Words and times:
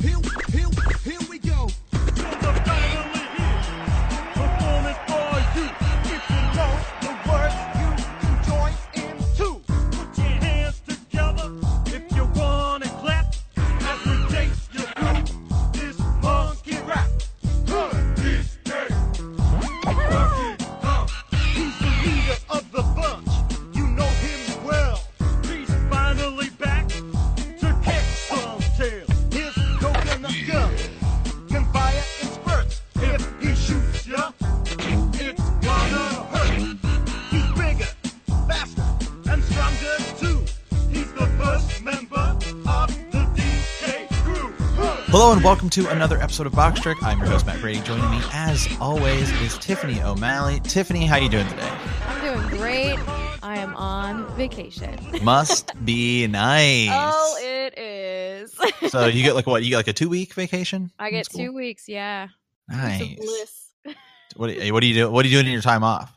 Here, 0.00 0.16
and 45.38 45.44
welcome 45.44 45.70
to 45.70 45.88
another 45.90 46.20
episode 46.20 46.48
of 46.48 46.52
Box 46.52 46.80
Trick. 46.80 47.00
I'm 47.00 47.16
your 47.20 47.28
host 47.28 47.46
Matt 47.46 47.60
Brady. 47.60 47.80
Joining 47.82 48.10
me, 48.10 48.20
as 48.32 48.66
always, 48.80 49.30
is 49.40 49.56
Tiffany 49.58 50.02
O'Malley. 50.02 50.58
Tiffany, 50.64 51.06
how 51.06 51.14
are 51.14 51.20
you 51.20 51.28
doing 51.28 51.46
today? 51.46 51.72
I'm 52.08 52.20
doing 52.20 52.48
great. 52.58 52.98
I 53.40 53.58
am 53.58 53.76
on 53.76 54.26
vacation. 54.34 54.98
Must 55.22 55.72
be 55.84 56.26
nice. 56.26 56.88
oh, 56.90 57.38
it 57.40 57.78
is. 57.78 58.52
so 58.90 59.06
you 59.06 59.22
get 59.22 59.36
like 59.36 59.46
what? 59.46 59.62
You 59.62 59.70
get 59.70 59.76
like 59.76 59.86
a 59.86 59.92
two 59.92 60.08
week 60.08 60.34
vacation? 60.34 60.90
I 60.98 61.10
get 61.10 61.18
That's 61.18 61.28
cool. 61.28 61.44
two 61.44 61.52
weeks. 61.52 61.88
Yeah. 61.88 62.28
Nice. 62.68 63.14
bliss. 63.14 63.64
What 64.34 64.48
do, 64.48 64.54
you, 64.54 64.72
what 64.72 64.80
do 64.80 64.86
you 64.88 64.94
do? 64.94 65.10
What 65.10 65.24
are 65.24 65.28
you 65.28 65.36
doing 65.36 65.46
in 65.46 65.52
your 65.52 65.62
time 65.62 65.84
off? 65.84 66.12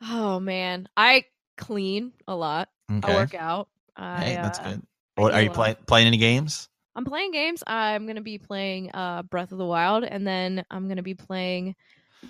Oh 0.00 0.38
man, 0.38 0.88
I 0.96 1.24
clean 1.56 2.12
a 2.28 2.36
lot. 2.36 2.68
Okay, 2.90 3.12
I 3.12 3.16
work 3.16 3.34
out. 3.34 3.68
I, 3.96 4.24
hey, 4.24 4.34
that's 4.36 4.60
uh, 4.60 4.70
good. 4.70 4.82
What, 5.16 5.34
are 5.34 5.42
you 5.42 5.50
play, 5.50 5.76
playing 5.86 6.06
any 6.06 6.16
games? 6.18 6.68
I'm 6.98 7.04
playing 7.04 7.30
games. 7.30 7.62
I'm 7.64 8.08
gonna 8.08 8.22
be 8.22 8.38
playing 8.38 8.90
uh, 8.92 9.22
Breath 9.22 9.52
of 9.52 9.58
the 9.58 9.64
Wild, 9.64 10.02
and 10.02 10.26
then 10.26 10.64
I'm 10.68 10.88
gonna 10.88 11.04
be 11.04 11.14
playing 11.14 11.76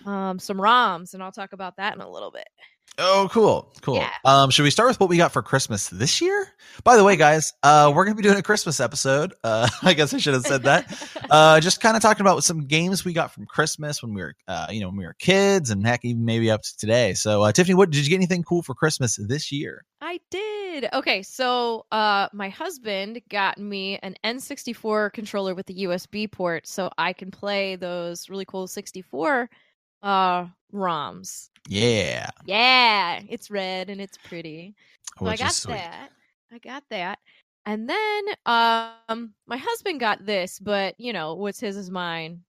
um, 0.04 0.38
some 0.38 0.58
ROMs, 0.58 1.14
and 1.14 1.22
I'll 1.22 1.32
talk 1.32 1.54
about 1.54 1.78
that 1.78 1.94
in 1.94 2.02
a 2.02 2.10
little 2.10 2.30
bit. 2.30 2.46
Oh, 2.98 3.30
cool, 3.32 3.72
cool. 3.80 3.94
Yeah. 3.94 4.10
Um, 4.26 4.50
should 4.50 4.64
we 4.64 4.70
start 4.70 4.90
with 4.90 5.00
what 5.00 5.08
we 5.08 5.16
got 5.16 5.32
for 5.32 5.40
Christmas 5.40 5.88
this 5.88 6.20
year? 6.20 6.48
By 6.84 6.98
the 6.98 7.04
way, 7.04 7.16
guys, 7.16 7.54
uh, 7.62 7.90
we're 7.94 8.04
gonna 8.04 8.16
be 8.16 8.22
doing 8.22 8.36
a 8.36 8.42
Christmas 8.42 8.78
episode. 8.78 9.32
Uh, 9.42 9.70
I 9.82 9.94
guess 9.94 10.12
I 10.12 10.18
should 10.18 10.34
have 10.34 10.44
said 10.44 10.64
that. 10.64 11.08
uh, 11.30 11.60
just 11.60 11.80
kind 11.80 11.96
of 11.96 12.02
talking 12.02 12.20
about 12.20 12.44
some 12.44 12.66
games 12.66 13.06
we 13.06 13.14
got 13.14 13.32
from 13.32 13.46
Christmas 13.46 14.02
when 14.02 14.12
we 14.12 14.20
were, 14.20 14.34
uh, 14.48 14.66
you 14.70 14.80
know, 14.80 14.88
when 14.88 14.98
we 14.98 15.06
were 15.06 15.16
kids, 15.18 15.70
and 15.70 15.86
heck, 15.86 16.04
even 16.04 16.26
maybe 16.26 16.50
up 16.50 16.60
to 16.60 16.76
today. 16.76 17.14
So, 17.14 17.42
uh, 17.42 17.52
Tiffany, 17.52 17.74
what 17.74 17.88
did 17.88 18.04
you 18.04 18.10
get 18.10 18.16
anything 18.16 18.42
cool 18.42 18.62
for 18.62 18.74
Christmas 18.74 19.16
this 19.16 19.50
year? 19.50 19.86
I 20.02 20.20
did. 20.30 20.57
Okay, 20.92 21.22
so 21.22 21.86
uh 21.92 22.28
my 22.32 22.48
husband 22.48 23.20
got 23.28 23.58
me 23.58 23.98
an 24.02 24.14
N64 24.24 25.12
controller 25.12 25.54
with 25.54 25.66
the 25.66 25.74
USB 25.74 26.30
port 26.30 26.66
so 26.66 26.90
I 26.98 27.12
can 27.12 27.30
play 27.30 27.76
those 27.76 28.28
really 28.28 28.44
cool 28.44 28.66
64 28.66 29.48
uh 30.02 30.46
ROMs. 30.72 31.50
Yeah, 31.68 32.30
Yeah, 32.46 33.20
it's 33.28 33.50
red 33.50 33.90
and 33.90 34.00
it's 34.00 34.18
pretty. 34.18 34.74
So 35.18 35.26
I 35.26 35.36
got 35.36 35.54
that. 35.66 36.10
I 36.52 36.58
got 36.58 36.84
that. 36.90 37.18
And 37.66 37.88
then 37.88 38.22
um 38.46 39.34
my 39.46 39.56
husband 39.56 40.00
got 40.00 40.24
this, 40.24 40.58
but 40.58 40.94
you 40.98 41.12
know, 41.12 41.34
what's 41.34 41.60
his 41.60 41.76
is 41.76 41.90
mine. 41.90 42.40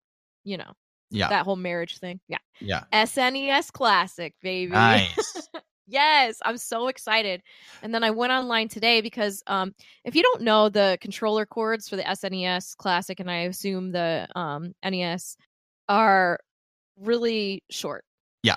You 0.44 0.56
know, 0.58 0.72
Yeah, 1.10 1.28
that 1.28 1.44
whole 1.44 1.56
marriage 1.56 1.98
thing. 1.98 2.20
Yeah. 2.28 2.38
yeah, 2.60 2.84
SNES 2.92 3.72
Classic, 3.72 4.34
baby. 4.42 4.72
nice. 4.72 5.48
Yes, 5.90 6.38
I'm 6.44 6.56
so 6.56 6.86
excited. 6.88 7.42
And 7.82 7.92
then 7.92 8.04
I 8.04 8.10
went 8.10 8.32
online 8.32 8.68
today 8.68 9.00
because 9.00 9.42
um 9.46 9.74
if 10.04 10.14
you 10.14 10.22
don't 10.22 10.42
know 10.42 10.68
the 10.68 10.96
controller 11.00 11.44
cords 11.46 11.88
for 11.88 11.96
the 11.96 12.02
SNES 12.04 12.76
Classic 12.76 13.18
and 13.18 13.30
I 13.30 13.40
assume 13.42 13.90
the 13.90 14.28
um 14.36 14.72
NES 14.84 15.36
are 15.88 16.38
really 16.96 17.64
short. 17.70 18.04
Yeah. 18.44 18.56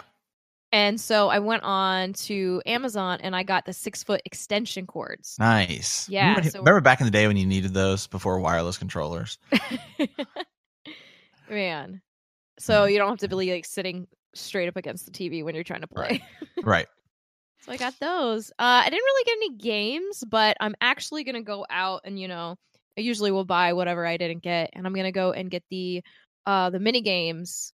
And 0.72 1.00
so 1.02 1.30
I 1.30 1.40
went 1.40 1.64
on 1.64 2.14
to 2.14 2.62
Amazon 2.66 3.20
and 3.22 3.36
I 3.36 3.44
got 3.44 3.66
the 3.66 3.74
six 3.74 4.04
foot 4.04 4.22
extension 4.26 4.86
cords. 4.86 5.36
Nice. 5.40 6.08
Yeah, 6.10 6.30
Remember, 6.30 6.50
so- 6.50 6.60
remember 6.60 6.82
back 6.82 7.00
in 7.02 7.06
the 7.06 7.12
day 7.12 7.28
when 7.28 7.38
you 7.38 7.46
needed 7.46 7.74
those 7.74 8.08
before 8.08 8.40
wireless 8.40 8.78
controllers? 8.78 9.38
Man. 11.50 12.02
So 12.60 12.86
you 12.86 12.98
don't 12.98 13.10
have 13.10 13.20
to 13.20 13.28
be 13.28 13.52
like 13.54 13.66
sitting 13.66 14.08
straight 14.36 14.68
up 14.68 14.78
against 14.78 15.06
the 15.06 15.12
TV 15.12 15.44
when 15.44 15.56
you're 15.56 15.64
trying 15.64 15.82
to 15.82 15.88
play. 15.88 16.24
Right. 16.64 16.88
So 17.66 17.72
I 17.72 17.78
got 17.78 17.98
those. 18.02 18.52
Uh, 18.52 18.84
I 18.84 18.90
didn't 18.90 19.04
really 19.04 19.24
get 19.24 19.38
any 19.38 19.58
games, 19.58 20.24
but 20.28 20.58
I'm 20.60 20.76
actually 20.82 21.24
gonna 21.24 21.42
go 21.42 21.66
out 21.70 22.02
and 22.04 22.20
you 22.20 22.28
know, 22.28 22.58
I 22.98 23.02
usually 23.02 23.32
will 23.32 23.46
buy 23.46 23.72
whatever 23.72 24.06
I 24.06 24.18
didn't 24.18 24.44
get, 24.44 24.72
and 24.74 24.86
I'm 24.86 24.94
gonna 24.94 25.14
go 25.14 25.32
and 25.32 25.50
get 25.50 25.64
the 25.70 26.04
uh 26.46 26.70
the 26.72 26.80
mini 26.80 27.00
games, 27.02 27.72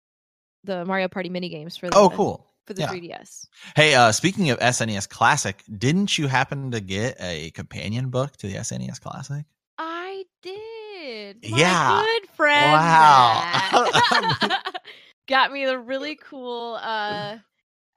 the 0.64 0.86
Mario 0.86 1.08
Party 1.08 1.28
mini 1.28 1.50
games 1.50 1.76
for 1.76 1.90
the 1.90 1.96
Oh, 1.96 2.08
cool. 2.08 2.46
for 2.66 2.72
the 2.72 2.80
Yeah. 2.80 2.88
3DS. 2.88 3.46
Hey, 3.76 3.94
uh, 3.94 4.10
speaking 4.12 4.48
of 4.48 4.58
SNES 4.58 5.06
Classic, 5.06 5.62
didn't 5.76 6.16
you 6.16 6.28
happen 6.28 6.70
to 6.70 6.80
get 6.80 7.16
a 7.20 7.50
companion 7.50 8.08
book 8.08 8.38
to 8.38 8.46
the 8.46 8.54
SNES 8.54 9.00
Classic? 9.00 9.44
I 9.76 10.24
did. 10.42 11.42
My 11.50 11.58
Yeah. 11.58 12.00
good 12.00 12.28
friend. 12.30 12.72
Wow. 12.72 14.60
Got 15.28 15.52
me 15.52 15.66
the 15.66 15.78
really 15.78 16.16
cool 16.16 16.78
uh 16.80 17.36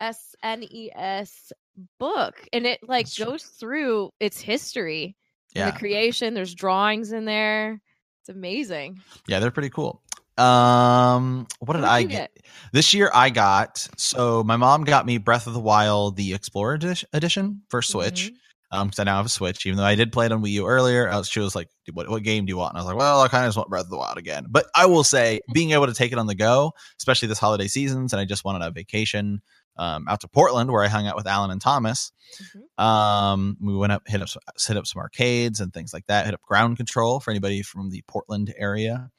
SNES 0.02 1.52
book, 2.00 2.36
and 2.54 2.66
it 2.66 2.80
like 2.88 3.06
That's 3.06 3.18
goes 3.18 3.44
through 3.44 4.12
its 4.20 4.40
history. 4.42 5.16
Yeah. 5.56 5.72
the 5.72 5.78
creation. 5.80 6.34
There's 6.34 6.54
drawings 6.54 7.12
in 7.14 7.26
there. 7.26 7.82
It's 8.22 8.30
amazing. 8.30 9.00
Yeah, 9.28 9.40
they're 9.40 9.50
pretty 9.52 9.70
cool. 9.70 10.02
Um, 10.38 11.48
what 11.60 11.74
did 11.74 11.82
What 11.82 11.82
did 11.82 11.84
I 11.86 12.00
you 12.00 12.08
get? 12.08 12.38
This 12.74 12.94
year 12.94 13.10
I 13.14 13.30
got 13.32 13.88
so 13.98 14.44
my 14.44 14.56
mom 14.56 14.84
got 14.84 15.06
me 15.06 15.18
Breath 15.18 15.48
of 15.48 15.54
the 15.54 15.60
Wild 15.60 16.16
the 16.16 16.34
Explorer 16.34 16.76
edi- 16.76 17.04
edition 17.14 17.64
for 17.70 17.82
Switch. 17.82 18.32
Mhm. 18.32 18.36
Um, 18.70 18.88
because 18.88 19.00
I 19.00 19.06
now 19.06 19.16
have 19.16 19.26
a 19.26 19.30
Switch, 19.30 19.66
even 19.66 19.78
though 19.78 19.86
I 19.86 19.96
did 19.96 20.12
play 20.12 20.26
it 20.26 20.32
on 20.34 20.44
Wii 20.44 20.50
U 20.52 20.68
earlier. 20.68 21.10
I 21.10 21.18
was, 21.18 21.30
she 21.30 21.40
was 21.40 21.56
like, 21.56 21.70
what, 21.94 22.10
what 22.10 22.22
game 22.22 22.46
do 22.46 22.50
you 22.50 22.58
want? 22.58 22.74
And 22.74 22.80
I 22.80 22.82
was 22.82 22.88
like, 22.88 22.98
well, 22.98 23.22
I 23.22 23.30
kind 23.30 23.46
of 23.46 23.48
just 23.48 23.56
want 23.58 23.70
Breath 23.70 23.86
of 23.86 23.90
the 23.90 23.98
Wild 23.98 24.18
again. 24.18 24.46
But 24.50 24.66
I 24.76 24.86
will 24.88 25.06
say, 25.06 25.40
being 25.54 25.72
able 25.72 25.88
to 25.88 25.94
take 25.94 26.12
it 26.12 26.18
on 26.20 26.28
the 26.28 26.36
go, 26.36 26.74
especially 27.00 27.30
this 27.30 27.40
holiday 27.40 27.68
seasons, 27.70 28.12
and 28.12 28.20
I 28.20 28.26
just 28.26 28.44
wanted 28.44 28.66
a 28.68 28.72
vacation 28.72 29.42
um, 29.78 30.08
out 30.08 30.22
to 30.22 30.28
Portland 30.28 30.72
where 30.72 30.84
I 30.84 30.88
hung 30.88 31.08
out 31.08 31.16
with 31.16 31.28
Alan 31.28 31.52
and 31.52 31.62
Thomas. 31.62 32.12
Mhm. 32.42 32.84
Um, 32.84 33.58
we 33.62 33.76
went 33.76 33.94
up, 33.94 34.04
hit 34.08 34.22
up, 34.22 34.30
hit 34.66 34.78
up 34.78 34.88
some 34.88 35.02
arcades 35.02 35.60
and 35.60 35.74
things 35.74 35.94
like 35.94 36.06
that. 36.08 36.26
Hit 36.26 36.34
up 36.34 36.42
Ground 36.42 36.78
Control 36.78 37.20
for 37.20 37.32
anybody 37.32 37.62
from 37.62 37.90
the 37.90 38.04
Portland 38.08 38.54
area. 38.58 39.10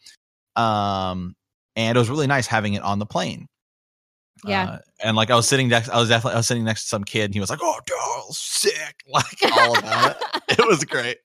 Um, 0.56 1.34
and 1.76 1.96
it 1.96 1.98
was 1.98 2.10
really 2.10 2.26
nice 2.26 2.46
having 2.46 2.74
it 2.74 2.82
on 2.82 2.98
the 2.98 3.06
plane. 3.06 3.46
Yeah. 4.44 4.70
Uh, 4.70 4.78
and 5.02 5.16
like 5.16 5.30
I 5.30 5.36
was 5.36 5.48
sitting 5.48 5.68
next, 5.68 5.88
I 5.88 5.98
was 5.98 6.08
definitely, 6.08 6.34
I 6.34 6.38
was 6.38 6.46
sitting 6.46 6.64
next 6.64 6.82
to 6.82 6.88
some 6.88 7.04
kid 7.04 7.24
and 7.24 7.34
he 7.34 7.40
was 7.40 7.50
like, 7.50 7.60
Oh, 7.62 7.78
dude, 7.86 8.34
sick. 8.34 8.96
Like 9.08 9.52
all 9.52 9.78
about 9.78 10.16
it. 10.20 10.58
It 10.58 10.66
was 10.66 10.84
great. 10.84 11.18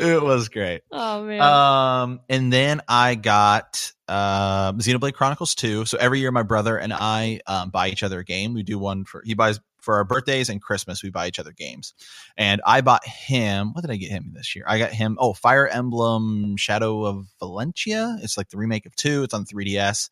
It 0.06 0.22
was 0.22 0.48
great. 0.48 0.82
oh 0.90 1.24
man. 1.24 1.40
Um, 1.40 2.20
and 2.28 2.52
then 2.52 2.80
I 2.88 3.14
got 3.14 3.92
uh, 4.08 4.72
Xenoblade 4.72 5.14
Chronicles 5.14 5.54
2. 5.54 5.84
So 5.84 5.98
every 5.98 6.20
year, 6.20 6.32
my 6.32 6.42
brother 6.42 6.76
and 6.76 6.92
I 6.92 7.40
um, 7.46 7.70
buy 7.70 7.88
each 7.88 8.02
other 8.02 8.20
a 8.20 8.24
game. 8.24 8.54
We 8.54 8.62
do 8.62 8.78
one 8.78 9.04
for 9.04 9.22
he 9.24 9.34
buys 9.34 9.60
for 9.80 9.96
our 9.96 10.04
birthdays 10.04 10.48
and 10.48 10.60
Christmas. 10.60 11.02
We 11.02 11.10
buy 11.10 11.28
each 11.28 11.38
other 11.38 11.52
games, 11.52 11.94
and 12.36 12.60
I 12.66 12.80
bought 12.80 13.06
him. 13.06 13.72
What 13.72 13.82
did 13.82 13.90
I 13.90 13.96
get 13.96 14.10
him 14.10 14.32
this 14.34 14.54
year? 14.56 14.64
I 14.68 14.78
got 14.78 14.92
him. 14.92 15.16
Oh, 15.20 15.32
Fire 15.32 15.68
Emblem 15.68 16.56
Shadow 16.56 17.04
of 17.04 17.26
Valentia. 17.40 18.18
It's 18.22 18.36
like 18.36 18.48
the 18.50 18.58
remake 18.58 18.86
of 18.86 18.94
two. 18.96 19.22
It's 19.22 19.34
on 19.34 19.44
3DS. 19.44 20.10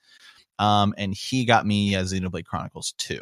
Um, 0.58 0.94
and 0.99 1.14
he 1.14 1.44
got 1.44 1.67
me 1.67 1.94
uh, 1.94 2.02
Xenoblade 2.02 2.44
Chronicles 2.44 2.94
2. 2.99 3.20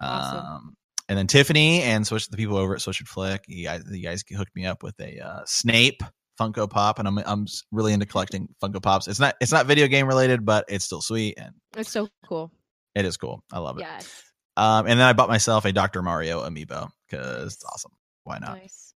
Awesome. 0.00 0.38
Um, 0.46 0.76
and 1.08 1.18
then 1.18 1.26
Tiffany 1.26 1.82
and 1.82 2.06
Switch 2.06 2.28
the 2.28 2.36
people 2.36 2.56
over 2.56 2.74
at 2.74 2.80
Switch 2.80 3.00
and 3.00 3.08
Flick, 3.08 3.44
you 3.46 3.64
guys, 3.64 3.84
you 3.90 4.02
guys 4.02 4.24
hooked 4.36 4.54
me 4.56 4.66
up 4.66 4.82
with 4.82 4.98
a 5.00 5.20
uh, 5.20 5.40
Snape 5.46 6.02
Funko 6.40 6.68
Pop, 6.68 6.98
and 6.98 7.08
I'm 7.08 7.18
I'm 7.18 7.46
really 7.72 7.92
into 7.92 8.06
collecting 8.06 8.48
Funko 8.62 8.82
Pops. 8.82 9.08
It's 9.08 9.20
not 9.20 9.34
it's 9.40 9.52
not 9.52 9.66
video 9.66 9.86
game 9.86 10.06
related, 10.06 10.44
but 10.44 10.64
it's 10.68 10.84
still 10.84 11.00
sweet 11.00 11.34
and 11.38 11.54
It's 11.76 11.90
so 11.90 12.08
cool. 12.26 12.52
it 12.94 13.04
is 13.04 13.16
cool. 13.16 13.42
I 13.52 13.58
love 13.58 13.78
it. 13.78 13.82
Yes. 13.82 14.22
Um, 14.56 14.86
and 14.86 14.98
then 14.98 15.06
I 15.06 15.12
bought 15.12 15.28
myself 15.28 15.64
a 15.66 15.72
Dr. 15.72 16.02
Mario 16.02 16.42
amiibo 16.42 16.90
because 17.08 17.54
it's 17.54 17.64
awesome. 17.64 17.92
Why 18.24 18.38
not? 18.38 18.58
Nice. 18.58 18.94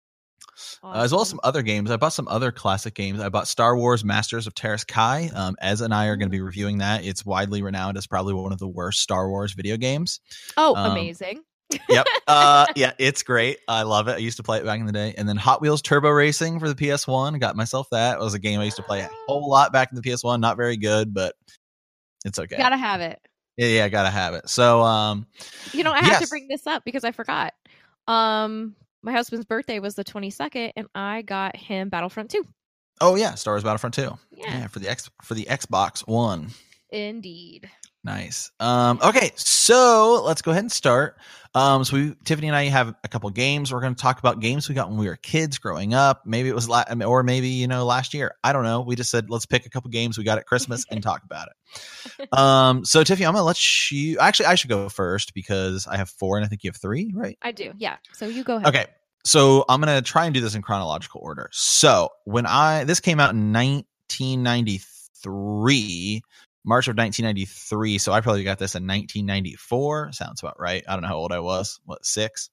Uh, 0.83 0.93
as 0.93 1.13
well 1.13 1.23
as 1.23 1.29
some 1.29 1.41
other 1.43 1.63
games. 1.63 1.91
I 1.91 1.97
bought 1.97 2.13
some 2.13 2.29
other 2.29 2.51
classic 2.53 2.95
games. 2.95 3.21
I 3.21 3.29
bought 3.29 3.49
Star 3.49 3.77
Wars 3.77 4.05
Masters 4.05 4.47
of 4.47 4.55
Teräs 4.55 4.85
Käsi. 4.85 5.35
Um, 5.35 5.57
Ez 5.61 5.81
and 5.81 5.95
I 5.95 6.07
are 6.07 6.17
going 6.17 6.29
to 6.29 6.35
be 6.35 6.41
reviewing 6.41 6.79
that. 6.79 7.05
It's 7.05 7.25
widely 7.25 7.63
renowned 7.63 7.97
as 7.97 8.07
probably 8.07 8.35
one 8.35 8.53
of 8.53 8.59
the 8.59 8.69
worst 8.69 9.01
Star 9.01 9.29
Wars 9.31 9.53
video 9.53 9.77
games. 9.77 10.21
Oh, 10.57 10.75
um, 10.77 10.93
amazing. 10.93 11.43
Yep. 11.89 12.07
Uh, 12.27 12.67
yeah, 12.77 12.93
it's 12.99 13.23
great. 13.23 13.59
I 13.69 13.83
love 13.83 14.09
it. 14.09 14.13
I 14.13 14.19
used 14.19 14.37
to 14.39 14.43
play 14.43 14.59
it 14.59 14.65
back 14.65 14.81
in 14.81 14.87
the 14.87 14.93
day. 14.93 15.15
And 15.17 15.29
then 15.29 15.37
Hot 15.37 15.61
Wheels 15.61 15.83
Turbo 15.83 16.09
Racing 16.11 16.59
for 16.61 16.69
the 16.69 16.75
PS1. 16.75 17.39
Got 17.41 17.57
myself 17.57 17.89
that. 17.91 18.19
It 18.19 18.21
was 18.21 18.35
a 18.35 18.39
game 18.39 18.61
I 18.61 18.65
used 18.65 18.77
to 18.77 18.83
play 18.83 19.01
a 19.01 19.09
whole 19.27 19.49
lot 19.49 19.73
back 19.73 19.91
in 19.91 19.97
the 19.97 20.03
PS1. 20.03 20.41
Not 20.41 20.57
very 20.57 20.77
good, 20.77 21.13
but 21.15 21.35
it's 22.25 22.39
okay. 22.39 22.57
Gotta 22.57 22.77
have 22.77 23.01
it. 23.01 23.21
yeah, 23.57 23.69
yeah, 23.69 23.89
gotta 23.89 24.11
have 24.11 24.35
it. 24.35 24.49
So, 24.49 24.83
um, 24.83 25.27
You 25.73 25.83
know, 25.85 25.93
I 25.93 26.01
have 26.05 26.21
to 26.23 26.29
bring 26.29 26.49
this 26.49 26.67
up 26.67 26.85
because 26.85 27.05
I 27.05 27.13
forgot. 27.13 27.55
Um, 28.07 28.75
my 29.03 29.13
husband's 29.13 29.47
birthday 29.47 29.79
was 29.79 29.95
the 29.95 30.05
22nd, 30.05 30.73
and 30.77 30.87
I 30.95 31.23
got 31.23 31.57
him 31.57 31.89
Battlefront 31.89 32.31
2. 32.31 32.45
oh 33.01 33.15
yeah, 33.15 33.35
Star 33.35 33.55
Wars 33.55 33.63
Battlefront 33.65 33.95
2. 33.95 34.19
Yeah, 34.37 34.67
for 34.67 34.79
the 34.79 34.89
X 34.89 35.09
for 35.23 35.35
the 35.35 35.45
Xbox 35.45 36.01
One. 36.07 36.49
indeed. 36.91 37.71
Nice. 38.03 38.51
Um, 38.59 38.99
okay, 39.03 39.33
so 39.35 40.23
let's 40.25 40.41
go 40.41 40.53
ahead 40.53 40.65
and 40.65 40.73
start. 40.73 41.19
Um, 41.55 41.85
so 41.85 41.97
we, 41.97 42.15
Tiffany 42.25 42.47
and 42.47 42.57
I 42.57 42.65
have 42.65 42.95
a 43.03 43.09
couple 43.09 43.29
games. 43.31 43.73
We're 43.73 43.81
going 43.81 43.95
to 43.95 44.01
talk 44.01 44.21
about 44.21 44.41
games 44.41 44.69
we 44.69 44.75
got 44.75 44.89
when 44.89 44.99
we 44.99 45.09
were 45.09 45.17
kids 45.17 45.59
growing 45.59 45.95
up. 45.95 46.23
Maybe 46.25 46.49
it 46.49 46.55
was 46.55 46.69
la- 46.69 46.85
or 47.05 47.23
maybe 47.23 47.49
you 47.49 47.67
know 47.67 47.85
last 47.85 48.15
year. 48.15 48.35
I 48.43 48.53
don't 48.53 48.63
know. 48.63 48.83
We 48.83 48.97
just 48.97 49.11
said 49.11 49.29
let's 49.29 49.47
pick 49.47 49.67
a 49.67 49.71
couple 49.71 49.91
games 49.91 50.17
we 50.17 50.25
got 50.25 50.39
at 50.39 50.47
Christmas 50.47 50.87
and 50.91 51.03
talk 51.03 51.25
about 51.25 51.49
it. 51.49 52.29
Um, 52.33 52.85
so 52.85 53.05
Tiffany, 53.05 53.27
I'm 53.27 53.33
going 53.33 53.43
to 53.43 53.47
let 53.47 53.91
you. 53.91 54.19
Actually, 54.19 54.47
I 54.47 54.55
should 54.55 54.71
go 54.71 54.89
first 54.89 55.35
because 55.35 55.87
I 55.87 55.97
have 55.97 56.09
four 56.09 56.37
and 56.37 56.45
I 56.45 56.49
think 56.49 56.65
you 56.65 56.71
have 56.71 56.77
three, 56.77 57.13
right? 57.15 57.37
I 57.43 57.53
do. 57.53 57.73
Yeah. 57.77 57.97
So 58.13 58.27
you 58.27 58.45
go 58.45 58.57
ahead. 58.57 58.69
Okay. 58.69 58.87
So 59.25 59.65
I'm 59.69 59.81
gonna 59.81 60.03
try 60.03 60.25
and 60.25 60.35
do 60.35 60.41
this 60.41 60.55
in 60.55 60.63
chronological 60.63 61.21
order. 61.23 61.51
So 61.53 62.09
when 62.25 62.47
I 62.47 62.85
this 62.85 63.01
came 63.01 63.21
out 63.21 63.35
in 63.35 63.53
1993, 63.53 66.23
March 66.65 66.89
of 66.89 66.97
1993. 66.97 67.99
So 67.99 68.13
I 68.13 68.21
probably 68.21 68.45
got 68.45 68.59
this 68.59 68.75
in 68.75 68.83
1994. 68.87 70.13
Sounds 70.13 70.41
about 70.43 70.61
right. 70.61 70.85
I 70.89 70.93
don't 70.93 71.03
know 71.03 71.09
how 71.09 71.17
old 71.17 71.33
I 71.33 71.41
was. 71.41 71.81
What 71.85 72.05
six? 72.05 72.51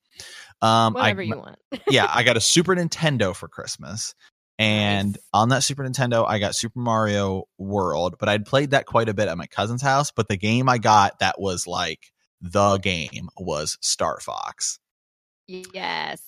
Um, 0.62 0.94
Whatever 0.94 1.21
I, 1.21 1.25
you 1.25 1.38
want. 1.38 1.57
yeah, 1.89 2.09
I 2.13 2.24
got 2.24 2.38
a 2.38 2.42
Super 2.42 2.75
Nintendo 2.75 3.36
for 3.36 3.48
Christmas. 3.48 4.15
And 4.59 5.09
Nice. 5.09 5.18
on 5.33 5.50
that 5.50 5.63
Super 5.63 5.83
Nintendo, 5.83 6.25
I 6.27 6.39
got 6.39 6.56
Super 6.56 6.80
Mario 6.80 7.44
World, 7.59 8.15
but 8.19 8.27
I'd 8.27 8.45
played 8.45 8.71
that 8.71 8.88
quite 8.88 9.07
a 9.07 9.13
bit 9.13 9.27
at 9.27 9.38
my 9.38 9.45
cousin's 9.45 9.83
house. 9.83 10.10
But 10.12 10.27
the 10.27 10.38
game 10.38 10.68
I 10.68 10.80
got 10.80 11.19
that 11.19 11.39
was 11.39 11.68
like 11.68 12.12
the 12.42 12.77
game 12.77 13.30
was 13.38 13.77
Star 13.81 14.19
Fox 14.19 14.80
Yes. 15.48 16.21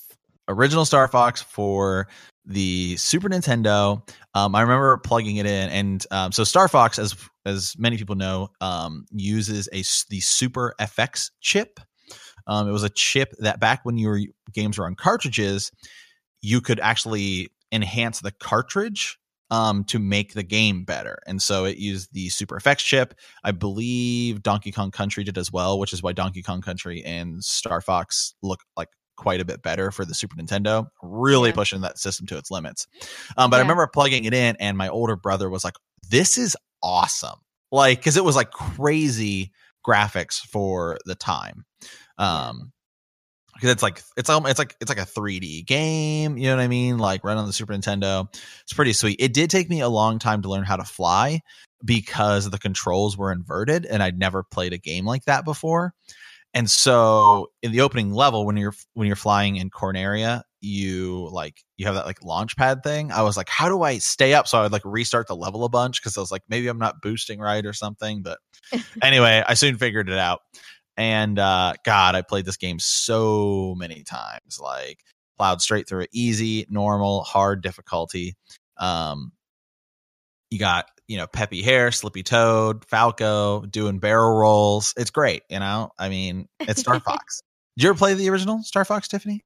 original 0.48 0.86
Star 0.86 1.08
Fox 1.08 1.42
for 1.42 2.08
the 2.46 2.98
Super 2.98 3.30
Nintendo. 3.30 4.08
Um, 4.34 4.56
I 4.56 4.62
remember 4.62 4.98
plugging 4.98 5.38
it 5.38 5.46
in, 5.46 5.70
and 5.70 6.06
um, 6.12 6.32
so 6.32 6.44
Star 6.44 6.68
Fox, 6.68 6.98
as 7.00 7.16
as 7.50 7.76
many 7.78 7.98
people 7.98 8.16
know, 8.16 8.50
um, 8.62 9.06
uses 9.12 9.68
a 9.74 9.84
the 10.10 10.20
Super 10.22 10.74
FX 10.80 11.32
chip. 11.42 11.80
Um, 12.48 12.68
it 12.68 12.72
was 12.72 12.84
a 12.84 12.90
chip 12.90 13.34
that 13.40 13.60
back 13.60 13.82
when 13.84 13.98
your 13.98 14.20
games 14.54 14.78
were 14.78 14.86
on 14.86 14.96
cartridges, 14.96 15.72
you 16.42 16.62
could 16.62 16.80
actually 16.80 17.50
enhance 17.72 18.22
the 18.22 18.32
cartridge 18.32 19.20
um, 19.52 19.84
to 19.86 20.00
make 20.00 20.34
the 20.34 20.44
game 20.44 20.84
better. 20.84 21.20
And 21.28 21.42
so 21.42 21.66
it 21.66 21.78
used 21.78 22.14
the 22.14 22.30
Super 22.30 22.60
FX 22.60 22.78
chip. 22.80 23.14
I 23.44 23.52
believe 23.52 24.42
Donkey 24.42 24.72
Kong 24.72 24.92
Country 24.92 25.24
did 25.24 25.38
as 25.38 25.52
well, 25.52 25.78
which 25.80 25.92
is 25.94 26.02
why 26.02 26.14
Donkey 26.14 26.42
Kong 26.42 26.62
Country 26.62 27.04
and 27.04 27.44
Star 27.44 27.82
Fox 27.82 28.34
look 28.42 28.62
like 28.78 28.90
quite 29.16 29.42
a 29.42 29.46
bit 29.46 29.62
better 29.62 29.92
for 29.92 30.06
the 30.06 30.14
Super 30.14 30.36
Nintendo, 30.38 30.88
really 31.04 31.50
Yeah. 31.50 31.56
pushing 31.56 31.82
that 31.82 32.00
system 32.00 32.26
to 32.28 32.38
its 32.38 32.50
limits. 32.52 32.88
Um, 33.38 33.50
but 33.50 33.58
I 33.58 33.60
remember 33.60 33.86
plugging 33.88 34.24
it 34.26 34.34
in, 34.34 34.56
and 34.60 34.78
my 34.78 34.88
older 34.88 35.16
brother 35.18 35.50
was 35.50 35.64
like, 35.64 35.76
"This 36.10 36.38
is 36.38 36.56
awesome!" 36.82 37.40
Like, 37.72 38.00
because 38.00 38.18
it 38.18 38.24
was 38.24 38.36
like 38.36 38.52
crazy 38.52 39.52
graphics 39.86 40.40
for 40.40 40.98
the 41.06 41.16
time. 41.16 41.66
Um, 42.18 42.72
because 43.60 43.72
it's 43.72 43.84
like 43.84 44.02
it's 44.16 44.30
al- 44.30 44.46
it's 44.46 44.60
like 44.60 44.76
it's 44.80 44.90
like 44.90 45.00
a 45.00 45.06
3D 45.06 45.66
game, 45.66 46.38
you 46.38 46.48
know 46.48 46.56
what 46.56 46.64
I 46.64 46.68
mean? 46.68 46.98
Like 46.98 47.24
run 47.26 47.38
on 47.38 47.46
the 47.46 47.54
Super 47.54 47.74
Nintendo. 47.74 48.34
It's 48.64 48.74
pretty 48.74 48.94
sweet. 48.94 49.18
It 49.20 49.34
did 49.34 49.50
take 49.50 49.70
me 49.70 49.82
a 49.82 49.90
long 49.90 50.18
time 50.18 50.42
to 50.44 50.50
learn 50.50 50.64
how 50.64 50.78
to 50.78 50.86
fly 50.86 51.42
because 51.84 52.50
the 52.50 52.58
controls 52.58 53.18
were 53.18 53.32
inverted 53.34 53.86
and 53.86 54.02
I'd 54.02 54.18
never 54.18 54.44
played 54.44 54.72
a 54.72 54.78
game 54.78 55.06
like 55.06 55.26
that 55.26 55.44
before. 55.44 55.94
And 56.54 56.70
so 56.70 57.52
in 57.62 57.72
the 57.72 57.82
opening 57.82 58.12
level 58.12 58.46
when 58.46 58.58
you're 58.58 58.74
when 58.94 59.08
you're 59.08 59.16
flying 59.16 59.58
in 59.58 59.70
Corneria, 59.70 60.42
you 60.62 61.30
like 61.32 61.62
you 61.78 61.86
have 61.86 61.96
that 61.96 62.06
like 62.06 62.24
launch 62.24 62.58
pad 62.58 62.84
thing. 62.84 63.12
I 63.12 63.22
was 63.22 63.38
like, 63.38 63.50
how 63.50 63.70
do 63.70 63.84
I 63.84 64.00
stay 64.00 64.34
up? 64.34 64.48
So 64.48 64.58
I 64.58 64.64
would 64.64 64.72
like 64.72 64.82
restart 64.84 65.28
the 65.28 65.36
level 65.36 65.64
a 65.64 65.70
bunch 65.70 66.02
because 66.02 66.18
I 66.18 66.22
was 66.22 66.32
like, 66.32 66.42
maybe 66.50 66.68
I'm 66.68 66.80
not 66.80 67.02
boosting 67.02 67.40
right 67.40 67.66
or 67.66 67.74
something. 67.74 68.24
But 68.24 68.40
anyway, 69.04 69.44
I 69.48 69.54
soon 69.54 69.78
figured 69.78 70.10
it 70.10 70.18
out. 70.18 70.40
And 70.98 71.38
uh 71.38 71.74
God, 71.86 72.16
I 72.16 72.24
played 72.24 72.46
this 72.46 72.58
game 72.58 72.80
so 72.80 73.76
many 73.78 74.04
times. 74.04 74.60
Like 74.60 75.00
plowed 75.38 75.62
straight 75.62 75.88
through 75.88 76.02
it, 76.02 76.10
easy, 76.12 76.66
normal, 76.70 77.24
hard 77.24 77.62
difficulty. 77.62 78.36
Um 78.78 79.34
you 80.50 80.58
got 80.58 80.88
you 81.10 81.18
know 81.18 81.28
peppy 81.28 81.62
hare 81.62 81.92
slippy 81.92 82.24
toad 82.24 82.86
falco 82.86 83.66
doing 83.66 84.00
barrel 84.00 84.38
rolls. 84.38 84.94
It's 84.96 85.10
great 85.12 85.44
you 85.50 85.60
know? 85.60 85.92
I 86.00 86.08
mean 86.08 86.48
it's 86.62 86.80
star 86.80 87.00
fox. 87.06 87.42
Did 87.76 87.84
you 87.84 87.90
ever 87.90 87.98
play 87.98 88.14
the 88.14 88.30
original 88.30 88.64
star 88.64 88.86
fox 88.86 89.10
tiffany? 89.10 89.44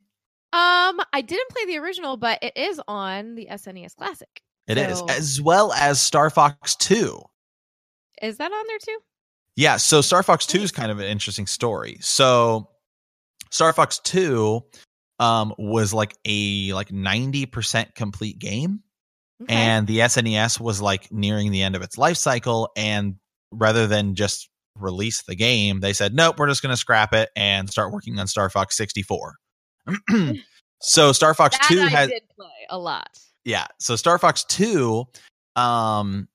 Um, 0.53 0.99
I 1.11 1.21
didn't 1.25 1.49
play 1.49 1.65
the 1.65 1.79
original, 1.79 2.15
but 2.17 2.37
it 2.43 2.55
is 2.55 2.79
on 2.87 3.33
the 3.33 3.47
SNES 3.49 3.95
Classic. 3.95 4.29
It 4.67 4.77
is 4.77 4.99
So- 4.99 5.05
as 5.09 5.41
well 5.41 5.73
as 5.73 5.99
star 5.99 6.29
fox 6.29 6.75
2 6.75 7.19
Is 8.21 8.37
that 8.37 8.51
on 8.51 8.63
there 8.67 8.77
too? 8.77 8.99
yeah 9.55 9.77
so 9.77 10.01
star 10.01 10.21
fox 10.21 10.45
2 10.45 10.59
is 10.59 10.71
kind 10.71 10.91
of 10.91 10.99
an 10.99 11.05
interesting 11.05 11.47
story. 11.47 11.97
So 12.01 12.69
star 13.49 13.73
fox 13.73 13.97
2 14.03 14.61
um 15.19 15.53
was 15.57 15.93
like 15.93 16.15
a 16.25 16.71
like 16.73 16.89
90% 16.89 17.95
complete 17.95 18.37
game 18.39 18.82
Okay. 19.43 19.53
and 19.53 19.87
the 19.87 19.99
SNES 19.99 20.59
was 20.59 20.81
like 20.81 21.11
nearing 21.11 21.51
the 21.51 21.61
end 21.61 21.75
of 21.75 21.81
its 21.81 21.97
life 21.97 22.17
cycle 22.17 22.69
and 22.75 23.15
rather 23.51 23.87
than 23.87 24.15
just 24.15 24.49
release 24.79 25.23
the 25.23 25.35
game 25.35 25.79
they 25.81 25.93
said 25.93 26.13
nope 26.15 26.37
we're 26.39 26.47
just 26.47 26.61
going 26.63 26.71
to 26.73 26.77
scrap 26.77 27.13
it 27.13 27.29
and 27.35 27.69
start 27.69 27.91
working 27.93 28.17
on 28.19 28.27
Star 28.27 28.49
Fox 28.49 28.75
64 28.77 29.35
so 30.81 31.11
Star 31.11 31.33
Fox 31.33 31.57
that 31.57 31.67
2 31.67 31.81
I 31.81 31.87
has 31.89 32.11
a 32.69 32.77
lot. 32.77 33.09
yeah 33.45 33.67
so 33.79 33.95
Star 33.95 34.17
Fox 34.17 34.43
2 34.45 35.05
um 35.55 36.27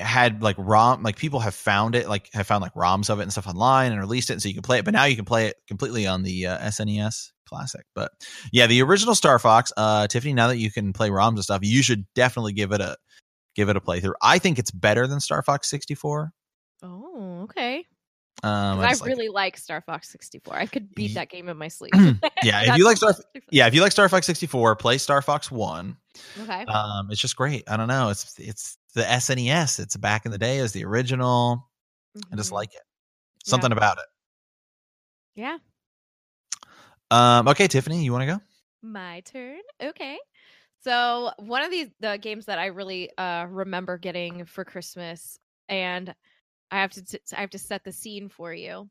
had 0.00 0.42
like 0.42 0.56
ROM 0.58 1.02
like 1.02 1.16
people 1.16 1.40
have 1.40 1.54
found 1.54 1.94
it 1.94 2.08
like 2.08 2.28
have 2.34 2.46
found 2.46 2.60
like 2.62 2.74
ROMs 2.74 3.08
of 3.08 3.18
it 3.18 3.22
and 3.22 3.32
stuff 3.32 3.46
online 3.46 3.92
and 3.92 4.00
released 4.00 4.28
it 4.28 4.34
and 4.34 4.42
so 4.42 4.48
you 4.48 4.54
can 4.54 4.62
play 4.62 4.78
it 4.78 4.84
but 4.84 4.92
now 4.92 5.04
you 5.04 5.16
can 5.16 5.24
play 5.24 5.46
it 5.46 5.56
completely 5.68 6.06
on 6.06 6.22
the 6.22 6.46
uh, 6.46 6.58
SNES 6.58 7.30
classic. 7.48 7.86
But 7.94 8.10
yeah 8.52 8.66
the 8.66 8.82
original 8.82 9.14
Star 9.14 9.38
Fox 9.38 9.72
uh 9.76 10.06
Tiffany 10.06 10.34
now 10.34 10.48
that 10.48 10.58
you 10.58 10.70
can 10.70 10.92
play 10.92 11.08
ROMs 11.08 11.36
and 11.36 11.44
stuff 11.44 11.60
you 11.62 11.82
should 11.82 12.04
definitely 12.14 12.52
give 12.52 12.72
it 12.72 12.80
a 12.82 12.96
give 13.54 13.68
it 13.70 13.76
a 13.76 13.80
playthrough. 13.80 14.12
I 14.22 14.38
think 14.38 14.58
it's 14.58 14.70
better 14.70 15.06
than 15.06 15.18
Star 15.20 15.42
Fox 15.42 15.70
64 15.70 16.30
Oh, 16.82 17.40
okay. 17.44 17.86
um 18.42 18.78
I 18.80 18.84
I 18.84 18.88
just 18.90 19.00
like- 19.00 19.08
really 19.08 19.28
like 19.28 19.56
Star 19.56 19.80
Fox 19.80 20.10
64. 20.10 20.54
I 20.54 20.66
could 20.66 20.94
beat 20.94 21.14
that 21.14 21.30
game 21.30 21.48
in 21.48 21.56
my 21.56 21.68
sleep. 21.68 21.94
yeah 22.42 22.62
if 22.70 22.76
you 22.76 22.84
like 22.84 22.98
Star 22.98 23.14
yeah 23.50 23.66
if 23.66 23.74
you 23.74 23.80
like 23.80 23.92
Star 23.92 24.08
Fox 24.10 24.26
64 24.26 24.76
play 24.76 24.98
Star 24.98 25.22
Fox 25.22 25.50
1 25.50 25.96
Okay. 26.42 26.64
um 26.66 27.08
it's 27.10 27.20
just 27.20 27.36
great. 27.36 27.64
I 27.66 27.76
don't 27.78 27.88
know. 27.88 28.10
It's 28.10 28.38
it's 28.38 28.76
the 28.96 29.04
SNES 29.04 29.78
it's 29.80 29.96
back 29.96 30.26
in 30.26 30.32
the 30.32 30.38
day 30.38 30.58
as 30.58 30.72
the 30.72 30.84
original 30.84 31.70
I 32.32 32.36
just 32.36 32.50
Mhm. 32.50 32.52
like 32.52 32.74
it 32.74 32.82
something 33.44 33.72
about 33.72 33.98
it 33.98 34.06
Yeah. 35.36 35.58
Um, 37.10 37.48
okay, 37.48 37.68
Tiffany, 37.68 38.04
you 38.04 38.12
want 38.12 38.22
to 38.22 38.26
go? 38.36 38.40
My 38.82 39.20
turn. 39.20 39.60
Okay. 39.82 40.18
So 40.84 41.32
one 41.38 41.62
of 41.62 41.70
these 41.70 41.88
the 42.00 42.18
games 42.18 42.46
that 42.46 42.58
I 42.58 42.66
really 42.66 43.10
uh 43.18 43.46
remember 43.48 43.98
getting 43.98 44.44
for 44.46 44.64
Christmas, 44.64 45.38
and 45.68 46.14
I 46.70 46.80
have 46.82 46.92
to 46.92 47.04
t- 47.04 47.18
I 47.36 47.40
have 47.40 47.50
to 47.50 47.58
set 47.58 47.84
the 47.84 47.92
scene 47.92 48.28
for 48.28 48.52
you. 48.54 48.90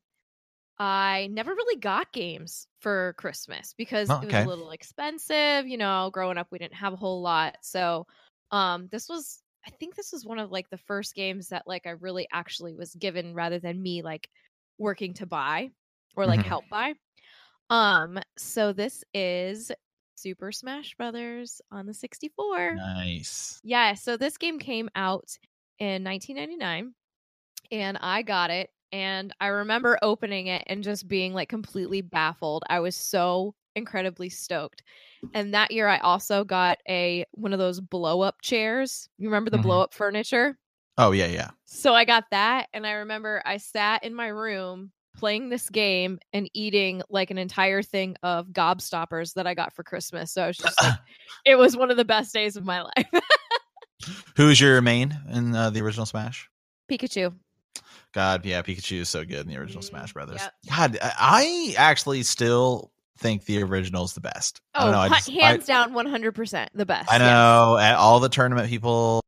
I 0.79 1.29
never 1.31 1.53
really 1.53 1.79
got 1.79 2.11
games 2.13 2.67
for 2.81 3.13
Christmas 3.17 3.73
because 3.77 4.09
Oh, 4.09 4.19
it 4.21 4.25
was 4.27 4.35
a 4.35 4.47
little 4.47 4.71
expensive. 4.71 5.67
You 5.67 5.77
know, 5.77 6.09
growing 6.13 6.37
up, 6.37 6.47
we 6.51 6.59
didn't 6.59 6.75
have 6.75 6.93
a 6.93 6.97
whole 6.97 7.21
lot. 7.21 7.57
So, 7.61 8.07
um, 8.51 8.87
this 8.91 9.09
was 9.09 9.41
I 9.67 9.71
think 9.71 9.95
this 9.95 10.11
was 10.11 10.25
one 10.25 10.39
of 10.39 10.51
like 10.51 10.69
the 10.69 10.77
first 10.77 11.15
games 11.15 11.49
that 11.49 11.63
like 11.67 11.87
I 11.87 11.91
really 11.91 12.27
actually 12.31 12.73
was 12.75 12.95
given 12.95 13.33
rather 13.33 13.59
than 13.59 13.81
me 13.81 14.01
like 14.01 14.29
working 14.77 15.13
to 15.15 15.25
buy 15.25 15.71
or 16.15 16.25
like 16.27 16.43
Mhm. 16.43 16.47
help 16.47 16.69
buy. 16.69 16.93
Um, 17.69 18.19
so 18.37 18.73
this 18.73 19.03
is 19.13 19.71
Super 20.15 20.51
Smash 20.51 20.95
Brothers 20.95 21.61
on 21.71 21.85
the 21.87 21.93
64. 21.93 22.79
Nice. 22.79 23.63
Yeah, 23.63 23.95
so 23.95 24.17
this 24.17 24.37
game 24.37 24.59
came 24.59 24.89
out 24.95 25.37
in 25.79 26.03
1999 26.03 26.95
and 27.71 27.97
I 28.01 28.21
got 28.23 28.51
it 28.51 28.71
and 28.91 29.33
I 29.41 29.47
remember 29.47 29.99
opening 30.01 30.47
it 30.47 30.63
and 30.67 30.83
just 30.83 31.07
being 31.07 31.33
like 31.33 31.49
completely 31.49 32.01
baffled. 32.01 32.63
I 32.69 32.79
was 32.81 32.95
so 32.95 33.55
incredibly 33.75 34.29
stoked. 34.29 34.83
And 35.33 35.53
that 35.53 35.71
year 35.71 35.87
I 35.87 35.97
also 35.97 36.43
got 36.43 36.77
a 36.87 37.25
one 37.31 37.53
of 37.53 37.59
those 37.59 37.79
blow 37.79 38.21
up 38.21 38.41
chairs. 38.41 39.09
You 39.17 39.27
remember 39.27 39.49
the 39.49 39.57
Mhm. 39.57 39.63
blow 39.63 39.81
up 39.81 39.93
furniture? 39.93 40.57
Oh 40.97 41.11
yeah, 41.11 41.27
yeah. 41.27 41.49
So 41.65 41.93
I 41.93 42.05
got 42.05 42.25
that 42.31 42.67
and 42.73 42.87
I 42.87 42.93
remember 42.93 43.41
I 43.45 43.57
sat 43.57 44.03
in 44.03 44.13
my 44.13 44.27
room 44.27 44.91
playing 45.17 45.49
this 45.49 45.69
game 45.69 46.19
and 46.33 46.49
eating 46.53 47.01
like 47.09 47.31
an 47.31 47.37
entire 47.37 47.81
thing 47.81 48.15
of 48.23 48.47
gobstoppers 48.47 49.33
that 49.33 49.47
I 49.47 49.53
got 49.53 49.73
for 49.73 49.83
Christmas. 49.83 50.31
So 50.31 50.43
I 50.43 50.47
was 50.47 50.57
just 50.57 50.81
like 50.81 50.93
it 51.45 51.55
was 51.55 51.75
one 51.75 51.91
of 51.91 51.97
the 51.97 52.05
best 52.05 52.33
days 52.33 52.55
of 52.55 52.65
my 52.65 52.81
life. 52.97 53.23
Who's 54.37 54.59
your 54.59 54.81
main 54.81 55.17
in 55.31 55.55
uh, 55.55 55.69
the 55.69 55.81
original 55.81 56.05
Smash? 56.05 56.49
Pikachu. 56.89 57.33
God, 58.13 58.45
yeah, 58.45 58.61
Pikachu 58.61 58.99
is 59.01 59.09
so 59.09 59.25
good 59.25 59.39
in 59.39 59.47
the 59.47 59.57
original 59.57 59.81
Mhm, 59.81 59.87
Smash 59.87 60.13
Brothers. 60.13 60.41
yep. 60.41 60.53
God, 60.69 60.97
I 61.01 61.73
actually 61.77 62.23
still 62.23 62.91
think 63.17 63.45
the 63.45 63.63
original 63.63 64.03
is 64.03 64.13
the 64.13 64.21
best. 64.21 64.59
I 64.73 64.87
Oh, 64.87 64.91
know. 64.91 64.99
I, 64.99 65.09
just, 65.09 65.29
I, 65.29 65.33
hands 65.33 65.65
down, 65.65 65.93
one 65.93 66.05
hundred 66.05 66.33
percent 66.33 66.69
the 66.73 66.85
best. 66.85 67.09
I 67.11 67.17
yes. 67.17 67.21
know 67.21 67.77
at 67.77 67.95
all 67.95 68.19
the 68.19 68.29
tournament 68.29 68.69
people 68.69 69.21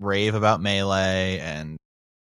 rave 0.00 0.34
about 0.34 0.60
melee 0.60 1.38
and 1.40 1.76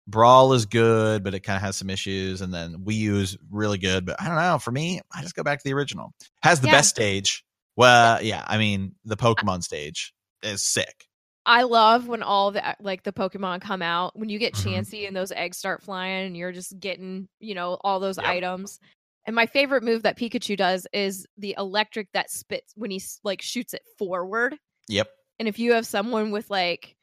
brawl 0.07 0.53
is 0.53 0.67
good, 0.67 1.25
but 1.25 1.35
it 1.35 1.41
kind 1.41 1.57
of 1.57 1.63
has 1.63 1.77
some 1.77 1.91
issues. 1.91 2.41
And 2.41 2.53
then 2.53 2.85
Wii 2.85 2.95
U 2.95 3.17
is 3.17 3.37
really 3.51 3.79
good, 3.79 4.07
but 4.07 4.21
I 4.21 4.27
don't 4.29 4.37
know. 4.37 4.59
For 4.59 4.71
me, 4.71 5.01
I 5.15 5.23
just 5.23 5.35
go 5.35 5.43
back 5.43 5.59
to 5.59 5.65
the 5.65 5.75
original. 5.75 6.13
Has 6.43 6.61
the 6.61 6.69
Yeah. 6.69 6.73
best 6.75 6.91
stage. 6.91 7.45
Well, 7.77 8.23
yeah, 8.23 8.45
I 8.47 8.59
mean 8.59 8.95
the 9.05 9.17
Pokemon 9.17 9.63
stage 9.65 10.13
is 10.43 10.63
sick. 10.63 11.07
I 11.47 11.65
love 11.65 12.09
when 12.09 12.23
all 12.23 12.53
the 12.53 12.63
like 12.81 13.03
the 13.03 13.13
Pokemon 13.13 13.61
come 13.61 13.83
out. 13.83 14.19
When 14.19 14.29
you 14.31 14.39
get 14.39 14.55
Mhm. 14.55 14.77
Chansey 14.77 15.07
and 15.07 15.15
those 15.15 15.33
eggs 15.33 15.59
start 15.59 15.83
flying, 15.83 16.27
and 16.27 16.37
you're 16.37 16.53
just 16.53 16.79
getting 16.81 17.29
you 17.41 17.55
know 17.55 17.77
all 17.83 18.01
those 18.01 18.17
Yep. 18.17 18.27
items. 18.27 18.79
And 19.27 19.35
my 19.35 19.47
favorite 19.47 19.83
move 19.83 20.03
that 20.03 20.19
Pikachu 20.19 20.57
does 20.57 20.87
is 20.93 21.27
the 21.39 21.55
electric 21.57 22.13
that 22.13 22.31
spits 22.31 22.73
when 22.77 22.91
he 22.91 23.03
like 23.23 23.41
shoots 23.41 23.75
it 23.75 23.83
forward. 23.99 24.57
Yep. 24.89 25.09
And 25.39 25.49
if 25.49 25.59
you 25.59 25.73
have 25.73 25.87
someone 25.87 26.31
with 26.31 26.51
like 26.51 26.97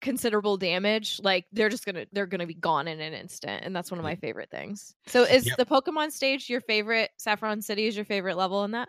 considerable 0.00 0.56
damage, 0.56 1.20
like 1.22 1.46
they're 1.52 1.68
just 1.68 1.86
gonna 1.86 2.06
they're 2.12 2.26
gonna 2.26 2.46
be 2.46 2.54
gone 2.54 2.88
in 2.88 3.00
an 3.00 3.14
instant. 3.14 3.64
And 3.64 3.74
that's 3.74 3.90
one 3.90 4.00
of 4.00 4.04
my 4.04 4.16
favorite 4.16 4.50
things. 4.50 4.94
So 5.06 5.22
is 5.22 5.46
Yep. 5.46 5.58
the 5.58 5.66
Pokemon 5.66 6.10
stage 6.10 6.50
your 6.50 6.60
favorite? 6.60 7.10
Saffron 7.18 7.62
City 7.62 7.86
is 7.86 7.96
your 7.96 8.04
favorite 8.04 8.36
level 8.36 8.64
in 8.64 8.72
that? 8.72 8.88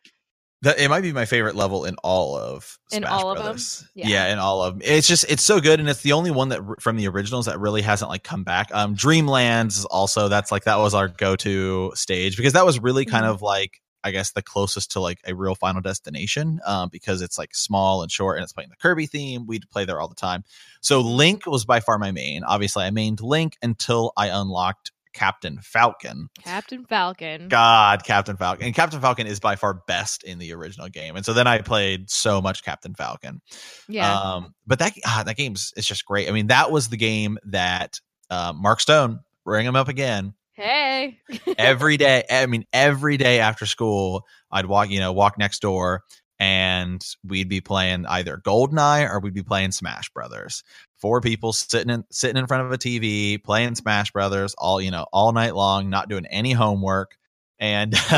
That 0.64 0.80
it 0.80 0.90
might 0.90 1.02
be 1.02 1.12
my 1.14 1.26
favorite 1.26 1.56
level 1.56 1.86
in 1.86 1.96
all 2.04 2.36
of 2.38 2.78
In 2.92 3.00
Smash 3.04 3.12
all 3.12 3.32
of 3.32 3.38
'em? 3.38 3.44
Brothers. 3.44 3.86
Yeah. 3.96 4.08
Yeah. 4.08 4.34
in 4.34 4.40
all 4.40 4.64
of 4.64 4.74
them. 4.80 4.82
It's 4.84 5.08
just 5.08 5.26
it's 5.30 5.44
so 5.44 5.60
good, 5.60 5.80
and 5.80 5.88
it's 5.90 6.02
the 6.02 6.14
only 6.14 6.32
one 6.32 6.50
that 6.50 6.62
from 6.80 6.96
the 6.98 7.08
originals 7.08 7.46
that 7.48 7.60
really 7.60 7.82
hasn't 7.82 8.10
like 8.10 8.24
come 8.24 8.44
back. 8.44 8.74
Um, 8.74 8.96
Dreamlands 8.96 9.86
also 9.92 10.28
that's 10.30 10.52
like 10.52 10.64
that 10.64 10.80
was 10.80 10.94
our 10.94 11.08
go 11.10 11.36
to 11.38 11.92
stage 11.96 12.38
because 12.38 12.54
that 12.54 12.66
was 12.66 12.80
really 12.80 13.06
kind 13.06 13.26
Mhm. 13.26 13.30
of 13.32 13.42
like 13.42 13.82
I 14.06 14.12
guess 14.12 14.32
the 14.32 14.42
closest 14.42 14.92
to 14.92 15.00
like 15.02 15.20
a 15.26 15.34
real 15.34 15.56
Final 15.56 15.82
Destination, 15.82 16.60
um, 16.66 16.90
because 16.92 17.22
it's 17.22 17.38
like 17.38 17.54
small 17.56 18.02
and 18.02 18.12
short, 18.12 18.38
and 18.38 18.44
it's 18.44 18.52
playing 18.54 18.70
the 18.70 18.76
Kirby 18.78 19.06
theme. 19.08 19.46
We'd 19.48 19.70
play 19.70 19.84
there 19.86 20.00
all 20.02 20.10
the 20.10 20.16
time. 20.16 20.44
So 20.82 21.00
Link 21.02 21.46
was 21.46 21.64
by 21.66 21.80
far 21.82 21.98
my 21.98 22.12
main. 22.12 22.44
Obviously, 22.46 22.84
I 22.86 22.90
mained 22.90 23.22
Link 23.22 23.58
until 23.62 24.12
I 24.18 24.28
unlocked 24.28 24.92
Captain 25.14 25.60
Falcon. 25.62 26.30
Captain 26.44 26.86
Falcon. 26.86 27.48
God, 27.48 28.04
Captain 28.04 28.38
Falcon. 28.38 28.66
And 28.66 28.76
Captain 28.76 29.00
Falcon 29.00 29.28
is 29.28 29.40
by 29.40 29.56
far 29.56 29.82
best 29.88 30.24
in 30.24 30.40
the 30.40 30.54
original 30.54 30.90
game. 30.90 31.16
And 31.16 31.26
so 31.26 31.34
then 31.34 31.48
I 31.48 31.60
played 31.60 32.10
so 32.10 32.42
much 32.42 32.64
Captain 32.64 32.94
Falcon. 32.96 33.42
yeah. 33.88 34.12
Um, 34.12 34.54
but 34.66 34.80
that 34.80 34.94
ah, 35.06 35.24
that 35.26 35.38
game's 35.38 35.74
it's 35.78 35.88
just 35.88 36.06
great. 36.06 36.28
I 36.28 36.32
mean, 36.32 36.48
that 36.48 36.72
was 36.72 36.90
the 36.90 36.98
game 36.98 37.38
that 37.46 38.00
uh, 38.30 38.54
Mark 38.56 38.80
Stone, 38.80 39.20
bring 39.46 39.66
him 39.66 39.76
up 39.76 39.88
again. 39.88 40.34
hey. 40.54 41.20
Every 41.58 41.98
day, 41.98 42.24
I 42.30 42.46
mean, 42.46 42.66
every 42.72 43.18
day 43.18 43.40
after 43.40 43.66
school, 43.66 44.26
I'd 44.52 44.66
walk, 44.66 44.90
you 44.90 45.00
know, 45.00 45.12
walk 45.12 45.38
next 45.38 45.62
door 45.62 46.04
and 46.40 47.02
we'd 47.24 47.50
be 47.50 47.62
playing 47.62 48.06
either 48.06 48.38
Goldeneye 48.38 49.10
or 49.10 49.20
we'd 49.20 49.34
be 49.34 49.44
playing 49.44 49.72
Smash 49.72 50.10
Brothers. 50.10 50.64
Four 51.04 51.20
people 51.20 51.52
sitting 51.52 51.90
in 51.90 52.06
sitting 52.12 52.38
in 52.38 52.48
front 52.48 52.66
of 52.66 52.72
a 52.72 52.78
TV 52.78 53.44
playing 53.44 53.76
Smash 53.76 54.12
Brothers 54.12 54.56
all 54.58 54.80
you 54.80 54.90
know 54.90 55.06
all 55.12 55.34
night 55.34 55.54
long, 55.54 55.90
not 55.90 56.08
doing 56.08 56.26
any 56.28 56.54
homework, 56.54 57.18
and 57.60 57.92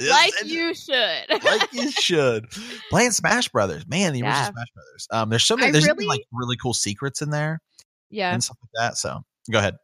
like 0.00 0.32
you 0.44 0.74
should. 0.74 1.24
like 1.44 1.72
you 1.72 1.88
should 1.92 2.46
playing 2.90 3.12
Smash 3.12 3.48
Brothers. 3.48 3.86
Man, 3.86 4.12
the 4.12 4.22
original 4.22 4.32
Yeah. 4.32 4.50
Smash 4.50 4.66
Brothers. 4.74 5.08
Um, 5.12 5.30
there's 5.30 5.44
so 5.44 5.54
many. 5.56 5.68
I 5.68 5.70
there's 5.70 5.86
really- 5.86 6.06
like 6.06 6.24
really 6.32 6.56
cool 6.56 6.74
secrets 6.74 7.22
in 7.22 7.30
there 7.30 7.60
yeah. 8.10 8.34
and 8.34 8.42
stuff 8.42 8.56
like 8.60 8.88
that. 8.88 8.96
So 8.96 9.22
go 9.48 9.60
ahead. 9.60 9.76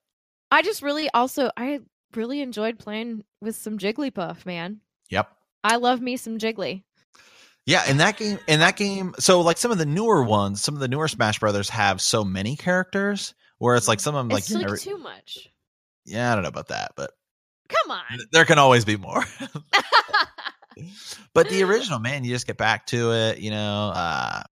I 0.50 0.62
just 0.62 0.82
really 0.82 1.08
also 1.14 1.49
I 1.56 1.78
really 2.16 2.40
enjoyed 2.40 2.80
playing 2.80 3.23
with 3.40 3.54
some 3.54 3.78
Jigglypuff, 3.78 4.44
man. 4.44 4.80
Yep. 5.11 5.30
I 5.62 5.76
love 5.76 6.00
me 6.00 6.16
some 6.16 6.38
Jiggly. 6.38 6.82
Yeah, 7.69 7.85
in 7.87 7.99
that 7.99 8.17
game, 8.17 8.39
in 8.49 8.61
that 8.61 8.77
game, 8.79 9.15
so 9.19 9.43
like 9.43 9.59
some 9.59 9.71
of 9.71 9.77
the 9.77 9.85
newer 9.85 10.23
ones, 10.23 10.63
some 10.63 10.73
of 10.73 10.81
the 10.81 10.89
newer 10.89 11.07
Smash 11.07 11.39
Brothers 11.39 11.69
have 11.69 12.01
so 12.01 12.25
many 12.25 12.57
characters, 12.57 13.35
where 13.59 13.77
it's 13.77 13.87
like 13.87 14.01
some 14.01 14.15
of 14.15 14.21
them 14.21 14.31
like 14.31 14.39
it's 14.45 14.51
like 14.51 14.63
never, 14.63 14.79
too 14.79 14.97
much. 14.97 15.51
yeah, 16.07 16.33
I 16.33 16.35
don't 16.35 16.45
know 16.45 16.49
about 16.49 16.69
that, 16.69 16.93
but 16.97 17.11
Come 17.69 17.91
on. 17.91 18.01
there 18.33 18.47
can 18.47 18.59
always 18.59 18.87
be 18.87 18.97
more. 18.97 19.23
but 21.35 21.51
the 21.51 21.63
original, 21.63 21.99
man, 21.99 22.25
you 22.25 22.31
just 22.31 22.47
get 22.47 22.57
back 22.57 22.87
to 22.87 23.13
it. 23.13 23.39
You 23.39 23.51
know, 23.51 23.93
uh, 23.95 24.45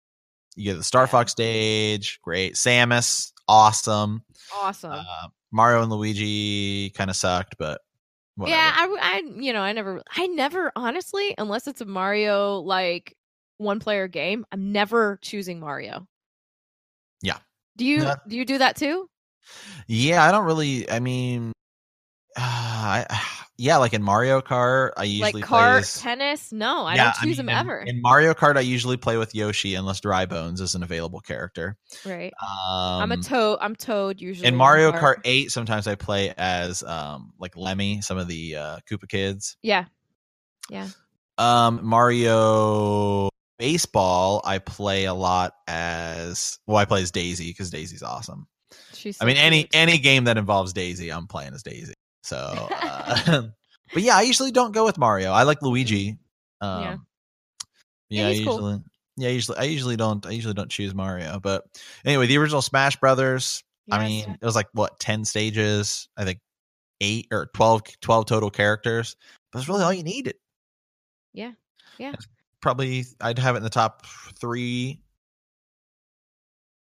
you 0.55 0.65
get 0.65 0.77
the 0.77 0.85
Star 0.85 1.07
Fox 1.07 1.33
stage, 1.33 2.21
great. 2.21 2.53
Samus, 2.57 3.33
awesome. 3.49 4.25
awesome. 4.55 4.93
Uh, 4.93 5.29
Mario 5.51 5.81
and 5.81 5.91
Luigi 5.91 6.91
kind 6.91 7.09
of 7.09 7.17
sucked, 7.17 7.57
but 7.59 7.81
whatever. 8.37 8.57
yeah, 8.57 8.73
I, 8.77 9.23
you 9.37 9.53
know, 9.53 9.61
I 9.61 9.73
never 9.73 10.03
I 10.17 10.27
never 10.29 10.73
honestly, 10.77 11.35
unless 11.39 11.67
it's 11.67 11.81
a 11.81 11.85
Mario 11.87 12.59
like 12.61 13.15
one 13.59 13.81
player 13.81 14.09
game, 14.09 14.45
I'm 14.53 14.73
never 14.73 15.19
choosing 15.23 15.61
Mario. 15.61 16.07
Yeah. 17.23 17.39
Do 17.77 17.85
you 17.85 17.99
No. 17.99 18.15
do 18.29 18.37
you 18.37 18.45
do 18.45 18.59
that 18.59 18.77
too? 18.77 19.09
yeah, 19.87 20.25
I 20.25 20.33
don't 20.33 20.45
really. 20.45 20.91
I 20.91 21.01
mean, 21.01 21.53
uh, 22.37 22.41
I, 23.09 23.36
yeah, 23.59 23.77
like 23.79 23.95
in 23.95 24.03
Mario 24.03 24.41
Kart, 24.41 24.93
I 24.97 25.05
usually 25.05 25.33
Like 25.41 25.45
play 25.49 25.79
as- 25.79 26.01
tennis? 26.01 26.53
No, 26.53 26.85
I 26.85 26.95
Yeah, 26.95 27.05
don't 27.05 27.15
choose 27.15 27.25
mean, 27.39 27.47
them 27.47 27.49
in- 27.49 27.57
ever. 27.57 27.79
In 27.81 28.03
Mario 28.03 28.35
Kart, 28.35 28.57
I 28.57 28.61
usually 28.61 28.97
play 28.97 29.17
with 29.17 29.35
Yoshi 29.35 29.75
unless 29.75 30.01
Dry 30.01 30.27
Bones 30.27 30.61
is 30.61 30.75
an 30.75 30.83
available 30.83 31.21
character. 31.21 31.77
right. 32.05 32.33
Um, 32.43 33.03
I'm 33.03 33.13
a 33.13 33.17
toad. 33.17 33.59
I'm 33.61 33.75
toad 33.77 34.21
usually. 34.21 34.47
in 34.49 34.57
Mario 34.57 34.93
Kart 34.93 35.17
8, 35.25 35.51
sometimes 35.51 35.87
I 35.87 35.95
play 35.95 36.35
as 36.37 36.83
um 36.83 37.33
like 37.39 37.57
Lemmy, 37.57 38.01
some 38.03 38.19
of 38.19 38.29
the 38.29 38.57
uh 38.57 38.79
Koopa 38.91 39.09
kids. 39.09 39.57
Yeah. 39.63 39.85
Yeah. 40.71 40.89
Um 41.39 41.81
Mario 41.83 43.29
Baseball, 43.59 44.43
I 44.45 44.59
play 44.59 45.05
a 45.07 45.15
lot 45.15 45.55
as 45.67 46.59
well, 46.67 46.77
I 46.77 46.85
play 46.85 47.03
as 47.03 47.11
Daisy 47.11 47.49
because 47.49 47.71
Daisy's 47.71 48.03
awesome. 48.03 48.47
She's 48.93 49.17
I 49.21 49.25
mean 49.25 49.37
so 49.37 49.43
any 49.43 49.69
any 49.73 49.99
game 49.99 50.25
that 50.25 50.37
involves 50.37 50.73
Daisy, 50.75 51.11
I'm 51.11 51.27
playing 51.27 51.55
as 51.55 51.63
Daisy. 51.63 51.95
So 52.27 52.37
uh, 52.37 53.43
but 53.93 54.03
yeah, 54.03 54.17
I 54.17 54.23
usually 54.23 54.51
don't 54.51 54.73
go 54.73 54.85
with 54.85 54.99
Mario. 54.99 55.31
I 55.31 55.45
like 55.45 55.63
Luigi. 55.63 56.19
Um 56.61 56.83
Yeah. 56.83 56.97
yeah, 58.11 58.23
Yeah, 58.23 58.27
I 58.27 58.31
he's 58.33 58.45
cool. 58.47 58.55
usually 58.55 58.83
yeah, 59.17 59.29
usually 59.29 59.59
I 59.59 59.63
usually 59.65 59.97
don't 59.97 60.27
I 60.27 60.31
usually 60.31 60.55
don't 60.55 60.71
choose 60.71 60.93
Mario. 60.93 61.39
But 61.41 61.65
anyway, 62.05 62.27
the 62.27 62.39
original 62.39 62.63
Smash 62.63 62.97
Brothers, 62.97 63.63
I 63.93 63.99
Yes. 63.99 64.09
mean, 64.09 64.39
it 64.41 64.45
was 64.45 64.57
like 64.57 64.67
what, 64.73 64.99
10 64.99 65.25
stages, 65.25 66.09
I 66.17 66.25
think 66.25 66.41
8 67.01 67.29
or 67.31 67.47
12 67.55 67.83
12 68.01 68.27
total 68.27 68.51
characters. 68.51 69.15
But 69.53 69.61
it's 69.61 69.69
really 69.69 69.85
all 69.85 69.93
you 69.93 70.03
needed. 70.03 70.35
Yeah. 71.33 71.53
Yeah. 71.99 72.15
Probably 72.61 73.05
I'd 73.21 73.39
have 73.39 73.55
it 73.55 73.59
in 73.59 73.65
the 73.65 73.71
top 73.71 74.05
3 74.41 75.01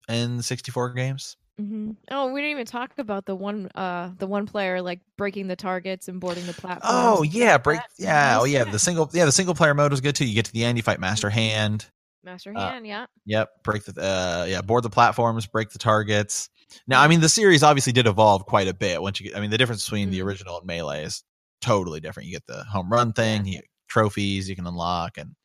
in 0.09 0.41
64 0.41 0.93
games. 0.93 1.38
Hmm 1.62 1.91
Oh, 2.10 2.32
we 2.32 2.41
didn't 2.41 2.51
even 2.51 2.65
talk 2.65 2.91
about 2.98 3.25
the 3.25 3.36
one, 3.36 3.70
uh, 3.75 4.12
the 4.18 4.27
one 4.27 4.46
player 4.46 4.82
like 4.82 5.00
breaking 5.18 5.48
the 5.48 5.56
targets 5.56 6.08
and 6.08 6.20
boarding 6.20 6.46
the 6.46 6.53
platform. 6.53 6.96
Oh 6.96 7.24
yeah, 7.24 7.58
break. 7.58 7.80
That's 7.80 8.00
Yeah, 8.00 8.38
oh 8.39 8.46
yeah. 8.46 8.63
The 8.63 8.80
single, 8.80 9.10
yeah, 9.13 9.25
the 9.25 9.32
single 9.32 9.56
player 9.56 9.74
mode 9.74 9.91
was 9.91 10.01
good 10.01 10.15
too. 10.15 10.25
You 10.25 10.36
get 10.36 10.46
to 10.46 10.53
the 10.53 10.63
end, 10.63 10.77
you 10.77 10.84
fight 10.84 11.00
Master 11.00 11.30
Hand. 11.30 11.86
Master 12.24 12.53
uh, 12.56 12.70
Hand, 12.70 12.88
yeah. 12.88 13.06
Yep, 13.25 13.63
break 13.63 13.84
the, 13.86 14.01
uh, 14.01 14.46
yeah, 14.48 14.62
board 14.62 14.84
the 14.84 14.89
platforms, 14.89 15.46
break 15.46 15.70
the 15.70 15.80
targets. 15.80 16.50
Now, 16.88 17.01
I 17.01 17.08
mean, 17.08 17.22
the 17.22 17.30
series 17.30 17.63
obviously 17.63 17.94
did 17.94 18.08
evolve 18.08 18.46
quite 18.46 18.68
a 18.68 18.74
bit. 18.74 19.01
Once 19.01 19.20
you 19.20 19.30
get, 19.30 19.38
I 19.38 19.41
mean, 19.41 19.50
the 19.51 19.58
difference 19.58 19.84
between 19.86 20.10
the 20.10 20.20
Mhm. 20.20 20.25
original 20.25 20.58
and 20.58 20.65
melee 20.65 21.03
is 21.03 21.24
totally 21.62 22.00
different. 22.00 22.27
You 22.27 22.34
get 22.36 22.48
the 22.48 22.63
home 22.63 22.89
run 22.91 23.13
thing, 23.13 23.46
you 23.46 23.53
get 23.56 23.65
trophies 23.88 24.50
you 24.50 24.56
can 24.56 24.65
unlock, 24.65 25.18
and 25.18 25.36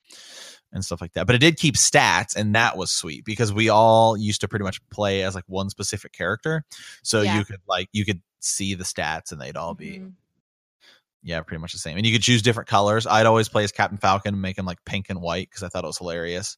and 0.72 0.84
stuff 0.84 1.00
like 1.00 1.12
that. 1.14 1.26
But 1.26 1.36
it 1.36 1.40
did 1.40 1.56
keep 1.56 1.74
stats, 1.76 2.34
and 2.36 2.54
that 2.54 2.76
was 2.76 2.90
sweet 2.92 3.24
because 3.24 3.52
we 3.52 3.68
all 3.68 4.16
used 4.16 4.40
to 4.42 4.48
pretty 4.48 4.64
much 4.64 4.80
play 4.90 5.22
as 5.22 5.34
like 5.34 5.44
one 5.46 5.70
specific 5.70 6.12
character, 6.12 6.64
so 7.02 7.22
Yeah. 7.22 7.38
you 7.38 7.44
could 7.44 7.60
like 7.68 7.88
you 7.92 8.04
could 8.04 8.20
see 8.40 8.74
the 8.74 8.84
stats, 8.84 9.32
and 9.32 9.40
they'd 9.40 9.56
all 9.56 9.74
be 9.74 9.98
Mhm. 9.98 10.12
yeah, 11.22 11.40
pretty 11.40 11.60
much 11.60 11.72
the 11.72 11.78
same. 11.78 11.96
And 11.96 12.06
you 12.06 12.12
could 12.12 12.22
choose 12.22 12.42
different 12.42 12.68
colors. 12.68 13.06
I'd 13.06 13.26
always 13.26 13.48
play 13.48 13.64
as 13.64 13.72
Captain 13.72 13.98
Falcon 13.98 14.34
and 14.34 14.42
make 14.42 14.58
him 14.58 14.66
like 14.66 14.84
pink 14.84 15.06
and 15.10 15.20
white 15.20 15.48
because 15.50 15.62
I 15.62 15.68
thought 15.68 15.84
it 15.84 15.88
was 15.88 15.98
hilarious. 15.98 16.56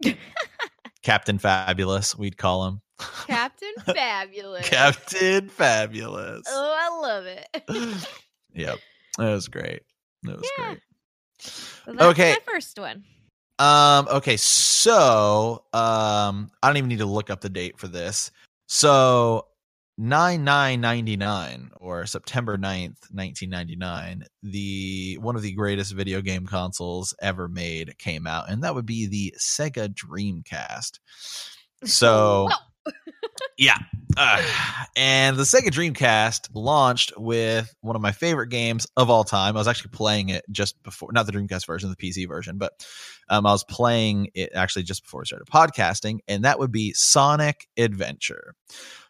Captain 1.02 1.38
Fabulous, 1.38 2.16
we'd 2.16 2.36
call 2.36 2.66
him. 2.66 2.80
Captain 3.26 3.72
Fabulous. 3.86 4.68
Captain 4.68 5.48
Fabulous. 5.48 6.44
Oh, 6.48 6.76
I 6.76 7.00
love 7.00 7.26
it. 7.26 8.08
Yep. 8.54 8.78
that 9.18 9.30
was 9.30 9.46
great. 9.48 9.82
That 10.24 10.38
was 10.38 10.48
Yeah. 10.58 10.64
great. 10.66 10.80
That's 11.86 12.02
Okay. 12.02 12.32
my 12.32 12.52
first 12.52 12.78
one. 12.78 13.04
Um, 13.58 14.06
okay, 14.08 14.36
so 14.36 15.64
um 15.72 16.50
I 16.62 16.68
don't 16.68 16.76
even 16.76 16.88
need 16.88 16.98
to 16.98 17.06
look 17.06 17.30
up 17.30 17.40
the 17.40 17.48
date 17.48 17.78
for 17.78 17.88
this. 17.88 18.30
So 18.66 19.46
9999 19.98 21.70
or 21.80 22.06
September 22.06 22.56
9th, 22.56 23.10
1999, 23.10 24.24
the 24.44 25.18
one 25.20 25.34
of 25.34 25.42
the 25.42 25.52
greatest 25.52 25.92
video 25.92 26.20
game 26.20 26.46
consoles 26.46 27.14
ever 27.20 27.48
made 27.48 27.98
came 27.98 28.26
out, 28.26 28.48
and 28.48 28.62
that 28.62 28.74
would 28.74 28.86
be 28.86 29.06
the 29.06 29.34
Sega 29.38 29.88
Dreamcast. 29.88 30.98
So. 31.84 32.48
yeah. 33.58 33.76
Uh, 34.16 34.42
and 34.96 35.36
the 35.36 35.42
Sega 35.42 35.68
Dreamcast 35.68 36.48
launched 36.54 37.12
with 37.16 37.72
one 37.82 37.94
of 37.94 38.02
my 38.02 38.12
favorite 38.12 38.48
games 38.48 38.86
of 38.96 39.10
all 39.10 39.22
time. 39.24 39.56
I 39.56 39.60
was 39.60 39.68
actually 39.68 39.90
playing 39.90 40.30
it 40.30 40.44
just 40.50 40.82
before, 40.82 41.12
not 41.12 41.26
the 41.26 41.32
Dreamcast 41.32 41.66
version, 41.66 41.90
the 41.90 41.96
PC 41.96 42.26
version, 42.26 42.58
but 42.58 42.72
um, 43.28 43.46
I 43.46 43.52
was 43.52 43.64
playing 43.64 44.30
it 44.34 44.50
actually 44.54 44.84
just 44.84 45.02
before 45.02 45.20
I 45.20 45.24
started 45.24 45.46
podcasting, 45.46 46.20
and 46.26 46.44
that 46.44 46.58
would 46.58 46.72
be 46.72 46.94
Sonic 46.94 47.68
Adventure. 47.76 48.54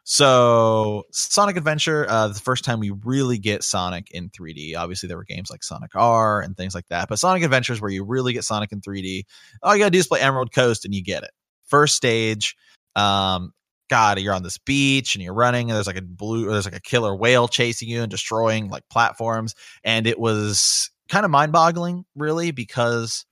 So, 0.04 1.04
Sonic 1.10 1.58
Adventure, 1.58 2.06
uh, 2.08 2.28
the 2.28 2.40
first 2.40 2.64
time 2.64 2.80
we 2.80 2.90
really 2.90 3.38
get 3.38 3.62
Sonic 3.62 4.10
in 4.10 4.30
3D. 4.30 4.74
Obviously, 4.76 5.06
there 5.06 5.18
were 5.18 5.24
games 5.24 5.50
like 5.50 5.62
Sonic 5.62 5.94
R 5.94 6.40
and 6.40 6.56
things 6.56 6.74
like 6.74 6.88
that, 6.88 7.08
but 7.10 7.18
Sonic 7.18 7.42
Adventure 7.42 7.74
is 7.74 7.80
where 7.80 7.90
you 7.90 8.04
really 8.04 8.32
get 8.32 8.44
Sonic 8.44 8.72
in 8.72 8.80
3D. 8.80 9.24
All 9.62 9.74
you 9.74 9.80
gotta 9.80 9.90
do 9.90 9.98
is 9.98 10.06
play 10.06 10.20
Emerald 10.20 10.52
Coast, 10.52 10.86
and 10.86 10.94
you 10.94 11.02
get 11.02 11.24
it. 11.24 11.30
First 11.66 11.94
stage, 11.94 12.56
um, 12.96 13.52
God, 13.88 14.18
you're 14.20 14.34
on 14.34 14.42
this 14.42 14.58
beach 14.58 15.14
and 15.14 15.22
you're 15.22 15.34
running, 15.34 15.70
and 15.70 15.76
there's 15.76 15.86
like 15.86 15.96
a 15.96 16.02
blue, 16.02 16.50
there's 16.50 16.64
like 16.64 16.76
a 16.76 16.80
killer 16.80 17.14
whale 17.14 17.48
chasing 17.48 17.88
you 17.88 18.02
and 18.02 18.10
destroying 18.10 18.68
like 18.68 18.88
platforms, 18.88 19.54
and 19.84 20.06
it 20.06 20.18
was 20.18 20.90
kind 21.08 21.24
of 21.24 21.30
mind-boggling, 21.30 22.04
really, 22.14 22.50
because 22.50 23.24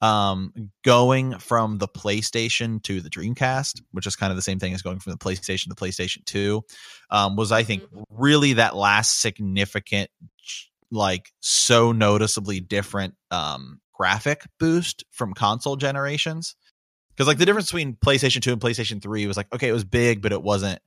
um 0.00 0.52
going 0.84 1.36
from 1.40 1.78
the 1.78 1.88
PlayStation 1.88 2.80
to 2.84 3.00
the 3.00 3.10
Dreamcast, 3.10 3.82
which 3.90 4.06
is 4.06 4.14
kind 4.14 4.30
of 4.30 4.36
the 4.36 4.42
same 4.42 4.60
thing 4.60 4.72
as 4.72 4.82
going 4.82 5.00
from 5.00 5.10
the 5.10 5.18
PlayStation 5.18 5.68
to 5.68 5.74
PlayStation 5.74 6.24
2, 6.24 6.62
um, 7.10 7.34
was 7.34 7.50
I 7.50 7.64
think 7.64 7.82
really 8.10 8.52
that 8.54 8.76
last 8.76 9.20
significant 9.20 10.08
like 10.92 11.32
so 11.40 11.90
noticeably 11.92 12.60
different 12.60 13.14
um 13.32 13.80
graphic 13.92 14.46
boost 14.60 15.04
from 15.10 15.34
console 15.34 15.74
generations. 15.74 16.54
Because 17.18 17.26
like 17.26 17.38
the 17.38 17.46
difference 17.46 17.66
between 17.66 17.96
PlayStation 17.96 18.40
2 18.40 18.52
and 18.52 18.60
PlayStation 18.60 19.02
3 19.02 19.26
was 19.26 19.36
like, 19.36 19.52
okay, 19.52 19.68
it 19.68 19.72
was 19.72 19.82
big, 19.82 20.22
but 20.22 20.30
it 20.30 20.40
wasn't 20.40 20.80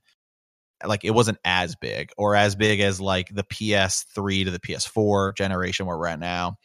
like 0.85 1.03
it 1.03 1.11
wasn't 1.11 1.37
as 1.43 1.75
big 1.75 2.11
or 2.17 2.37
as 2.37 2.55
big 2.55 2.79
as 2.79 3.01
like 3.01 3.27
the 3.35 3.43
PS3 3.43 4.45
to 4.45 4.51
the 4.51 4.59
PS4 4.59 5.35
generation 5.35 5.85
where 5.85 5.97
we're 5.97 6.07
at 6.07 6.19
now. 6.19 6.57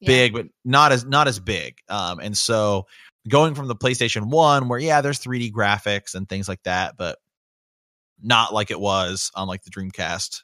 Yeah. 0.00 0.06
big 0.06 0.32
but 0.32 0.46
not 0.64 0.90
as 0.90 1.04
not 1.04 1.28
as 1.28 1.38
big. 1.38 1.76
Um 1.90 2.18
and 2.18 2.36
so 2.36 2.86
going 3.28 3.54
from 3.54 3.68
the 3.68 3.76
playstation 3.76 4.30
1 4.30 4.68
where 4.68 4.78
yeah 4.78 5.02
there's 5.02 5.20
3d 5.20 5.52
graphics 5.52 6.14
and 6.14 6.26
things 6.26 6.48
like 6.48 6.62
that 6.62 6.96
but 6.96 7.18
not 8.22 8.54
like 8.54 8.70
it 8.70 8.80
was 8.80 9.30
on 9.34 9.46
like 9.46 9.62
the 9.62 9.70
dreamcast 9.70 10.40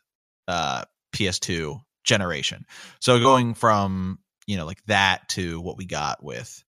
uh 0.48 0.84
ps2 1.14 1.80
generation. 2.04 2.66
So 3.00 3.18
going 3.18 3.54
from 3.54 4.18
you 4.46 4.58
know 4.58 4.66
like 4.66 4.84
that 4.84 5.30
to 5.30 5.62
what 5.62 5.78
we 5.78 5.86
got 5.86 6.22
with 6.22 6.62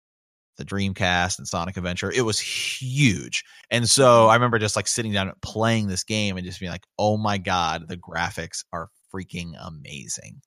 the 0.57 0.65
dreamcast 0.65 1.37
and 1.37 1.47
sonic 1.47 1.77
adventure 1.77 2.11
it 2.11 2.21
was 2.21 2.39
huge 2.39 3.43
and 3.71 3.89
so 3.89 4.27
i 4.27 4.33
remember 4.33 4.57
just 4.57 4.75
like 4.75 4.87
sitting 4.87 5.11
down 5.11 5.27
and 5.27 5.41
playing 5.41 5.87
this 5.87 6.03
game 6.03 6.37
and 6.37 6.45
just 6.45 6.59
being 6.59 6.71
like 6.71 6.85
oh 6.97 7.17
my 7.17 7.37
god 7.37 7.87
the 7.87 7.97
graphics 7.97 8.63
are 8.71 8.89
freaking 9.13 9.53
amazing 9.61 10.41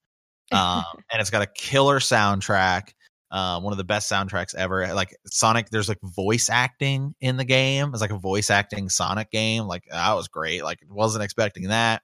um, 0.53 0.85
and 1.13 1.21
it's 1.21 1.31
got 1.31 1.43
a 1.43 1.47
killer 1.47 1.99
soundtrack. 1.99 2.93
Um, 3.31 3.63
one 3.63 3.73
of 3.75 3.77
the 3.77 3.85
best 3.85 4.11
soundtracks 4.11 4.55
ever. 4.55 4.93
Like 4.95 5.15
Sonic, 5.27 5.69
there's 5.69 5.89
like 5.89 5.99
voice 6.03 6.49
acting 6.49 7.15
in 7.21 7.37
the 7.37 7.45
game. 7.45 7.91
It's 7.93 8.01
like 8.01 8.11
a 8.11 8.19
voice 8.19 8.49
acting 8.49 8.89
Sonic 8.89 9.31
game. 9.31 9.65
Like 9.65 9.85
that 9.91 10.15
was 10.15 10.29
great. 10.29 10.65
Like 10.65 10.79
wasn't 10.89 11.25
expecting 11.25 11.69
that. 11.69 12.03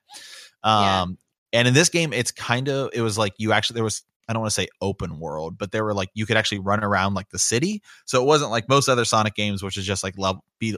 Yeah. 0.63 1.01
Um, 1.01 1.17
and 1.51 1.67
in 1.67 1.73
this 1.73 1.89
game, 1.89 2.13
it's 2.13 2.31
kind 2.31 2.69
of 2.69 2.91
it 2.93 3.01
was 3.01 3.17
like 3.17 3.33
you 3.37 3.53
actually 3.53 3.75
there 3.75 3.83
was 3.83 4.03
I 4.27 4.33
don't 4.33 4.41
want 4.41 4.51
to 4.51 4.61
say 4.61 4.67
open 4.81 5.19
world, 5.19 5.57
but 5.57 5.71
there 5.71 5.83
were 5.83 5.93
like 5.93 6.09
you 6.13 6.25
could 6.25 6.37
actually 6.37 6.59
run 6.59 6.83
around 6.83 7.13
like 7.13 7.29
the 7.29 7.39
city. 7.39 7.81
So 8.05 8.21
it 8.21 8.25
wasn't 8.25 8.51
like 8.51 8.67
most 8.69 8.89
other 8.89 9.05
Sonic 9.05 9.35
games, 9.35 9.61
which 9.63 9.77
is 9.77 9.85
just 9.85 10.03
like 10.03 10.17
level 10.17 10.43
be 10.59 10.75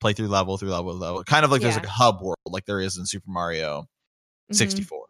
play 0.00 0.12
through 0.12 0.28
level 0.28 0.56
through 0.58 0.70
level 0.70 0.94
level. 0.94 1.24
Kind 1.24 1.44
of 1.44 1.50
like 1.50 1.62
there's 1.62 1.74
like 1.76 1.86
a 1.86 1.90
hub 1.90 2.20
world, 2.22 2.36
like 2.46 2.66
there 2.66 2.80
is 2.80 2.96
in 2.98 3.06
Super 3.06 3.30
Mario 3.30 3.86
Mhm. 4.52 4.56
64. 4.56 5.06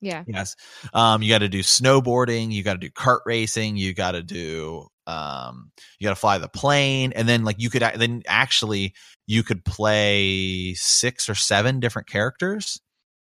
Yeah. 0.00 0.22
Yes. 0.28 0.54
Um, 0.94 1.22
you 1.22 1.28
got 1.28 1.38
to 1.38 1.48
do 1.48 1.60
snowboarding, 1.60 2.52
you 2.52 2.62
got 2.62 2.74
to 2.74 2.78
do 2.78 2.90
kart 2.90 3.20
racing, 3.26 3.76
you 3.76 3.94
got 3.94 4.12
to 4.12 4.22
do 4.22 4.86
um, 5.08 5.72
you 5.98 6.04
got 6.04 6.10
to 6.10 6.20
fly 6.20 6.36
the 6.36 6.48
plane, 6.48 7.12
and 7.16 7.26
then 7.26 7.42
like 7.42 7.56
you 7.58 7.70
could 7.70 7.82
then 7.96 8.22
actually 8.26 8.94
you 9.26 9.42
could 9.42 9.64
play 9.64 10.74
six 10.74 11.28
or 11.30 11.34
seven 11.34 11.80
different 11.80 12.06
characters, 12.08 12.78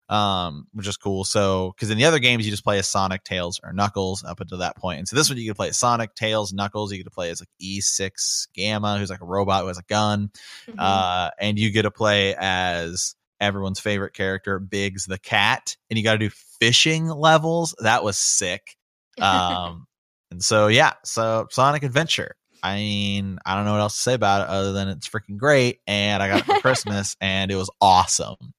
um, 0.08 0.66
which 0.72 0.86
is 0.86 0.96
cool. 0.96 1.24
So 1.24 1.72
because 1.74 1.90
in 1.90 1.98
the 1.98 2.04
other 2.04 2.18
games 2.18 2.44
you 2.44 2.50
just 2.50 2.64
play 2.64 2.78
as 2.78 2.86
Sonic, 2.88 3.24
Tails, 3.24 3.60
or 3.64 3.72
Knuckles 3.72 4.22
up 4.24 4.40
until 4.40 4.58
that 4.58 4.76
point. 4.76 4.98
and 4.98 5.08
so 5.08 5.16
this 5.16 5.28
one 5.28 5.38
you 5.38 5.48
could 5.50 5.56
play 5.56 5.68
as 5.68 5.78
Sonic, 5.78 6.14
Tails, 6.14 6.52
Knuckles. 6.52 6.92
You 6.92 6.98
get 6.98 7.04
to 7.04 7.10
play 7.10 7.30
as 7.30 7.40
like 7.40 7.48
E6 7.62 8.48
Gamma, 8.54 8.98
who's 8.98 9.10
like 9.10 9.20
a 9.22 9.26
robot 9.26 9.62
who 9.62 9.68
has 9.68 9.78
a 9.78 9.82
gun 9.88 10.30
Mhm. 10.68 10.74
uh, 10.78 11.30
and 11.40 11.58
you 11.58 11.70
get 11.70 11.82
to 11.82 11.90
play 11.90 12.34
as 12.38 13.14
everyone's 13.40 13.80
favorite 13.80 14.14
character, 14.14 14.58
Biggs 14.58 15.06
the 15.06 15.18
cat, 15.18 15.76
and 15.90 15.98
you 15.98 16.04
got 16.04 16.12
to 16.12 16.18
do 16.18 16.30
fishing 16.60 17.06
levels. 17.08 17.74
That 17.80 18.04
was 18.04 18.16
sick. 18.18 18.76
Um, 19.20 19.86
and 20.30 20.42
so 20.42 20.68
yeah, 20.68 20.92
so 21.04 21.46
Sonic 21.50 21.82
Adventure. 21.82 22.36
I 22.62 22.76
mean, 22.76 23.38
I 23.44 23.54
don't 23.56 23.66
know 23.66 23.72
what 23.72 23.80
else 23.80 23.96
to 23.96 24.00
say 24.00 24.14
about 24.14 24.40
it 24.42 24.48
other 24.48 24.72
than 24.72 24.88
it's 24.88 25.06
freaking 25.06 25.36
great, 25.36 25.80
and 25.86 26.22
I 26.22 26.28
got 26.28 26.38
it 26.40 26.44
for 26.46 26.60
Christmas, 26.62 27.14
and 27.20 27.50
it 27.50 27.56
was 27.56 27.68
awesome. 27.80 28.54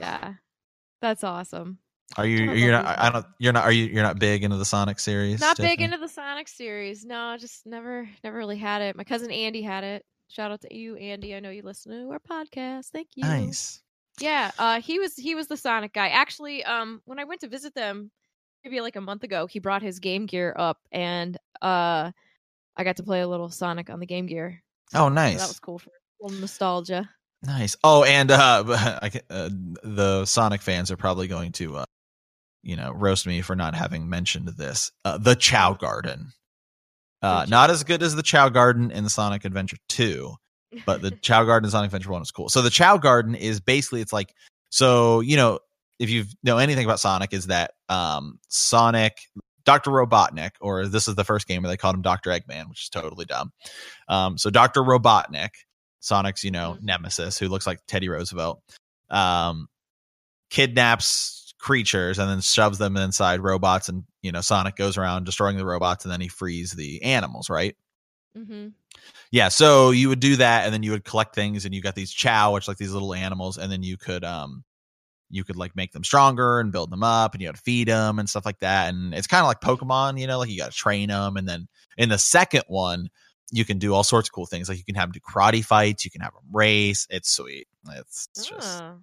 yeah. 0.00 0.32
That's 1.00 1.24
awesome. 1.24 1.78
Are 2.16 2.26
you? 2.26 2.52
You're 2.52 2.72
not. 2.72 2.98
I 2.98 3.10
don't. 3.10 3.26
You're 3.38 3.52
not. 3.52 3.64
Are 3.64 3.72
you? 3.72 3.86
You're 3.86 4.02
not 4.02 4.18
big 4.18 4.44
into 4.44 4.56
the 4.56 4.64
Sonic 4.64 4.98
series. 5.00 5.40
Not 5.40 5.56
big 5.56 5.80
into 5.80 5.98
the 5.98 6.08
Sonic 6.08 6.48
series. 6.48 7.04
No, 7.04 7.18
I 7.18 7.36
just 7.36 7.66
never 7.66 8.08
never 8.22 8.36
really 8.36 8.56
had 8.56 8.80
it. 8.82 8.96
My 8.96 9.04
cousin 9.04 9.30
Andy 9.30 9.62
had 9.62 9.82
it. 9.84 10.04
Shout 10.28 10.50
out 10.52 10.60
to 10.62 10.74
you, 10.74 10.96
Andy. 10.96 11.34
I 11.34 11.40
know 11.40 11.50
you 11.50 11.62
listen 11.62 11.92
to 11.92 12.10
our 12.12 12.18
podcast. 12.20 12.86
Thank 12.90 13.08
you. 13.16 13.24
Nice. 13.24 13.82
Yeah, 14.20 14.50
uh, 14.58 14.80
he 14.80 14.98
was 14.98 15.16
he 15.16 15.34
was 15.34 15.48
the 15.48 15.56
Sonic 15.56 15.92
guy. 15.92 16.08
Actually, 16.08 16.64
um, 16.64 17.02
when 17.04 17.18
I 17.18 17.24
went 17.24 17.40
to 17.42 17.48
visit 17.48 17.74
them, 17.74 18.10
maybe 18.64 18.80
like 18.80 18.96
a 18.96 19.00
month 19.00 19.24
ago, 19.24 19.46
he 19.46 19.58
brought 19.58 19.82
his 19.82 19.98
Game 19.98 20.26
Gear 20.26 20.54
up, 20.56 20.78
and 20.92 21.36
uh, 21.60 22.12
I 22.76 22.84
got 22.84 22.96
to 22.96 23.02
play 23.02 23.20
a 23.20 23.28
little 23.28 23.50
Sonic 23.50 23.90
on 23.90 24.00
the 24.00 24.06
Game 24.06 24.26
Gear. 24.26 24.62
Oh, 24.94 24.98
So 24.98 25.08
nice. 25.10 25.38
that 25.40 25.48
was 25.48 25.60
cool 25.60 25.78
for 25.78 25.90
nostalgia. 26.22 27.10
Nice. 27.42 27.76
Oh, 27.84 28.04
and 28.04 28.30
uh, 28.30 28.64
I, 29.02 29.10
uh, 29.30 29.50
the 29.82 30.24
Sonic 30.24 30.62
fans 30.62 30.90
are 30.90 30.96
probably 30.96 31.28
going 31.28 31.52
to, 31.52 31.76
uh, 31.76 31.84
you 32.62 32.76
know, 32.76 32.92
roast 32.92 33.26
me 33.26 33.42
for 33.42 33.54
not 33.54 33.74
having 33.74 34.08
mentioned 34.08 34.48
this. 34.48 34.90
Uh, 35.04 35.18
the 35.18 35.36
Chao 35.36 35.74
Garden. 35.74 36.32
Uh, 37.22 37.46
not 37.48 37.70
as 37.70 37.82
good 37.82 38.02
as 38.02 38.14
the 38.14 38.22
Chao 38.22 38.48
Garden 38.48 38.90
in 38.90 39.08
Sonic 39.08 39.44
Adventure 39.44 39.78
2, 39.88 40.34
but 40.84 41.02
the 41.02 41.10
Chao 41.22 41.44
Garden 41.44 41.66
in 41.66 41.70
Sonic 41.70 41.88
Adventure 41.88 42.12
1 42.12 42.22
is 42.22 42.30
cool. 42.30 42.48
So 42.48 42.62
the 42.62 42.70
Chao 42.70 42.98
Garden 42.98 43.34
is 43.34 43.60
basically, 43.60 44.00
it's 44.00 44.12
like, 44.12 44.32
so, 44.70 45.20
you 45.20 45.36
know, 45.36 45.58
if 45.98 46.10
you 46.10 46.24
know 46.42 46.58
anything 46.58 46.84
about 46.84 47.00
Sonic, 47.00 47.32
is 47.32 47.46
that 47.46 47.72
um, 47.88 48.38
Sonic, 48.48 49.16
Dr. 49.64 49.90
Robotnik, 49.90 50.50
or 50.60 50.86
this 50.86 51.08
is 51.08 51.14
the 51.14 51.24
first 51.24 51.48
game 51.48 51.62
where 51.62 51.70
they 51.70 51.76
called 51.76 51.94
him 51.94 52.02
Dr. 52.02 52.30
Eggman, 52.30 52.68
which 52.68 52.84
is 52.84 52.88
totally 52.90 53.24
dumb. 53.24 53.50
Um, 54.08 54.36
so 54.38 54.50
Dr. 54.50 54.82
Robotnik, 54.82 55.50
Sonic's, 56.06 56.44
you 56.44 56.50
know, 56.50 56.76
Mhm. 56.78 56.82
nemesis, 56.82 57.38
who 57.38 57.48
looks 57.48 57.66
like 57.66 57.80
Teddy 57.86 58.08
Roosevelt, 58.08 58.62
um, 59.10 59.68
kidnaps 60.50 61.54
creatures 61.58 62.18
and 62.18 62.30
then 62.30 62.40
shoves 62.40 62.78
them 62.78 62.96
inside 62.96 63.40
robots. 63.40 63.88
And, 63.88 64.04
you 64.22 64.30
know, 64.32 64.40
Sonic 64.40 64.76
goes 64.76 64.96
around 64.96 65.24
destroying 65.24 65.56
the 65.56 65.66
robots 65.66 66.04
and 66.04 66.12
then 66.12 66.20
he 66.20 66.28
frees 66.28 66.72
the 66.72 67.02
animals, 67.02 67.50
right? 67.50 67.76
hmm 68.36 68.68
Yeah, 69.32 69.48
so 69.48 69.90
you 69.90 70.08
would 70.08 70.20
do 70.20 70.36
that, 70.36 70.64
and 70.64 70.72
then 70.74 70.82
you 70.82 70.92
would 70.92 71.04
collect 71.04 71.34
things, 71.34 71.64
and 71.64 71.74
you 71.74 71.82
got 71.82 71.94
these 71.94 72.12
Chao, 72.12 72.54
which 72.54 72.68
like 72.68 72.78
these 72.78 72.92
little 72.92 73.14
animals, 73.14 73.58
and 73.58 73.70
then 73.72 73.82
you 73.82 73.96
could 73.96 74.24
um, 74.24 74.64
you 75.30 75.44
could 75.44 75.56
like 75.56 75.76
make 75.76 75.92
them 75.92 76.04
stronger 76.04 76.60
and 76.60 76.72
build 76.72 76.90
them 76.90 77.02
up, 77.02 77.34
and 77.34 77.42
you 77.42 77.48
had 77.48 77.56
to 77.56 77.62
feed 77.62 77.88
them 77.88 78.18
and 78.18 78.28
stuff 78.28 78.46
like 78.46 78.60
that. 78.60 78.88
And 78.94 79.14
it's 79.14 79.26
kind 79.26 79.42
of 79.42 79.48
like 79.48 79.60
Pokemon, 79.60 80.20
you 80.20 80.26
know, 80.26 80.38
like 80.38 80.50
you 80.50 80.58
got 80.58 80.72
to 80.72 80.76
train 80.76 81.08
them, 81.08 81.36
and 81.36 81.48
then 81.48 81.68
in 81.98 82.08
the 82.10 82.18
second 82.18 82.64
one, 82.68 83.08
you 83.52 83.64
can 83.64 83.78
do 83.78 83.94
all 83.94 84.02
sorts 84.02 84.28
of 84.28 84.32
cool 84.32 84.46
things, 84.46 84.68
like 84.68 84.78
you 84.78 84.84
can 84.84 84.94
have 84.94 85.08
them 85.08 85.12
do 85.12 85.20
karate 85.20 85.64
fights, 85.64 86.04
you 86.04 86.10
can 86.10 86.20
have 86.20 86.32
them 86.34 86.44
race. 86.52 87.06
It's 87.10 87.30
sweet. 87.30 87.68
It's 87.90 88.28
just 88.36 88.82
Ah, 88.82 88.96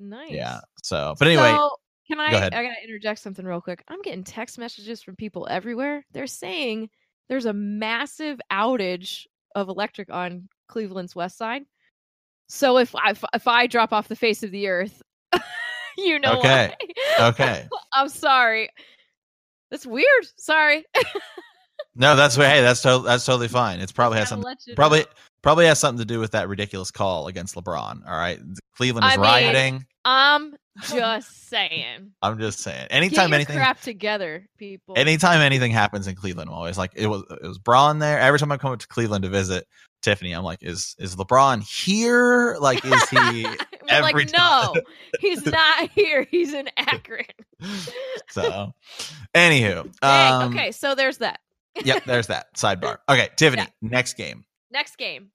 nice. 0.00 0.30
yeah. 0.32 0.60
So, 0.82 1.14
but 1.18 1.28
anyway, 1.28 1.54
So, 1.54 1.76
Can 2.08 2.20
I? 2.20 2.30
Go 2.30 2.36
ahead. 2.36 2.54
I 2.54 2.62
gotta 2.64 2.82
interject 2.82 3.20
something 3.20 3.44
real 3.44 3.60
quick. 3.60 3.82
I'm 3.88 4.02
getting 4.02 4.24
text 4.24 4.58
messages 4.58 5.02
from 5.02 5.16
people 5.16 5.46
everywhere. 5.48 6.04
They're 6.12 6.26
saying 6.26 6.90
there's 7.28 7.46
a 7.46 7.52
massive 7.52 8.40
outage 8.52 9.26
of 9.54 9.68
electric 9.68 10.12
on 10.12 10.48
Cleveland's 10.68 11.14
west 11.14 11.38
side. 11.38 11.62
So 12.48 12.78
if 12.78 12.94
I 12.94 13.10
if, 13.10 13.24
if 13.32 13.48
I 13.48 13.66
drop 13.66 13.92
off 13.92 14.08
the 14.08 14.16
face 14.16 14.42
of 14.42 14.50
the 14.50 14.68
earth, 14.68 15.00
you 15.98 16.18
know 16.18 16.38
Okay. 16.38 16.74
why. 17.18 17.28
Okay. 17.28 17.68
I'm 17.92 18.08
sorry. 18.08 18.68
That's 19.70 19.86
weird. 19.86 20.06
Sorry. 20.36 20.84
No, 21.96 22.16
that's 22.16 22.34
hey, 22.34 22.60
that's 22.60 22.82
to- 22.82 23.02
that's 23.04 23.24
totally 23.24 23.48
fine. 23.48 23.80
It's 23.80 23.92
probably 23.92 24.18
has 24.18 24.28
something 24.28 24.56
probably 24.74 25.00
know. 25.00 25.06
probably 25.42 25.66
has 25.66 25.78
something 25.78 25.98
to 25.98 26.04
do 26.04 26.18
with 26.18 26.32
that 26.32 26.48
ridiculous 26.48 26.90
call 26.90 27.28
against 27.28 27.54
LeBron. 27.54 28.06
All 28.06 28.16
right, 28.16 28.40
Cleveland 28.76 29.06
is 29.06 29.12
I 29.12 29.16
mean, 29.16 29.22
rioting. 29.22 29.86
I'm 30.04 30.54
just 30.82 31.48
saying. 31.48 32.12
I'm 32.20 32.38
just 32.38 32.58
saying. 32.60 32.88
Anytime 32.90 33.32
anything, 33.32 33.56
crap 33.56 33.80
together, 33.80 34.46
people. 34.58 34.94
anytime 34.98 35.40
anything 35.40 35.70
happens 35.70 36.06
in 36.08 36.16
Cleveland, 36.16 36.50
I'm 36.50 36.56
always 36.56 36.76
like, 36.76 36.92
it 36.96 37.06
was 37.06 37.22
it 37.30 37.46
was 37.46 37.58
Braun 37.58 38.00
there. 38.00 38.18
Every 38.18 38.38
time 38.38 38.50
I 38.52 38.56
come 38.56 38.72
up 38.72 38.80
to 38.80 38.88
Cleveland 38.88 39.22
to 39.22 39.30
visit 39.30 39.66
Tiffany, 40.02 40.32
I'm 40.32 40.42
like, 40.44 40.62
is 40.62 40.96
is 40.98 41.16
LeBron 41.16 41.62
here? 41.62 42.56
Like, 42.60 42.84
is 42.84 43.08
he? 43.10 43.46
Every 43.88 44.12
like, 44.24 44.32
time. 44.32 44.72
no, 44.74 44.82
he's 45.20 45.44
not 45.46 45.90
here. 45.90 46.26
He's 46.28 46.54
in 46.54 46.68
Akron. 46.76 47.26
so, 48.30 48.72
anywho, 49.34 49.92
um, 50.02 50.52
okay, 50.52 50.72
so 50.72 50.94
there's 50.94 51.18
that. 51.18 51.38
Yep, 51.82 52.04
there's 52.04 52.26
that 52.28 52.54
sidebar. 52.54 52.98
Okay, 53.08 53.28
Tiffany, 53.36 53.62
Yeah. 53.62 53.68
next 53.82 54.14
game. 54.16 54.44
Next 54.70 54.96
game 54.96 55.30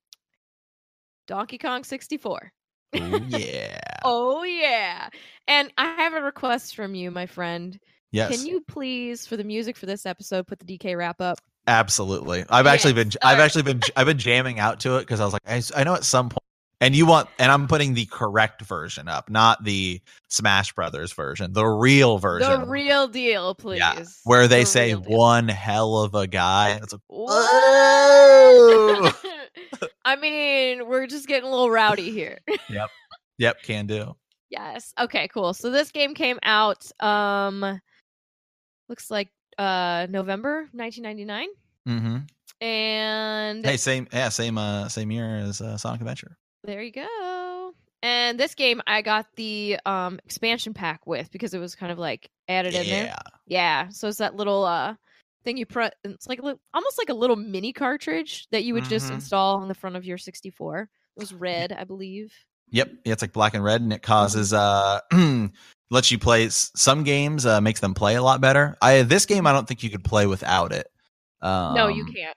Donkey 1.28 1.58
Kong 1.58 1.84
64. 1.84 2.52
Ooh, 2.95 2.99
yeah. 3.30 3.80
Oh, 4.04 4.43
yeah. 4.43 5.10
And 5.47 5.71
I 5.78 5.86
have 5.95 6.13
a 6.13 6.21
request 6.21 6.75
from 6.75 6.95
you, 6.95 7.12
my 7.12 7.25
friend. 7.28 7.78
yes. 8.12 8.36
Can 8.36 8.45
you 8.47 8.62
please, 8.62 9.28
for 9.28 9.38
the 9.38 9.43
music 9.43 9.78
for 9.78 9.86
this 9.86 10.06
episode, 10.06 10.47
put 10.47 10.60
the 10.60 10.65
DK 10.65 10.97
rap 10.97 11.21
up? 11.21 11.38
Absolutely. 11.67 12.45
I've 12.49 12.65
actually 12.65 12.93
been 12.93 13.12
I've 13.21 13.38
actually 13.39 13.62
been 13.62 13.82
I've 13.95 14.08
been 14.08 14.17
jamming 14.17 14.60
out 14.60 14.80
to 14.82 14.95
it 14.95 15.02
because 15.02 15.19
I 15.19 15.25
was 15.25 15.34
like 15.34 15.43
I 15.75 15.84
know 15.84 15.93
at 15.93 16.04
some 16.04 16.30
point 16.30 16.38
and 16.82 16.96
you 16.96 17.06
want 17.06 17.30
and 17.38 17.52
I'm 17.52 17.68
putting 17.68 17.94
the 17.94 18.06
correct 18.06 18.62
version 18.62 19.08
up, 19.08 19.30
not 19.30 19.63
the 19.63 20.02
Smash 20.30 20.74
Brothers 20.74 21.13
version, 21.13 21.54
the 21.54 21.65
real 21.65 22.18
version. 22.18 22.62
The 22.62 22.68
real 22.68 23.08
deal, 23.08 23.56
please. 23.56 23.80
Yeah, 23.80 24.04
where 24.24 24.48
they 24.48 24.62
The 24.62 24.65
say 24.68 24.94
one 24.94 25.48
hell 25.48 26.00
of 26.00 26.15
a 26.15 26.28
guy. 26.28 26.80
It's 26.82 26.94
like, 26.94 27.02
What? 27.08 29.15
I 30.06 30.15
mean, 30.15 30.88
we're 30.88 31.08
just 31.08 31.28
getting 31.28 31.48
a 31.48 31.52
little 31.52 31.70
rowdy 31.70 32.12
here. 32.12 32.39
yep, 32.70 32.89
yep 33.38 33.62
can 33.63 33.88
do. 33.88 34.15
yes. 34.50 34.94
Okay, 35.00 35.28
cool. 35.30 35.54
So 35.54 35.70
this 35.72 35.92
game 35.92 36.13
came 36.15 36.39
out 36.44 36.89
um 37.02 37.80
looks 38.88 39.12
like 39.12 39.30
uh 39.58 40.08
November 40.10 40.68
1999 40.72 41.48
mm-hmm 41.88 42.18
and 42.62 43.65
Hey, 43.65 43.78
same 43.78 44.08
yeah, 44.12 44.30
same 44.30 44.58
uh 44.58 44.89
same 44.89 45.12
year 45.12 45.38
as 45.38 45.62
uh, 45.62 45.78
Sonic 45.78 46.02
Adventure. 46.02 46.38
There 46.63 46.82
you 46.82 46.91
go. 46.91 47.74
And 48.02 48.39
this 48.39 48.56
game 48.56 48.82
I 48.88 49.02
got 49.02 49.26
the 49.36 49.78
um 49.86 50.19
expansion 50.26 50.74
pack 50.74 51.06
with 51.06 51.32
because 51.32 51.54
it 51.54 51.60
was 51.60 51.76
kind 51.76 51.91
of 51.91 52.00
like 52.00 52.30
added 52.48 52.74
in 52.76 52.88
there. 52.88 53.06
Yeah. 53.06 53.15
Yeah, 53.48 53.89
so 53.89 54.08
it's 54.08 54.19
that 54.19 54.36
little 54.36 54.63
uh 54.63 54.95
thing 55.43 55.58
you 55.58 55.65
press. 55.65 55.91
It's 56.04 56.28
like 56.28 56.39
a 56.39 56.45
li- 56.45 56.60
almost 56.74 56.98
like 56.98 57.10
a 57.10 57.13
little 57.13 57.36
mini 57.36 57.74
cartridge 57.74 58.48
that 58.52 58.63
you 58.63 58.74
would 58.74 58.84
just 58.86 59.10
Mhm. 59.10 59.15
install 59.15 59.58
on 59.62 59.67
the 59.67 59.74
front 59.74 59.95
of 59.95 60.06
your 60.06 60.17
64. 60.17 60.82
It 60.84 60.89
was 61.19 61.34
red, 61.34 61.72
I 61.72 61.84
believe. 61.84 62.34
Yep, 62.72 62.89
yeah, 63.04 63.13
it's 63.13 63.24
like 63.24 63.34
black 63.34 63.56
and 63.56 63.63
red, 63.63 63.82
and 63.82 63.91
it 63.91 64.04
causes 64.04 64.54
uh 64.54 65.00
lets 65.91 66.12
you 66.12 66.19
play 66.19 66.48
some 66.50 67.04
games, 67.04 67.45
uh, 67.45 67.60
makes 67.60 67.80
them 67.80 67.93
play 67.95 68.15
a 68.15 68.22
lot 68.22 68.39
better. 68.41 68.78
I 68.82 69.02
this 69.02 69.26
game 69.26 69.48
I 69.48 69.52
don't 69.52 69.67
think 69.67 69.82
you 69.84 69.89
could 69.89 70.04
play 70.04 70.28
without 70.28 70.72
it. 70.72 70.88
Um, 71.41 71.74
no, 71.74 71.88
you 71.88 72.06
can't. 72.06 72.36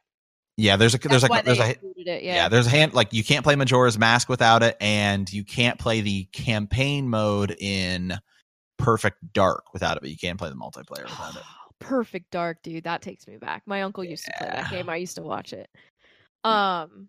Yeah, 0.56 0.76
there's 0.76 0.94
a 0.94 0.98
there's 0.98 1.22
That's 1.22 1.30
like 1.30 1.44
there's 1.44 1.58
a 1.58 1.70
it. 1.70 1.80
yeah. 1.96 2.18
Yeah. 2.20 2.48
there's 2.48 2.66
a 2.66 2.70
hand 2.70 2.92
like 2.94 3.12
you 3.12 3.24
can't 3.24 3.42
play 3.42 3.56
Majora's 3.56 3.98
Mask 3.98 4.28
without 4.28 4.62
it, 4.62 4.76
and 4.80 5.30
you 5.32 5.44
can't 5.44 5.78
play 5.78 6.00
the 6.02 6.24
campaign 6.32 7.08
mode 7.08 7.56
in 7.58 8.18
Perfect 8.78 9.32
Dark 9.32 9.72
without 9.72 9.96
it, 9.96 10.00
but 10.00 10.10
you 10.10 10.16
can 10.18 10.36
play 10.36 10.48
the 10.50 10.54
multiplayer 10.56 11.04
without 11.04 11.36
it. 11.36 11.42
Perfect 11.78 12.30
Dark, 12.30 12.58
dude. 12.62 12.84
That 12.84 13.00
takes 13.02 13.26
me 13.26 13.38
back. 13.38 13.62
My 13.66 13.82
uncle 13.82 14.04
used 14.04 14.24
to 14.26 14.32
play 14.38 14.48
that 14.52 14.70
game. 14.70 14.88
I 14.88 14.96
used 14.96 15.16
to 15.16 15.22
watch 15.22 15.52
it. 15.52 15.68
Um, 16.44 17.08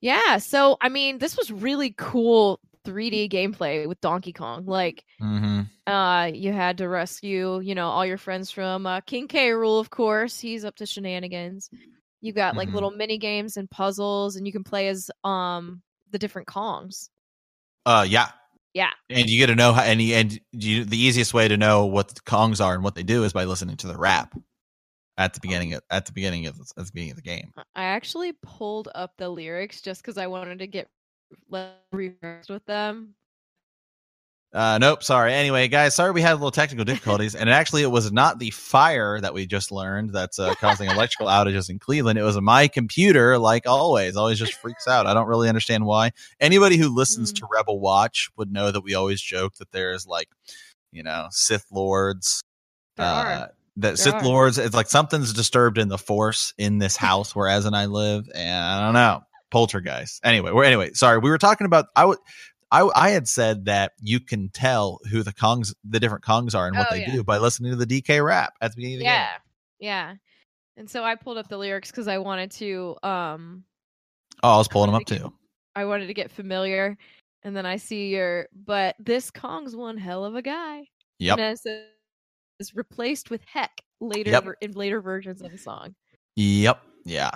yeah. 0.00 0.38
So 0.38 0.76
I 0.80 0.88
mean, 0.88 1.18
this 1.18 1.36
was 1.36 1.50
really 1.50 1.92
cool 1.98 2.60
3D 2.86 3.30
gameplay 3.30 3.86
with 3.86 4.00
Donkey 4.00 4.32
Kong. 4.32 4.64
Like, 4.64 5.04
Mm-hmm. 5.20 5.92
uh, 5.92 6.26
you 6.26 6.52
had 6.52 6.78
to 6.78 6.88
rescue, 6.88 7.58
you 7.60 7.74
know, 7.74 7.88
all 7.88 8.06
your 8.06 8.16
friends 8.18 8.50
from 8.50 8.86
uh, 8.86 9.00
King 9.00 9.26
K. 9.28 9.48
Rool, 9.50 9.80
of 9.80 9.90
course. 9.90 10.38
He's 10.38 10.64
up 10.64 10.76
to 10.76 10.86
shenanigans. 10.86 11.68
You 12.20 12.32
got 12.32 12.56
like 12.56 12.68
Mhm. 12.68 12.74
little 12.74 12.90
mini 12.90 13.18
games 13.18 13.56
and 13.56 13.70
puzzles, 13.70 14.36
and 14.36 14.46
you 14.46 14.52
can 14.52 14.64
play 14.64 14.88
as 14.88 15.10
um 15.24 15.82
the 16.10 16.18
different 16.18 16.48
Kongs. 16.48 17.10
Uh, 17.86 18.06
yeah, 18.08 18.30
Yeah. 18.74 18.90
and 19.10 19.28
you 19.30 19.38
get 19.38 19.46
to 19.46 19.54
know 19.54 19.72
how 19.72 19.82
and 19.82 20.00
you, 20.02 20.14
and 20.14 20.38
you, 20.52 20.84
the 20.84 20.98
easiest 20.98 21.32
way 21.32 21.48
to 21.48 21.56
know 21.56 21.86
what 21.86 22.08
the 22.08 22.20
Kongs 22.22 22.64
are 22.64 22.74
and 22.74 22.82
what 22.84 22.94
they 22.94 23.02
do 23.02 23.24
is 23.24 23.32
by 23.32 23.44
listening 23.44 23.76
to 23.78 23.86
the 23.86 23.96
rap 23.96 24.36
at 25.16 25.34
the 25.34 25.40
beginning 25.40 25.74
of, 25.74 25.82
at 25.90 26.06
the 26.06 26.12
beginning 26.12 26.46
of 26.46 26.58
at 26.60 26.86
the 26.86 26.92
beginning 26.92 27.10
of 27.10 27.16
the 27.16 27.22
game. 27.22 27.52
I 27.74 27.84
actually 27.84 28.32
pulled 28.42 28.88
up 28.94 29.12
the 29.16 29.28
lyrics 29.28 29.80
just 29.80 30.02
because 30.02 30.18
I 30.18 30.26
wanted 30.26 30.58
to 30.60 30.66
get 30.66 30.88
like, 31.48 31.72
reversed 31.92 32.50
with 32.50 32.64
them. 32.66 33.14
Uh, 34.54 34.78
nope, 34.78 35.02
sorry. 35.02 35.34
Anyway, 35.34 35.68
guys, 35.68 35.94
sorry 35.94 36.10
we 36.10 36.22
had 36.22 36.32
a 36.32 36.36
little 36.36 36.50
technical 36.50 36.84
difficulties, 36.84 37.34
and 37.34 37.50
actually, 37.50 37.82
it 37.82 37.90
was 37.90 38.10
not 38.10 38.38
the 38.38 38.50
fire 38.50 39.20
that 39.20 39.34
we 39.34 39.46
just 39.46 39.70
learned 39.70 40.10
that's 40.10 40.38
uh, 40.38 40.54
causing 40.54 40.88
electrical 40.88 41.26
outages 41.28 41.68
in 41.68 41.78
Cleveland. 41.78 42.18
It 42.18 42.22
was 42.22 42.40
my 42.40 42.66
computer, 42.66 43.36
like 43.36 43.66
always, 43.66 44.16
always 44.16 44.38
just 44.38 44.54
freaks 44.54 44.88
out. 44.88 45.06
I 45.06 45.12
don't 45.12 45.26
really 45.28 45.50
understand 45.50 45.84
why. 45.84 46.12
Anybody 46.40 46.78
who 46.78 46.88
listens 46.94 47.30
Mm. 47.32 47.36
to 47.40 47.48
Rebel 47.52 47.78
Watch 47.78 48.30
would 48.38 48.50
know 48.50 48.70
that 48.70 48.80
we 48.80 48.94
always 48.94 49.20
joke 49.20 49.56
that 49.56 49.70
there's 49.70 50.06
like, 50.06 50.28
you 50.92 51.02
know, 51.02 51.26
Sith 51.30 51.66
lords. 51.70 52.42
There 52.96 53.04
uh, 53.06 53.10
are. 53.10 53.50
That 53.76 53.98
Sith 53.98 54.14
are. 54.14 54.24
lords, 54.24 54.56
it's 54.56 54.74
like 54.74 54.88
something's 54.88 55.34
disturbed 55.34 55.76
in 55.76 55.88
the 55.88 55.98
Force 55.98 56.54
in 56.56 56.78
this 56.78 56.96
house 57.06 57.36
where 57.36 57.48
as 57.48 57.66
and 57.66 57.76
I 57.76 57.84
live, 57.84 58.26
and 58.34 58.64
I 58.64 58.80
don't 58.80 58.94
know 58.94 59.22
poltergeist. 59.50 60.20
Anyway, 60.24 60.52
we're 60.52 60.64
anyway. 60.64 60.90
Sorry, 60.94 61.18
we 61.18 61.30
were 61.30 61.38
talking 61.38 61.64
about. 61.66 61.86
I 61.94 62.04
would. 62.06 62.18
I, 62.70 62.88
I 62.94 63.10
had 63.10 63.26
said 63.28 63.64
that 63.66 63.92
you 64.00 64.20
can 64.20 64.50
tell 64.50 65.00
who 65.10 65.22
the 65.22 65.32
Kongs, 65.32 65.74
the 65.84 65.98
different 65.98 66.24
Kongs 66.24 66.54
are 66.54 66.66
and 66.66 66.76
what 66.76 66.88
Oh, 66.90 66.94
they 66.94 67.00
yeah. 67.02 67.12
do 67.12 67.24
by 67.24 67.38
listening 67.38 67.70
to 67.72 67.76
the 67.76 67.86
DK 67.86 68.22
rap 68.24 68.54
at 68.60 68.72
the 68.72 68.76
beginning 68.76 68.96
of 68.96 68.98
the 69.00 69.04
Yeah. 69.04 69.26
game. 69.32 69.40
Yeah. 69.80 70.08
Yeah. 70.10 70.14
And 70.76 70.88
so 70.90 71.02
I 71.02 71.14
pulled 71.14 71.38
up 71.38 71.48
the 71.48 71.56
lyrics 71.56 71.90
because 71.90 72.08
I 72.08 72.18
wanted 72.18 72.50
to 72.52 72.96
um 73.02 73.64
Oh, 74.42 74.54
I 74.54 74.56
was 74.58 74.68
pulling 74.68 74.88
them 74.88 74.96
up 75.00 75.06
to 75.06 75.18
too. 75.18 75.32
I 75.74 75.84
wanted 75.84 76.06
to 76.08 76.14
get 76.14 76.30
familiar. 76.30 76.96
And 77.42 77.56
then 77.56 77.64
I 77.66 77.76
see 77.76 78.08
your 78.10 78.48
but 78.66 78.96
this 78.98 79.30
Kong's 79.30 79.74
one 79.74 79.96
hell 79.96 80.24
of 80.24 80.34
a 80.36 80.42
guy. 80.42 80.88
Yep. 81.18 81.38
And 81.38 81.52
it 81.52 81.58
says 81.58 81.84
is 82.60 82.74
replaced 82.74 83.30
with 83.30 83.40
heck 83.46 83.82
later 84.00 84.30
Yep. 84.30 84.44
in 84.60 84.72
later 84.72 85.00
versions 85.00 85.40
of 85.42 85.52
the 85.52 85.58
song. 85.58 85.94
Yep. 86.36 86.82
Yeah. 87.04 87.30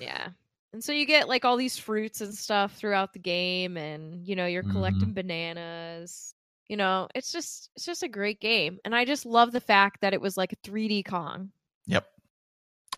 Yeah. 0.00 0.28
And 0.72 0.84
so 0.84 0.92
you 0.92 1.06
get 1.06 1.28
like 1.28 1.44
all 1.44 1.56
these 1.56 1.78
fruits 1.78 2.20
and 2.20 2.34
stuff 2.34 2.74
throughout 2.74 3.12
the 3.12 3.18
game 3.18 3.76
and 3.76 4.26
you 4.26 4.36
know, 4.36 4.46
you're 4.46 4.62
collecting 4.62 5.08
mm-hmm. 5.08 5.12
bananas. 5.12 6.34
You 6.68 6.76
know, 6.76 7.08
it's 7.14 7.32
just 7.32 7.70
it's 7.76 7.86
just 7.86 8.02
a 8.02 8.08
great 8.08 8.40
game. 8.40 8.78
And 8.84 8.94
I 8.94 9.04
just 9.04 9.24
love 9.24 9.52
the 9.52 9.60
fact 9.60 10.02
that 10.02 10.12
it 10.12 10.20
was 10.20 10.36
like 10.36 10.52
a 10.52 10.56
3D 10.56 11.06
Kong. 11.06 11.50
Yep. 11.86 12.06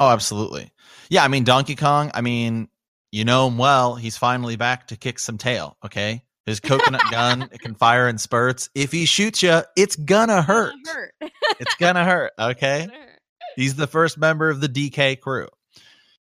Oh, 0.00 0.08
absolutely. 0.08 0.72
Yeah. 1.08 1.22
I 1.22 1.28
mean, 1.28 1.44
Donkey 1.44 1.76
Kong, 1.76 2.10
I 2.12 2.20
mean, 2.20 2.68
you 3.12 3.24
know 3.24 3.46
him 3.46 3.58
well. 3.58 3.94
He's 3.94 4.16
finally 4.16 4.56
back 4.56 4.88
to 4.88 4.96
kick 4.96 5.18
some 5.18 5.38
tail. 5.38 5.76
Okay. 5.84 6.24
His 6.46 6.58
coconut 6.58 7.02
gun, 7.10 7.48
it 7.52 7.60
can 7.60 7.74
fire 7.74 8.08
in 8.08 8.18
spurts. 8.18 8.70
If 8.74 8.90
he 8.90 9.04
shoots 9.04 9.42
you, 9.42 9.60
it's 9.76 9.94
gonna 9.94 10.42
hurt. 10.42 10.74
Gonna 10.84 10.98
hurt. 11.20 11.32
It's 11.60 11.74
gonna 11.76 12.04
hurt. 12.04 12.32
Okay. 12.38 12.86
Gonna 12.86 12.98
hurt. 12.98 13.20
He's 13.56 13.74
the 13.74 13.86
first 13.86 14.18
member 14.18 14.48
of 14.48 14.60
the 14.60 14.68
DK 14.68 15.20
crew. 15.20 15.48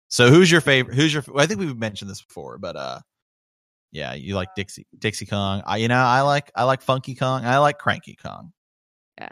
So 0.09 0.31
who's 0.31 0.51
your 0.51 0.61
favorite? 0.61 0.95
Who's 0.95 1.13
your? 1.13 1.25
I 1.37 1.47
think 1.47 1.61
we've 1.61 1.77
mentioned 1.77 2.11
this 2.11 2.23
before, 2.23 2.59
but 2.59 2.77
uh, 2.77 3.01
yeah, 3.93 4.15
you 4.15 4.35
like 4.35 4.55
Dixie 4.55 4.87
Dixie 4.99 5.27
Kong. 5.27 5.63
I 5.67 5.79
you 5.79 5.89
know 5.89 5.97
I 5.97 6.21
like 6.23 6.51
I 6.55 6.65
like 6.65 6.83
Funky 6.83 7.15
Kong. 7.15 7.45
I 7.45 7.59
like 7.59 7.79
Cranky 7.79 8.17
Kong. 8.17 8.53
Yeah. 9.19 9.31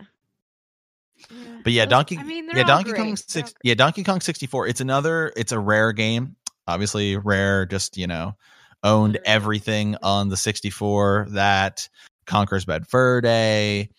But 1.63 1.73
yeah, 1.73 1.85
Those- 1.85 1.91
Donkey. 1.91 2.19
I 2.19 2.23
mean, 2.25 2.49
yeah, 2.53 2.65
Donkey 2.65 2.91
great. 2.91 2.99
Kong 2.99 3.17
six. 3.17 3.55
Yeah, 3.63 3.75
Donkey 3.75 4.03
Kong 4.03 4.21
sixty 4.21 4.47
four. 4.47 4.67
It's 4.67 4.81
another. 4.81 5.33
It's 5.37 5.53
a 5.53 5.59
rare 5.59 5.93
game. 5.93 6.37
Obviously, 6.67 7.17
rare. 7.17 7.67
Just 7.67 7.97
you 7.97 8.07
know, 8.07 8.35
owned 8.83 9.19
everything 9.25 9.97
on 10.03 10.29
the 10.29 10.37
sixty 10.37 10.71
four 10.71 11.27
that 11.31 11.89
Conker's 12.27 12.65
Bad 12.65 12.87
Fur 12.89 13.21
Day, 13.21 13.91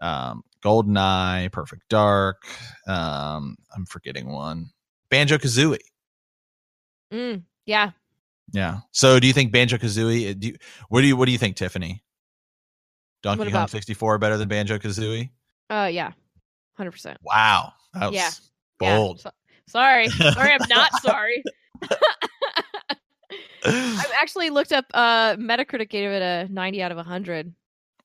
um, 0.00 0.42
Goldeneye, 0.62 1.50
Perfect 1.50 1.88
Dark. 1.88 2.42
Um, 2.86 3.56
I'm 3.74 3.86
forgetting 3.86 4.30
one. 4.30 4.70
Banjo 5.08 5.38
Kazooie. 5.38 5.78
Mm, 7.12 7.42
yeah. 7.66 7.90
Yeah. 8.52 8.78
So, 8.92 9.20
do 9.20 9.26
you 9.26 9.32
think 9.32 9.52
Banjo 9.52 9.76
Kazooie? 9.78 10.38
Do 10.38 10.48
you, 10.48 10.56
what 10.88 11.00
do 11.02 11.06
you 11.06 11.16
what 11.16 11.26
do 11.26 11.32
you 11.32 11.38
think, 11.38 11.56
Tiffany? 11.56 12.02
Donkey 13.22 13.50
Kong 13.50 13.68
64 13.68 14.18
better 14.18 14.36
than 14.38 14.48
Banjo 14.48 14.78
Kazooie? 14.78 15.30
Uh, 15.68 15.88
yeah, 15.92 16.12
hundred 16.74 16.92
percent. 16.92 17.18
Wow. 17.22 17.72
That 17.94 18.06
was 18.06 18.14
Yeah. 18.14 18.30
bold. 18.78 19.20
So- 19.20 19.30
sorry, 19.68 20.08
sorry, 20.08 20.52
I'm 20.52 20.68
not 20.68 20.90
sorry. 21.02 21.42
I 23.64 24.06
actually 24.20 24.50
looked 24.50 24.72
up. 24.72 24.86
Uh, 24.94 25.36
Metacritic 25.36 25.90
gave 25.90 26.10
it 26.10 26.22
a 26.22 26.48
90 26.52 26.82
out 26.82 26.90
of 26.92 26.96
100. 26.96 27.52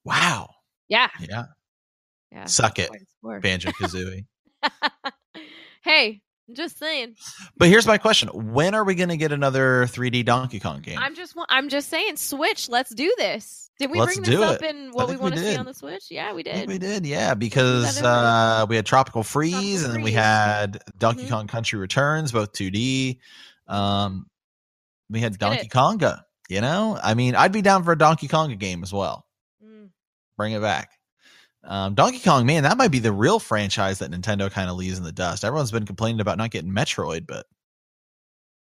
wow. 0.04 0.50
Yeah, 0.88 1.08
Yeah. 1.28 1.46
yeah. 2.32 2.46
Suck 2.46 2.78
it, 2.78 2.90
quite 2.90 3.02
a 3.02 3.06
score. 3.18 3.40
Banjo 3.40 3.70
Kazooie. 3.82 4.26
hey, 5.82 6.22
just 6.54 6.78
saying. 6.78 7.16
but 7.58 7.68
here's 7.70 7.88
my 7.88 7.98
question 7.98 8.30
When 8.54 8.76
are 8.76 8.84
we 8.84 8.96
going 8.96 9.10
to 9.10 9.18
get 9.18 9.32
another 9.32 9.86
3D 9.88 10.26
Donkey 10.26 10.60
Kong 10.60 10.82
game? 10.82 11.00
I'm 11.00 11.16
just. 11.16 11.36
I'm 11.50 11.70
just 11.70 11.90
saying. 11.90 12.18
Switch. 12.18 12.70
Let's 12.70 12.94
do 12.94 13.14
this. 13.18 13.70
Did 13.78 13.92
we 13.92 14.00
Let's 14.00 14.18
bring 14.18 14.30
this 14.38 14.40
up 14.42 14.62
it. 14.62 14.74
in 14.74 14.92
what 14.92 15.10
we 15.10 15.18
want 15.18 15.36
to 15.36 15.42
see 15.42 15.58
on 15.58 15.66
the 15.66 15.74
Switch? 15.74 16.06
Yeah, 16.10 16.34
we 16.34 16.44
did. 16.44 16.66
we 16.68 16.78
did, 16.78 17.06
yeah, 17.06 17.34
because 17.34 18.02
uh, 18.02 18.66
we 18.70 18.78
had 18.78 18.86
Tropical 18.86 19.22
Freeze 19.22 19.84
and 19.84 19.94
then 19.94 20.02
we 20.02 20.14
had 20.14 20.82
Donkey 20.98 21.24
Mhm. 21.26 21.30
Kong 21.30 21.48
Country 21.48 21.78
Returns, 21.78 22.32
both 22.32 22.54
2D. 22.54 23.20
Um, 23.68 24.28
we 25.10 25.20
had 25.20 25.34
get 25.34 25.40
Donkey. 25.40 25.68
Konga. 25.68 26.22
You 26.48 26.62
know, 26.62 26.98
I 27.04 27.16
mean, 27.16 27.36
I'd 27.36 27.52
be 27.52 27.62
down 27.62 27.84
for 27.84 27.92
a 27.92 27.98
Donkey 27.98 28.28
Konga 28.30 28.58
game 28.58 28.82
as 28.84 28.94
well. 28.94 29.26
Mm. 29.62 29.90
Bring 30.38 30.54
it 30.54 30.62
back. 30.62 30.92
Um, 31.66 31.96
Donkey 31.96 32.20
Kong, 32.20 32.46
man, 32.46 32.64
that 32.64 32.78
might 32.78 32.92
be 32.92 33.00
the 33.00 33.12
real 33.12 33.40
franchise 33.40 34.00
that 34.00 34.12
Nintendo 34.12 34.52
kind 34.52 34.70
of 34.70 34.78
leaves 34.78 34.98
in 34.98 35.04
the 35.04 35.12
dust. 35.12 35.44
Everyone's 35.44 35.72
been 35.72 35.86
complaining 35.86 36.22
about 36.22 36.38
not 36.38 36.52
getting 36.52 36.72
Metroid, 36.72 37.26
but 37.28 37.48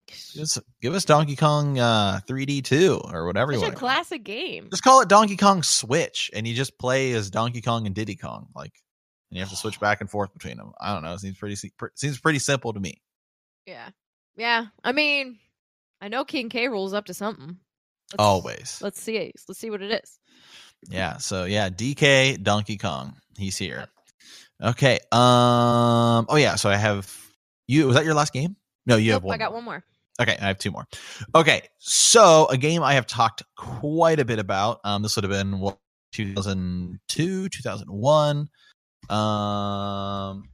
just 0.08 0.60
give 0.82 0.94
us 0.94 1.04
Donkey 1.06 1.36
Kong 1.36 1.80
uh, 1.80 2.20
3D 2.28 2.64
too, 2.64 3.02
or 3.04 3.26
whatever 3.26 3.52
It's 3.54 3.62
a 3.62 3.66
want. 3.66 3.74
to 3.74 3.80
call 3.80 3.90
it. 3.90 3.94
classic 3.94 4.24
game. 4.24 4.68
Just 4.70 4.84
call 4.84 5.02
it 5.02 5.10
Donkey 5.10 5.36
Kong 5.36 5.64
Switch, 5.64 6.30
and 6.34 6.48
you 6.48 6.54
just 6.54 6.78
play 6.78 7.14
as 7.14 7.32
Donkey 7.32 7.62
Kong 7.62 7.86
and 7.88 7.96
Diddy 7.96 8.16
Kong, 8.16 8.48
like, 8.56 8.74
and 9.32 9.38
you 9.38 9.40
have 9.40 9.50
to 9.50 9.56
switch 9.56 9.80
back 9.80 10.02
and 10.02 10.10
forth 10.10 10.32
between 10.34 10.58
them. 10.58 10.74
I 10.80 10.94
don't 10.94 11.04
know. 11.04 11.14
It 11.14 11.20
seems 11.22 11.38
pretty 11.38 11.56
seems 11.96 12.20
pretty 12.20 12.40
simple 12.40 12.72
to 12.74 12.80
me. 12.80 13.02
Yeah, 13.66 13.90
yeah. 14.38 14.68
I 14.84 14.92
mean, 14.92 15.40
I 16.02 16.08
know 16.10 16.24
King 16.24 16.50
K 16.50 16.68
Rool's 16.68 16.94
up 16.94 17.06
to 17.06 17.14
something. 17.16 17.58
Let's- 18.12 18.20
Always, 18.20 18.80
Let's 18.84 19.02
see. 19.02 19.32
Let's 19.48 19.60
see 19.60 19.72
what 19.72 19.82
it 19.82 19.92
is. 20.04 20.20
Yeah. 20.90 21.18
So 21.18 21.46
yeah, 21.46 21.70
DK 21.70 22.42
Donkey 22.42 22.78
Kong, 22.78 23.16
he's 23.38 23.58
here. 23.58 23.88
Okay. 24.62 25.00
Um. 25.12 26.26
Oh 26.30 26.38
yeah. 26.38 26.56
So 26.56 26.70
I 26.70 26.76
have 26.76 27.14
you. 27.68 27.88
Was 27.88 27.96
that 27.96 28.06
your 28.06 28.14
last 28.14 28.34
game? 28.34 28.56
No, 28.86 28.98
you 28.98 29.14
have 29.14 29.24
one. 29.24 29.36
I 29.36 29.38
got 29.38 29.54
one 29.54 29.64
more. 29.64 29.84
Okay, 30.20 30.38
I 30.42 30.48
have 30.48 30.60
two 30.60 30.72
more. 30.72 30.88
Okay, 31.34 31.64
so 31.80 32.48
a 32.50 32.56
game 32.56 32.84
I 32.84 32.94
have 32.94 33.06
talked 33.06 33.44
quite 33.58 34.20
a 34.20 34.26
bit 34.26 34.40
about. 34.40 34.80
Um, 34.86 35.02
this 35.02 35.18
would 35.18 35.26
have 35.26 35.32
been 35.32 35.60
what 35.60 35.78
2002, 36.14 37.50
2001. 37.50 38.50
Um, 39.10 40.50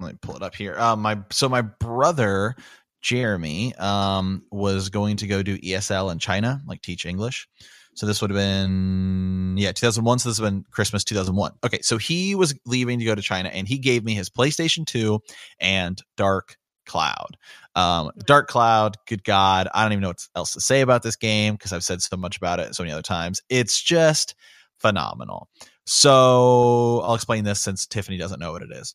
let 0.00 0.12
me 0.12 0.18
pull 0.20 0.36
it 0.36 0.42
up 0.42 0.54
here. 0.54 0.76
Uh, 0.76 0.96
my 0.96 1.18
so 1.30 1.48
my 1.48 1.62
brother 1.62 2.56
Jeremy 3.00 3.74
um 3.76 4.42
was 4.50 4.88
going 4.88 5.16
to 5.18 5.26
go 5.26 5.42
do 5.42 5.56
ESL 5.58 6.10
in 6.10 6.18
China, 6.18 6.60
like 6.66 6.82
teach 6.82 7.06
English. 7.06 7.48
So 7.94 8.06
this 8.06 8.20
would 8.20 8.30
have 8.30 8.38
been 8.38 9.56
yeah 9.56 9.72
2001. 9.72 10.18
So 10.18 10.28
this 10.28 10.40
would 10.40 10.46
have 10.46 10.54
been 10.54 10.64
Christmas 10.70 11.04
2001. 11.04 11.52
Okay, 11.64 11.80
so 11.82 11.96
he 11.96 12.34
was 12.34 12.54
leaving 12.66 12.98
to 12.98 13.04
go 13.04 13.14
to 13.14 13.22
China, 13.22 13.48
and 13.50 13.66
he 13.68 13.78
gave 13.78 14.04
me 14.04 14.14
his 14.14 14.28
PlayStation 14.28 14.86
2 14.86 15.20
and 15.60 16.00
Dark 16.16 16.56
Cloud. 16.86 17.36
Um, 17.74 18.10
Dark 18.26 18.48
Cloud, 18.48 18.96
good 19.06 19.24
God, 19.24 19.68
I 19.74 19.82
don't 19.82 19.92
even 19.92 20.02
know 20.02 20.08
what 20.08 20.26
else 20.36 20.52
to 20.52 20.60
say 20.60 20.80
about 20.80 21.02
this 21.02 21.16
game 21.16 21.54
because 21.54 21.72
I've 21.72 21.84
said 21.84 22.02
so 22.02 22.16
much 22.16 22.36
about 22.36 22.60
it 22.60 22.74
so 22.74 22.82
many 22.82 22.92
other 22.92 23.02
times. 23.02 23.42
It's 23.48 23.82
just 23.82 24.34
phenomenal. 24.78 25.48
So 25.86 27.00
I'll 27.04 27.14
explain 27.14 27.44
this 27.44 27.60
since 27.60 27.86
Tiffany 27.86 28.16
doesn't 28.16 28.40
know 28.40 28.52
what 28.52 28.62
it 28.62 28.70
is. 28.72 28.94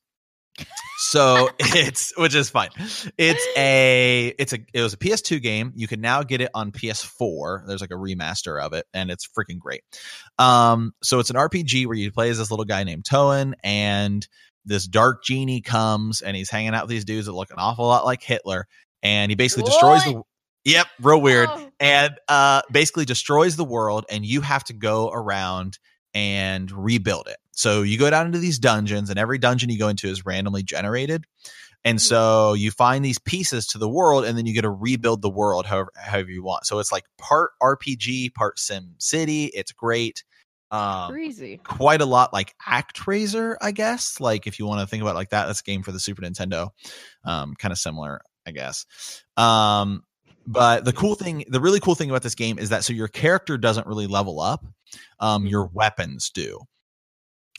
So 0.99 1.49
it's 1.59 2.13
which 2.17 2.35
is 2.35 2.49
fine. 2.49 2.69
It's 3.17 3.47
a 3.57 4.33
it's 4.37 4.53
a 4.53 4.59
it 4.73 4.81
was 4.81 4.93
a 4.93 4.97
PS2 4.97 5.41
game. 5.41 5.71
You 5.75 5.87
can 5.87 6.01
now 6.01 6.23
get 6.23 6.41
it 6.41 6.49
on 6.53 6.71
PS4. 6.71 7.65
There's 7.65 7.81
like 7.81 7.91
a 7.91 7.95
remaster 7.95 8.61
of 8.61 8.73
it, 8.73 8.85
and 8.93 9.09
it's 9.09 9.27
freaking 9.27 9.59
great. 9.59 9.81
Um, 10.37 10.93
so 11.01 11.19
it's 11.19 11.29
an 11.29 11.37
RPG 11.37 11.85
where 11.85 11.95
you 11.95 12.11
play 12.11 12.29
as 12.29 12.37
this 12.37 12.51
little 12.51 12.65
guy 12.65 12.83
named 12.83 13.05
Toan, 13.05 13.55
and 13.63 14.27
this 14.65 14.87
dark 14.87 15.23
genie 15.23 15.61
comes 15.61 16.21
and 16.21 16.35
he's 16.35 16.49
hanging 16.49 16.75
out 16.75 16.83
with 16.83 16.89
these 16.89 17.05
dudes 17.05 17.25
that 17.25 17.33
look 17.33 17.49
an 17.49 17.57
awful 17.59 17.87
lot 17.87 18.05
like 18.05 18.21
Hitler, 18.21 18.67
and 19.01 19.31
he 19.31 19.35
basically 19.35 19.63
destroys 19.63 20.03
the. 20.03 20.21
Yep, 20.65 20.87
real 21.01 21.21
weird 21.21 21.47
Oh, 21.49 21.71
and 21.79 22.15
uh 22.27 22.61
basically 22.69 23.05
destroys 23.05 23.55
the 23.55 23.63
world 23.63 24.05
and 24.11 24.25
you 24.25 24.41
have 24.41 24.65
to 24.65 24.73
go 24.73 25.09
around 25.09 25.79
and 26.13 26.69
rebuild 26.69 27.29
it 27.29 27.37
so 27.59 27.81
you 27.81 27.97
go 27.99 28.09
down 28.09 28.25
into 28.25 28.39
these 28.39 28.57
dungeons 28.59 29.09
and 29.09 29.19
every 29.19 29.37
dungeon 29.37 29.69
you 29.69 29.77
go 29.77 29.89
into 29.89 30.07
is 30.07 30.25
randomly 30.25 30.63
generated 30.63 31.25
and 31.83 32.01
so 32.01 32.53
you 32.53 32.71
find 32.71 33.03
these 33.03 33.19
pieces 33.19 33.67
to 33.67 33.77
the 33.77 33.89
world 33.89 34.23
and 34.25 34.37
then 34.37 34.45
you 34.45 34.53
get 34.53 34.61
to 34.61 34.69
rebuild 34.69 35.21
the 35.21 35.29
world 35.29 35.65
however, 35.65 35.91
however 35.95 36.29
you 36.29 36.43
want 36.43 36.65
so 36.65 36.79
it's 36.79 36.91
like 36.91 37.03
part 37.17 37.51
rpg 37.61 38.33
part 38.33 38.57
sim 38.59 38.95
city 38.97 39.45
it's 39.45 39.71
great 39.71 40.23
um 40.71 41.11
crazy. 41.11 41.59
quite 41.63 41.99
a 42.01 42.05
lot 42.05 42.31
like 42.31 42.53
ActRaiser, 42.67 43.55
I 43.59 43.71
guess. 43.71 44.19
Like 44.19 44.45
if 44.45 44.59
you 44.59 44.67
want 44.67 44.81
to 44.81 44.85
think 44.87 45.01
about 45.01 45.15
it 45.15 45.15
like 45.15 45.31
that, 45.31 45.47
that's 45.47 45.61
a 45.61 45.63
game 45.63 45.81
for 45.81 45.91
the 45.91 45.99
Super 45.99 46.21
Nintendo. 46.21 46.69
Um, 47.25 47.55
kind 47.57 47.71
of 47.71 47.79
similar, 47.79 48.21
I 48.45 48.51
guess. 48.51 48.85
Um, 49.35 50.03
but 50.45 50.85
the 50.85 50.93
cool 50.93 51.15
thing, 51.15 51.43
the 51.47 51.59
really 51.59 51.79
cool 51.79 51.95
thing 51.95 52.11
about 52.11 52.21
this 52.21 52.35
game 52.35 52.59
is 52.59 52.69
that 52.69 52.83
so 52.83 52.93
your 52.93 53.07
character 53.07 53.57
doesn't 53.57 53.87
really 53.87 54.05
level 54.05 54.39
up. 54.39 54.63
Um, 55.19 55.45
Mhm. 55.45 55.49
your 55.49 55.65
weapons 55.73 56.29
do. 56.29 56.59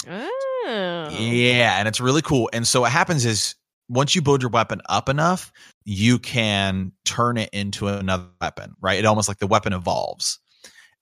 Oh. 0.09 1.09
Yeah, 1.19 1.79
and 1.79 1.89
it's 1.89 2.01
really 2.01 2.23
cool. 2.23 2.51
And 2.53 2.67
so 2.67 2.83
what 2.83 2.93
happens 2.93 3.25
is 3.25 3.55
once 3.89 4.15
you 4.15 4.23
build 4.23 4.43
your 4.43 4.51
weapon 4.51 4.81
up 4.89 5.09
enough, 5.09 5.53
you 5.85 6.19
can 6.19 6.93
turn 7.05 7.37
it 7.37 7.51
into 7.53 7.89
another 7.89 8.29
weapon, 8.41 8.75
right? 8.81 8.99
It 8.99 9.05
almost 9.05 9.29
like 9.29 9.39
the 9.39 9.47
weapon 9.47 9.73
evolves. 9.73 10.39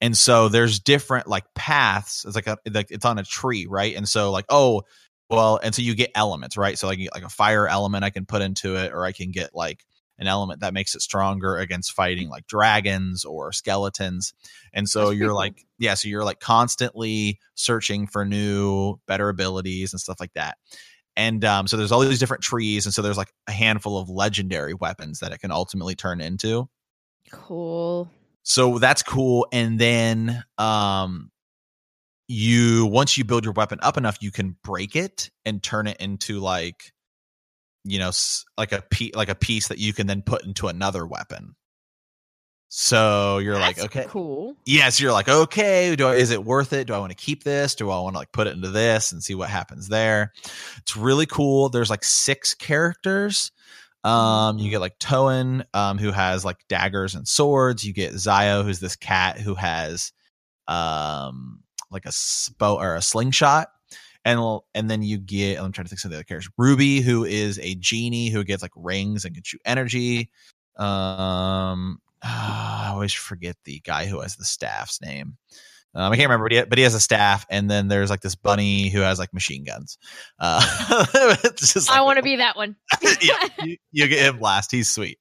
And 0.00 0.16
so 0.16 0.48
there's 0.48 0.78
different 0.78 1.26
like 1.26 1.44
paths. 1.54 2.24
It's 2.24 2.36
like 2.36 2.46
a 2.46 2.56
like 2.70 2.90
it's 2.90 3.04
on 3.04 3.18
a 3.18 3.24
tree, 3.24 3.66
right? 3.68 3.94
And 3.96 4.08
so 4.08 4.30
like 4.30 4.46
oh, 4.48 4.82
well, 5.28 5.60
and 5.62 5.74
so 5.74 5.82
you 5.82 5.94
get 5.94 6.10
elements, 6.14 6.56
right? 6.56 6.78
So 6.78 6.86
like 6.86 7.00
like 7.12 7.24
a 7.24 7.28
fire 7.28 7.68
element 7.68 8.04
I 8.04 8.10
can 8.10 8.24
put 8.24 8.42
into 8.42 8.76
it, 8.76 8.92
or 8.92 9.04
I 9.04 9.12
can 9.12 9.30
get 9.32 9.54
like 9.54 9.84
an 10.18 10.26
element 10.26 10.60
that 10.60 10.74
makes 10.74 10.94
it 10.94 11.02
stronger 11.02 11.56
against 11.56 11.92
fighting 11.92 12.28
like 12.28 12.46
dragons 12.46 13.24
or 13.24 13.52
skeletons. 13.52 14.34
And 14.72 14.88
so 14.88 15.06
That's 15.06 15.18
you're 15.18 15.28
cool. 15.28 15.36
like, 15.36 15.64
yeah, 15.78 15.94
so 15.94 16.08
you're 16.08 16.24
like 16.24 16.40
constantly 16.40 17.38
searching 17.54 18.06
for 18.06 18.24
new, 18.24 18.96
better 19.06 19.28
abilities 19.28 19.92
and 19.92 20.00
stuff 20.00 20.18
like 20.20 20.32
that. 20.34 20.56
And 21.16 21.44
um, 21.44 21.66
so 21.66 21.76
there's 21.76 21.90
all 21.90 22.00
these 22.00 22.20
different 22.20 22.44
trees, 22.44 22.86
and 22.86 22.94
so 22.94 23.02
there's 23.02 23.16
like 23.16 23.32
a 23.48 23.52
handful 23.52 23.98
of 23.98 24.08
legendary 24.08 24.74
weapons 24.74 25.18
that 25.18 25.32
it 25.32 25.38
can 25.38 25.50
ultimately 25.50 25.96
turn 25.96 26.20
into. 26.20 26.68
Cool. 27.32 28.08
So 28.44 28.78
that's 28.78 29.02
cool. 29.02 29.46
And 29.52 29.78
then 29.78 30.44
um 30.56 31.30
you 32.28 32.86
once 32.86 33.16
you 33.16 33.24
build 33.24 33.44
your 33.44 33.52
weapon 33.54 33.78
up 33.82 33.96
enough, 33.96 34.18
you 34.20 34.30
can 34.30 34.56
break 34.62 34.94
it 34.94 35.30
and 35.44 35.62
turn 35.62 35.86
it 35.86 35.96
into 35.98 36.40
like 36.40 36.92
you 37.88 37.98
know 37.98 38.10
like 38.56 38.72
a 38.72 38.82
piece 38.90 39.14
like 39.14 39.28
a 39.28 39.34
piece 39.34 39.68
that 39.68 39.78
you 39.78 39.92
can 39.92 40.06
then 40.06 40.22
put 40.22 40.44
into 40.44 40.68
another 40.68 41.06
weapon. 41.06 41.54
So 42.70 43.38
you're 43.38 43.58
like, 43.58 43.78
okay, 43.78 44.04
Cool. 44.08 44.54
yes, 44.66 45.00
you're 45.00 45.12
like, 45.12 45.26
okay, 45.28 45.96
do 45.96 46.06
I, 46.06 46.16
is 46.16 46.30
it 46.30 46.44
worth 46.44 46.74
it? 46.74 46.86
Do 46.86 46.92
I 46.92 46.98
want 46.98 47.10
to 47.10 47.16
keep 47.16 47.42
this? 47.42 47.74
Do 47.74 47.88
I 47.90 47.98
want 48.00 48.14
to 48.14 48.18
like 48.18 48.30
put 48.32 48.46
it 48.46 48.54
into 48.54 48.68
this 48.68 49.10
and 49.10 49.24
see 49.24 49.34
what 49.34 49.48
happens 49.48 49.88
there? 49.88 50.32
It's 50.76 50.94
really 50.94 51.24
cool. 51.24 51.70
There's 51.70 51.88
like 51.88 52.04
six 52.04 52.52
characters. 52.52 53.52
Um, 54.04 54.58
you 54.58 54.68
get 54.68 54.82
like 54.82 54.98
Toan, 54.98 55.64
um, 55.72 55.96
who 55.96 56.12
has 56.12 56.44
like 56.44 56.58
daggers 56.68 57.14
and 57.14 57.26
swords. 57.26 57.84
You 57.84 57.94
get 57.94 58.12
Xiao, 58.12 58.62
who's 58.64 58.80
this 58.80 58.96
cat 58.96 59.38
who 59.40 59.54
has 59.54 60.12
um 60.66 61.60
like 61.90 62.04
a 62.04 62.12
bow 62.58 62.76
or 62.78 62.96
a 62.96 63.02
slingshot. 63.02 63.68
And 64.28 64.60
and 64.74 64.90
then 64.90 65.02
you 65.02 65.18
get 65.18 65.58
I'm 65.58 65.72
trying 65.72 65.86
to 65.86 65.88
think 65.88 65.98
of 65.98 66.00
some 66.00 66.08
of 66.08 66.12
the 66.12 66.16
other 66.18 66.24
characters. 66.24 66.52
Ruby, 66.58 67.00
who 67.00 67.24
is 67.24 67.58
a 67.60 67.74
genie 67.76 68.28
who 68.28 68.44
gets 68.44 68.62
like 68.62 68.72
rings 68.76 69.24
and 69.24 69.34
can 69.34 69.42
shoot 69.42 69.60
energy. 69.64 70.30
Um 70.76 72.00
I 72.22 72.88
always 72.90 73.12
forget 73.12 73.56
the 73.64 73.80
guy 73.80 74.06
who 74.06 74.20
has 74.20 74.36
the 74.36 74.44
staff's 74.44 75.00
name. 75.00 75.36
Um, 75.94 76.12
I 76.12 76.16
can't 76.16 76.28
remember, 76.28 76.44
but 76.44 76.52
he, 76.52 76.62
but 76.64 76.78
he 76.78 76.84
has 76.84 76.94
a 76.94 77.00
staff, 77.00 77.46
and 77.48 77.70
then 77.70 77.88
there's 77.88 78.10
like 78.10 78.20
this 78.20 78.34
bunny 78.34 78.88
who 78.88 79.00
has 79.00 79.18
like 79.18 79.32
machine 79.32 79.64
guns. 79.64 79.98
Uh, 80.38 80.60
just 81.56 81.90
I 81.90 82.02
want 82.02 82.18
to 82.18 82.22
be 82.22 82.36
that 82.36 82.56
one. 82.56 82.76
yeah, 83.22 83.48
you, 83.62 83.76
you 83.90 84.08
get 84.08 84.18
him 84.18 84.40
last. 84.40 84.70
He's 84.70 84.90
sweet. 84.90 85.18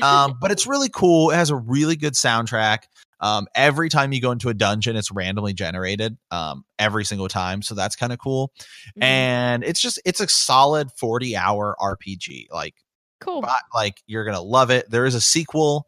Um, 0.00 0.38
but 0.40 0.50
it's 0.50 0.66
really 0.66 0.88
cool. 0.88 1.30
It 1.30 1.36
has 1.36 1.50
a 1.50 1.56
really 1.56 1.96
good 1.96 2.14
soundtrack. 2.14 2.84
Um, 3.20 3.46
every 3.54 3.88
time 3.88 4.12
you 4.12 4.20
go 4.20 4.30
into 4.30 4.48
a 4.48 4.54
dungeon, 4.54 4.96
it's 4.96 5.10
randomly 5.10 5.52
generated. 5.52 6.16
Um, 6.30 6.64
every 6.78 7.04
single 7.04 7.28
time, 7.28 7.62
so 7.62 7.74
that's 7.74 7.96
kind 7.96 8.12
of 8.12 8.18
cool. 8.18 8.52
Mhm. 8.98 9.02
And 9.04 9.64
it's 9.64 9.80
just 9.80 10.00
it's 10.04 10.20
a 10.20 10.28
solid 10.28 10.90
forty 10.92 11.36
hour 11.36 11.76
RPG. 11.80 12.48
Like 12.50 12.74
cool. 13.20 13.42
but, 13.42 13.62
like 13.74 14.02
you're 14.06 14.24
gonna 14.24 14.40
love 14.40 14.70
it. 14.70 14.90
There 14.90 15.06
is 15.06 15.14
a 15.14 15.20
sequel 15.20 15.86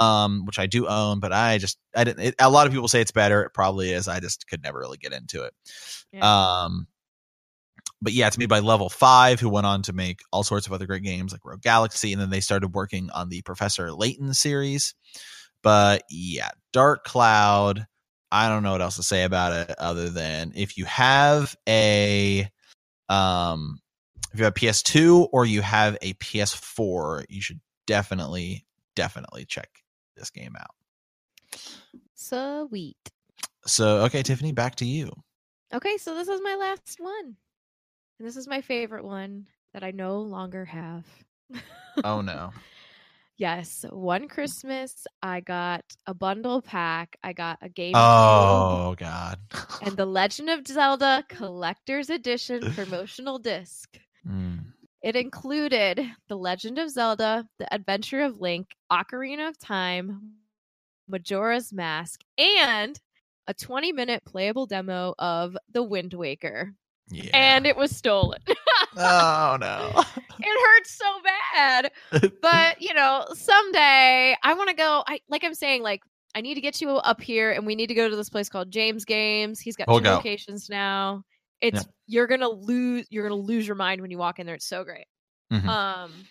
um, 0.00 0.44
which 0.44 0.58
I 0.58 0.66
do 0.66 0.86
own, 0.86 1.20
but 1.20 1.32
I 1.32 1.58
just 1.58 1.78
I 1.94 2.04
didn't. 2.04 2.24
It, 2.24 2.34
a 2.38 2.50
lot 2.50 2.66
of 2.66 2.72
people 2.72 2.88
say 2.88 3.00
it's 3.00 3.12
better. 3.12 3.42
It 3.42 3.54
probably 3.54 3.92
is. 3.92 4.08
I 4.08 4.20
just 4.20 4.48
could 4.48 4.62
never 4.62 4.78
really 4.78 4.98
get 4.98 5.12
into 5.12 5.44
it. 5.44 5.52
Um, 6.22 6.86
but 8.02 8.12
yeah, 8.12 8.26
it's 8.26 8.38
made 8.38 8.48
by 8.48 8.58
Level 8.60 8.88
Five, 8.88 9.40
who 9.40 9.48
went 9.48 9.66
on 9.66 9.82
to 9.82 9.92
make 9.92 10.20
all 10.32 10.42
sorts 10.42 10.66
of 10.66 10.72
other 10.72 10.86
great 10.86 11.02
games 11.02 11.32
like 11.32 11.44
Rogue 11.44 11.62
Galaxy, 11.62 12.12
and 12.12 12.20
then 12.20 12.30
they 12.30 12.40
started 12.40 12.74
working 12.74 13.10
on 13.10 13.28
the 13.28 13.42
Professor 13.42 13.92
Layton 13.92 14.34
series. 14.34 14.94
But 15.64 16.04
yeah, 16.10 16.50
Dark 16.72 17.04
Cloud. 17.04 17.86
I 18.30 18.48
don't 18.48 18.62
know 18.62 18.72
what 18.72 18.82
else 18.82 18.96
to 18.96 19.02
say 19.02 19.24
about 19.24 19.52
it 19.52 19.76
other 19.78 20.10
than 20.10 20.52
if 20.54 20.76
you 20.76 20.84
have 20.84 21.56
a 21.68 22.48
um 23.08 23.80
if 24.32 24.38
you 24.40 24.44
have 24.44 24.54
PS2 24.54 25.28
or 25.32 25.46
you 25.46 25.62
have 25.62 25.96
a 26.02 26.14
PS4, 26.14 27.24
you 27.28 27.40
should 27.40 27.60
definitely 27.86 28.66
definitely 28.94 29.44
check 29.44 29.68
this 30.16 30.30
game 30.30 30.54
out. 30.58 31.60
Sweet. 32.14 32.96
So, 33.66 33.98
okay, 34.04 34.22
Tiffany, 34.22 34.52
back 34.52 34.76
to 34.76 34.84
you. 34.84 35.10
Okay, 35.72 35.96
so 35.96 36.14
this 36.14 36.28
is 36.28 36.40
my 36.42 36.56
last 36.56 36.96
one. 36.98 37.36
And 38.18 38.28
this 38.28 38.36
is 38.36 38.46
my 38.46 38.60
favorite 38.60 39.04
one 39.04 39.46
that 39.72 39.82
I 39.82 39.90
no 39.90 40.20
longer 40.20 40.64
have. 40.64 41.04
Oh 42.02 42.20
no. 42.22 42.50
Yes, 43.36 43.84
one 43.90 44.28
Christmas 44.28 45.06
I 45.20 45.40
got 45.40 45.84
a 46.06 46.14
bundle 46.14 46.62
pack. 46.62 47.16
I 47.22 47.32
got 47.32 47.58
a 47.62 47.68
game 47.68 47.94
Oh 47.96 48.94
god. 48.96 49.38
and 49.82 49.96
the 49.96 50.06
Legend 50.20 50.50
of 50.50 50.66
Zelda 50.66 51.24
Collector's 51.28 52.10
Edition 52.10 52.60
promotional 52.74 53.38
disc. 53.38 53.98
Mm. 54.28 54.60
It 55.02 55.16
included 55.16 56.00
The 56.28 56.36
Legend 56.36 56.78
of 56.78 56.90
Zelda, 56.90 57.46
The 57.58 57.72
Adventure 57.74 58.20
of 58.20 58.40
Link, 58.40 58.68
Ocarina 58.90 59.48
of 59.48 59.58
Time, 59.58 60.34
Majora's 61.08 61.72
Mask, 61.72 62.20
and 62.38 62.98
a 63.46 63.52
20 63.52 63.92
minute 63.92 64.24
playable 64.24 64.64
demo 64.66 65.14
of 65.18 65.56
The 65.72 65.82
Wind 65.82 66.14
Waker. 66.14 66.72
Yeah. 67.10 67.30
And 67.34 67.66
it 67.66 67.76
was 67.76 67.94
stolen. 67.94 68.40
oh 68.96 69.56
no. 69.60 69.92
it 70.40 70.66
hurts 70.78 70.90
so 70.96 71.06
bad. 71.52 71.92
But, 72.42 72.80
you 72.82 72.92
know, 72.94 73.24
someday 73.32 74.36
I 74.42 74.54
want 74.54 74.68
to 74.70 74.74
go. 74.76 75.02
I 75.06 75.20
like 75.28 75.44
I'm 75.44 75.54
saying, 75.54 75.82
like, 75.82 76.02
I 76.34 76.40
need 76.40 76.54
to 76.54 76.60
get 76.60 76.80
you 76.80 76.90
up 76.90 77.20
here 77.20 77.52
and 77.52 77.64
we 77.66 77.74
need 77.74 77.86
to 77.88 77.94
go 77.94 78.08
to 78.08 78.16
this 78.16 78.28
place 78.28 78.48
called 78.48 78.70
James 78.70 79.04
Games. 79.04 79.60
He's 79.60 79.76
got 79.76 79.88
We'll 79.88 79.98
two 79.98 80.04
go. 80.04 80.16
locations 80.16 80.68
now. 80.68 81.22
It's 81.60 81.86
you're 82.06 82.26
gonna 82.26 82.48
lose 82.48 83.06
you're 83.08 83.26
gonna 83.26 83.40
lose 83.40 83.66
your 83.66 83.76
mind 83.76 84.02
when 84.02 84.10
you 84.10 84.18
walk 84.18 84.38
in 84.38 84.46
there. 84.46 84.56
It's 84.56 84.66
so 84.66 84.84
great. 84.84 85.06
Mhm. 85.52 85.66
Um 85.66 86.26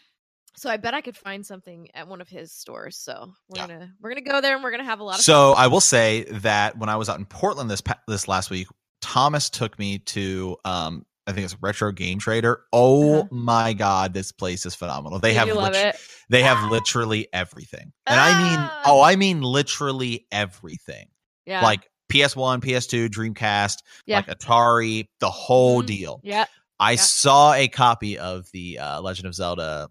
so 0.55 0.69
I 0.69 0.77
bet 0.77 0.93
I 0.93 1.01
could 1.01 1.17
find 1.17 1.43
something 1.43 1.87
at 1.95 2.07
one 2.07 2.21
of 2.21 2.29
his 2.29 2.51
stores. 2.51 2.97
So 2.97 3.33
we're 3.47 3.61
Yeah. 3.61 3.67
gonna 3.67 3.93
we're 3.99 4.09
gonna 4.11 4.21
go 4.21 4.41
there 4.41 4.53
and 4.53 4.63
we're 4.63 4.69
gonna 4.71 4.83
have 4.83 4.99
a 4.99 5.03
lot 5.03 5.17
of 5.17 5.25
So 5.25 5.53
I 5.53 5.65
will 5.67 5.81
say 5.81 6.25
that 6.29 6.77
when 6.77 6.89
I 6.89 6.97
was 6.97 7.09
out 7.09 7.17
in 7.17 7.25
Portland 7.25 7.71
this 7.71 7.81
this 8.07 8.27
last 8.27 8.51
week, 8.51 8.67
Thomas 9.01 9.49
took 9.49 9.79
me 9.79 9.99
to 9.99 10.57
um 10.65 11.05
I 11.25 11.31
think 11.31 11.45
it's 11.45 11.55
Retro 11.61 11.91
Game 11.91 12.19
Trader. 12.19 12.61
Oh 12.73 13.19
Uh-huh. 13.21 13.27
my 13.31 13.73
god, 13.73 14.13
this 14.13 14.31
place 14.31 14.65
is 14.65 14.75
phenomenal. 14.75 15.19
They 15.19 15.33
have 15.35 15.47
lit- 15.47 15.75
it. 15.75 15.95
they 16.29 16.43
have 16.43 16.69
literally 16.71 17.27
everything. 17.31 17.93
And 18.05 18.19
I 18.19 18.29
mean, 18.37 18.59
Ah. 18.59 18.81
oh, 18.85 19.01
I 19.01 19.15
mean 19.15 19.41
literally 19.41 20.25
everything. 20.31 21.07
Yeah. 21.45 21.61
Like 21.63 21.89
PS1, 22.11 22.61
PS2, 22.61 23.07
Dreamcast, 23.09 23.77
Yeah. 24.05 24.17
like 24.17 24.27
Atari, 24.27 25.07
the 25.19 25.29
whole 25.31 25.81
Mhm. 25.81 25.85
deal. 25.87 26.21
yeah. 26.23 26.45
I 26.79 26.91
Yeah. 26.91 26.97
saw 26.97 27.53
a 27.53 27.67
copy 27.69 28.17
of 28.17 28.49
the 28.51 28.79
uh, 28.79 28.99
Legend 29.01 29.27
of 29.27 29.33
Zelda 29.35 29.87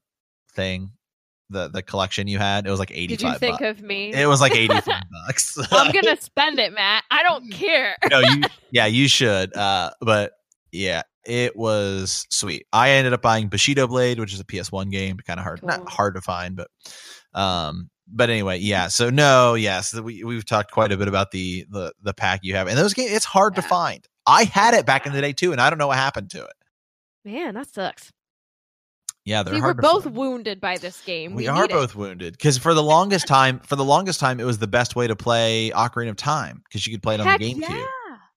thing, 0.54 0.90
the 1.48 1.68
the 1.68 1.82
collection 1.82 2.28
you 2.28 2.38
had. 2.38 2.66
It 2.66 2.70
was 2.70 2.78
like 2.78 2.90
eighty 2.90 3.16
Did 3.16 3.22
you 3.22 3.38
think 3.38 3.60
bucks. 3.60 3.78
of 3.78 3.82
me? 3.82 4.12
It 4.12 4.26
was 4.26 4.40
like 4.42 4.52
eighty 4.54 4.78
five 4.80 5.02
bucks. 5.26 5.56
I'm 5.72 5.90
gonna 5.92 6.20
spend 6.20 6.58
it, 6.58 6.72
Matt. 6.74 7.04
I 7.10 7.22
don't 7.22 7.50
care. 7.52 7.96
no, 8.10 8.18
you, 8.20 8.42
yeah, 8.70 8.86
you 8.86 9.08
should. 9.08 9.56
Uh, 9.56 9.90
but 10.02 10.32
yeah, 10.70 11.02
it 11.24 11.56
was 11.56 12.26
sweet. 12.30 12.66
I 12.72 12.90
ended 12.90 13.12
up 13.12 13.22
buying 13.22 13.48
Bushido 13.48 13.86
Blade, 13.86 14.18
which 14.18 14.32
is 14.34 14.40
a 14.40 14.44
PS1 14.44 14.90
game, 14.90 15.16
kind 15.26 15.38
of 15.40 15.44
hard, 15.44 15.60
Cool. 15.60 15.68
not 15.68 15.88
hard 15.88 16.14
to 16.14 16.20
find, 16.20 16.56
but 16.56 16.68
um, 17.34 17.90
but 18.08 18.28
anyway, 18.30 18.58
yeah. 18.58 18.88
So 18.88 19.10
no, 19.10 19.54
yes, 19.54 19.94
we 19.94 20.24
we've 20.24 20.44
talked 20.44 20.70
quite 20.72 20.92
a 20.92 20.96
bit 20.96 21.08
about 21.08 21.30
the 21.30 21.64
the 21.70 21.92
the 22.02 22.12
pack 22.14 22.40
you 22.42 22.54
have, 22.56 22.68
and 22.68 22.76
those 22.76 22.94
games. 22.94 23.12
It's 23.12 23.24
hard 23.24 23.54
to 23.56 23.62
find. 23.62 24.06
I 24.26 24.44
had 24.44 24.74
it 24.74 24.86
back 24.86 25.06
in 25.06 25.12
the 25.12 25.20
day 25.20 25.32
too, 25.32 25.52
and 25.52 25.60
I 25.60 25.70
don't 25.70 25.78
know 25.78 25.88
what 25.88 25.96
happened 25.98 26.30
to 26.30 26.44
it. 26.44 26.52
Man, 27.24 27.54
that 27.54 27.68
sucks. 27.68 28.12
Yeah, 29.24 29.44
they're 29.44 29.54
See, 29.54 29.60
we're 29.60 29.74
both 29.74 30.02
find. 30.04 30.16
wounded 30.16 30.60
by 30.60 30.78
this 30.78 31.00
game. 31.02 31.34
We, 31.34 31.44
We, 31.44 31.48
are 31.48 31.62
need 31.62 31.70
it. 31.70 31.74
both 31.74 31.94
wounded 31.94 32.32
because 32.32 32.58
for 32.58 32.74
the 32.74 32.82
longest 32.82 33.26
time, 33.28 33.60
for 33.60 33.76
the 33.76 33.84
longest 33.84 34.18
time, 34.18 34.40
it 34.40 34.44
was 34.44 34.58
the 34.58 34.66
best 34.66 34.96
way 34.96 35.06
to 35.06 35.14
play 35.14 35.70
Ocarina 35.74 36.10
of 36.10 36.16
Time 36.16 36.62
because 36.64 36.84
you 36.86 36.92
could 36.92 37.02
play 37.04 37.14
it 37.14 37.20
on 37.20 37.26
Heck 37.28 37.38
the 37.40 37.54
GameCube. 37.54 37.60
Yeah. 37.60 37.86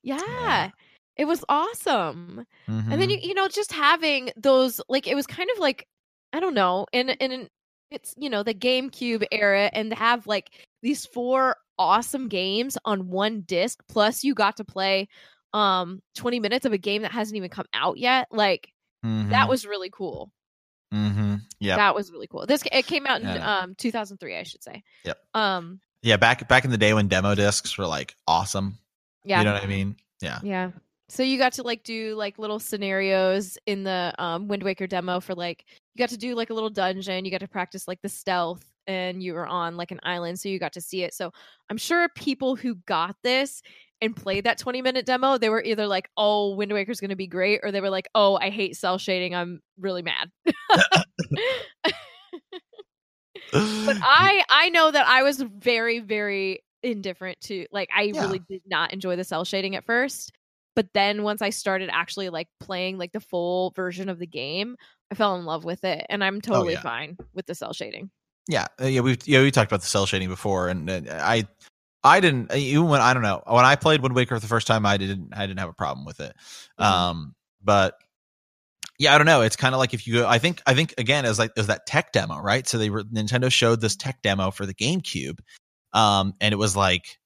yeah. 0.04 0.20
Yeah. 0.28 0.70
It 1.18 1.26
was 1.26 1.44
awesome. 1.50 2.46
And 2.68 2.84
Mhm. 2.84 2.98
then 3.00 3.10
you 3.10 3.18
you 3.22 3.34
know 3.34 3.48
just 3.48 3.72
having 3.72 4.32
those 4.36 4.82
like 4.90 5.08
it 5.08 5.16
was 5.16 5.28
kind 5.28 5.50
of 5.54 5.60
like 5.60 5.88
I 6.34 6.40
don't 6.40 6.54
know 6.54 6.86
in 6.92 7.10
in 7.10 7.50
it's 7.92 8.14
you 8.18 8.30
know 8.30 8.44
the 8.44 8.54
GameCube 8.54 9.26
era 9.32 9.70
and 9.72 9.92
to 9.92 9.96
have 9.96 10.28
like 10.28 10.50
these 10.82 11.06
four 11.06 11.56
awesome 11.78 12.28
games 12.30 12.78
on 12.86 13.08
one 13.10 13.42
disc 13.42 13.80
plus 13.88 14.24
you 14.24 14.34
got 14.34 14.58
to 14.58 14.64
play 14.66 15.08
um 15.54 16.02
20 16.16 16.40
minutes 16.40 16.66
of 16.66 16.74
a 16.74 16.78
game 16.78 17.02
that 17.04 17.12
hasn't 17.12 17.38
even 17.38 17.50
come 17.50 17.66
out 17.74 17.98
yet 17.98 18.28
like 18.32 18.72
that 19.04 19.10
Mhm. 19.46 19.50
was 19.50 19.66
really 19.68 19.90
cool. 19.92 20.32
mm-hmm. 20.94 21.36
yeah, 21.60 21.76
That 21.76 21.96
was 21.96 22.12
really 22.12 22.28
cool. 22.28 22.46
This 22.46 22.64
it 22.72 22.86
came 22.88 23.06
out 23.06 23.22
in 23.22 23.28
Yeah. 23.28 23.60
um 23.60 23.76
2003 23.76 24.36
I 24.38 24.44
should 24.44 24.64
say. 24.64 24.84
Yep. 25.04 25.18
Um 25.34 25.80
yeah. 26.02 26.18
Back 26.18 26.48
back 26.48 26.66
in 26.66 26.72
the 26.72 26.78
day 26.78 26.94
when 26.94 27.08
demo 27.08 27.36
discs 27.36 27.78
were 27.78 27.88
like 27.88 28.16
awesome. 28.28 28.80
yeah. 29.24 29.40
You 29.40 29.46
know 29.46 29.54
what 29.54 29.64
I 29.64 29.68
mean? 29.68 29.96
Yeah. 30.22 30.40
Yeah. 30.44 30.72
So 31.10 31.22
you 31.24 31.38
got 31.38 31.54
to 31.54 31.64
like 31.64 31.84
do 31.84 32.16
like 32.16 32.40
little 32.40 32.60
scenarios 32.60 33.58
in 33.68 33.84
the 33.84 34.14
um 34.18 34.48
Wind 34.48 34.64
Waker 34.64 34.88
demo 34.88 35.20
for 35.20 35.36
like 35.36 35.66
you 35.94 36.00
got 36.00 36.10
to 36.10 36.18
do 36.18 36.36
like 36.36 36.50
a 36.50 36.54
little 36.54 36.70
dungeon, 36.70 37.26
you 37.26 37.32
got 37.32 37.42
to 37.42 37.48
practice 37.48 37.88
like 37.88 38.02
the 38.02 38.10
stealth 38.10 38.64
and 38.88 39.22
you 39.22 39.34
were 39.34 39.46
on 39.48 39.78
like 39.78 39.92
an 39.92 40.00
island 40.04 40.40
so 40.40 40.50
you 40.50 40.60
got 40.60 40.74
to 40.74 40.82
see 40.82 41.04
it. 41.04 41.14
So 41.14 41.32
I'm 41.70 41.78
sure 41.78 42.08
people 42.16 42.56
who 42.56 42.76
got 42.88 43.16
this 43.24 43.62
and 44.02 44.16
played 44.16 44.44
that 44.46 44.58
20 44.58 44.82
minute 44.82 45.06
demo, 45.06 45.38
they 45.38 45.50
were 45.50 45.64
either 45.64 45.88
like, 45.88 46.10
"Oh, 46.18 46.56
Wind 46.56 46.74
Waker's 46.74 47.00
going 47.00 47.10
to 47.12 47.16
be 47.16 47.28
great," 47.28 47.62
or 47.64 47.72
they 47.72 47.82
were 47.82 47.90
like, 47.90 48.10
"Oh, 48.16 48.38
I 48.42 48.50
hate 48.50 48.76
cel 48.76 48.98
shading. 48.98 49.34
I'm 49.36 49.62
really 49.80 50.02
mad." 50.02 50.32
but 53.86 53.96
I 54.02 54.44
I 54.50 54.70
know 54.70 54.92
that 54.92 55.08
I 55.08 55.24
was 55.24 55.42
very 55.42 56.00
very 56.00 56.60
indifferent 56.84 57.40
to 57.42 57.66
like 57.72 57.90
I 57.96 58.14
Yeah. 58.14 58.22
really 58.22 58.40
did 58.40 58.62
not 58.66 58.94
enjoy 58.94 59.16
the 59.16 59.24
cel 59.24 59.46
shading 59.46 59.76
at 59.76 59.86
first. 59.86 60.32
But 60.76 60.88
then 60.94 61.24
once 61.24 61.42
I 61.42 61.50
started 61.52 61.90
actually 61.92 62.30
like 62.30 62.48
playing 62.60 62.98
like 62.98 63.12
the 63.14 63.20
full 63.22 63.72
version 63.72 64.10
of 64.10 64.20
the 64.20 64.28
game, 64.28 64.76
I 65.12 65.16
fell 65.16 65.36
in 65.38 65.46
love 65.46 65.64
with 65.64 65.84
it 65.84 66.06
and 66.10 66.24
I'm 66.24 66.42
totally 66.42 66.70
Oh, 66.76 66.78
yeah. 66.78 66.82
fine 66.82 67.18
with 67.34 67.46
the 67.46 67.56
cel 67.56 67.74
shading. 67.74 68.10
Yeah, 68.48 68.68
uh, 68.80 68.86
yeah, 68.86 69.02
we 69.02 69.18
yeah 69.26 69.42
we 69.42 69.50
talked 69.52 69.72
about 69.72 69.82
the 69.82 69.88
cel 69.88 70.06
shading 70.06 70.30
before, 70.30 70.68
and 70.70 70.88
uh, 70.90 71.02
I 71.10 71.48
I 72.04 72.20
didn't 72.20 72.52
uh, 72.52 72.56
even 72.56 72.88
when 72.90 73.02
I 73.02 73.14
don't 73.14 73.24
know 73.24 73.42
when 73.48 73.66
I 73.66 73.76
played 73.76 74.02
Wind 74.02 74.14
Waker 74.14 74.38
the 74.38 74.46
first 74.48 74.68
time 74.68 74.86
I 74.86 74.98
didn't 74.98 75.34
I 75.36 75.48
didn't 75.48 75.60
have 75.60 75.70
a 75.70 75.74
problem 75.74 76.06
with 76.06 76.20
it, 76.20 76.36
Mhm. 76.80 76.86
um, 76.86 77.36
but 77.64 77.96
yeah 79.00 79.16
I 79.16 79.18
don't 79.18 79.26
know 79.26 79.42
it's 79.42 79.56
kind 79.56 79.74
of 79.74 79.80
like 79.80 79.94
if 79.96 80.06
you 80.06 80.26
I 80.26 80.38
think 80.38 80.62
I 80.68 80.76
think 80.76 80.94
again 81.00 81.26
as 81.26 81.40
like 81.40 81.52
as 81.58 81.68
that 81.68 81.86
tech 81.88 82.12
demo 82.12 82.40
right 82.40 82.68
so 82.68 82.78
they 82.78 82.90
were 82.90 83.04
Nintendo 83.04 83.52
showed 83.52 83.82
this 83.82 83.96
tech 83.96 84.22
demo 84.22 84.52
for 84.52 84.66
the 84.68 84.74
GameCube, 84.76 85.40
um, 85.94 86.34
and 86.40 86.54
it 86.54 86.58
was 86.58 86.76
like 86.76 87.18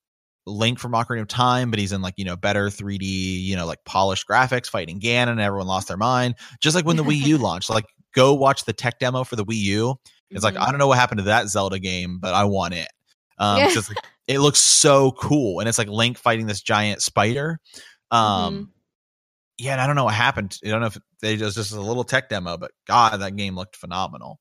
Link 0.46 0.80
from 0.80 0.94
Ocarina 0.94 1.22
of 1.22 1.28
Time, 1.28 1.70
but 1.70 1.80
he's 1.80 1.92
in 1.92 2.02
like 2.02 2.16
you 2.18 2.26
know 2.26 2.36
better 2.36 2.68
3D 2.70 3.02
you 3.04 3.56
know 3.56 3.66
like 3.66 3.80
polished 3.86 4.26
graphics 4.28 4.68
fighting 4.68 5.00
Ganon, 5.00 5.30
and 5.30 5.40
everyone 5.42 5.68
lost 5.68 5.88
their 5.88 5.98
mind 5.98 6.36
just 6.62 6.76
like 6.76 6.86
when 6.86 6.98
the 6.98 7.04
Wii 7.04 7.18
U 7.28 7.38
launched 7.40 7.70
like 7.70 7.86
go 8.16 8.34
watch 8.34 8.66
the 8.66 8.74
tech 8.74 9.00
demo 9.00 9.24
for 9.24 9.36
the 9.36 9.46
Wii 9.46 9.56
U. 9.58 9.96
It's 10.32 10.44
like 10.44 10.56
Mhm. 10.56 10.62
I 10.62 10.72
don't 10.72 10.80
know 10.80 10.88
what 10.88 10.98
happened 10.98 11.20
to 11.20 11.24
that 11.26 11.48
Zelda 11.50 11.80
game, 11.80 12.20
but 12.20 12.34
I 12.34 12.44
want 12.46 12.74
it. 12.74 12.88
Um, 13.38 13.60
Yeah. 13.60 13.66
like, 13.76 13.98
it 14.28 14.40
looks 14.40 14.60
so 14.60 15.12
cool, 15.12 15.60
and 15.60 15.68
it's 15.70 15.78
like 15.78 15.88
Link 15.88 16.18
fighting 16.18 16.46
this 16.48 16.62
giant 16.62 17.02
spider. 17.02 17.60
Um, 18.12 18.54
Mm-hmm. 18.54 18.64
yeah, 19.60 19.72
and 19.74 19.82
I 19.82 19.88
don't 19.88 19.96
know 19.96 20.06
what 20.06 20.14
happened. 20.14 20.58
I 20.66 20.70
don't 20.70 20.82
know 20.82 20.88
if 20.88 20.98
they 21.22 21.36
just 21.36 21.56
just 21.56 21.72
a 21.74 21.82
little 21.82 22.04
tech 22.04 22.30
demo, 22.30 22.58
but 22.58 22.72
God, 22.88 23.18
that 23.22 23.36
game 23.36 23.56
looked 23.56 23.76
phenomenal. 23.76 24.40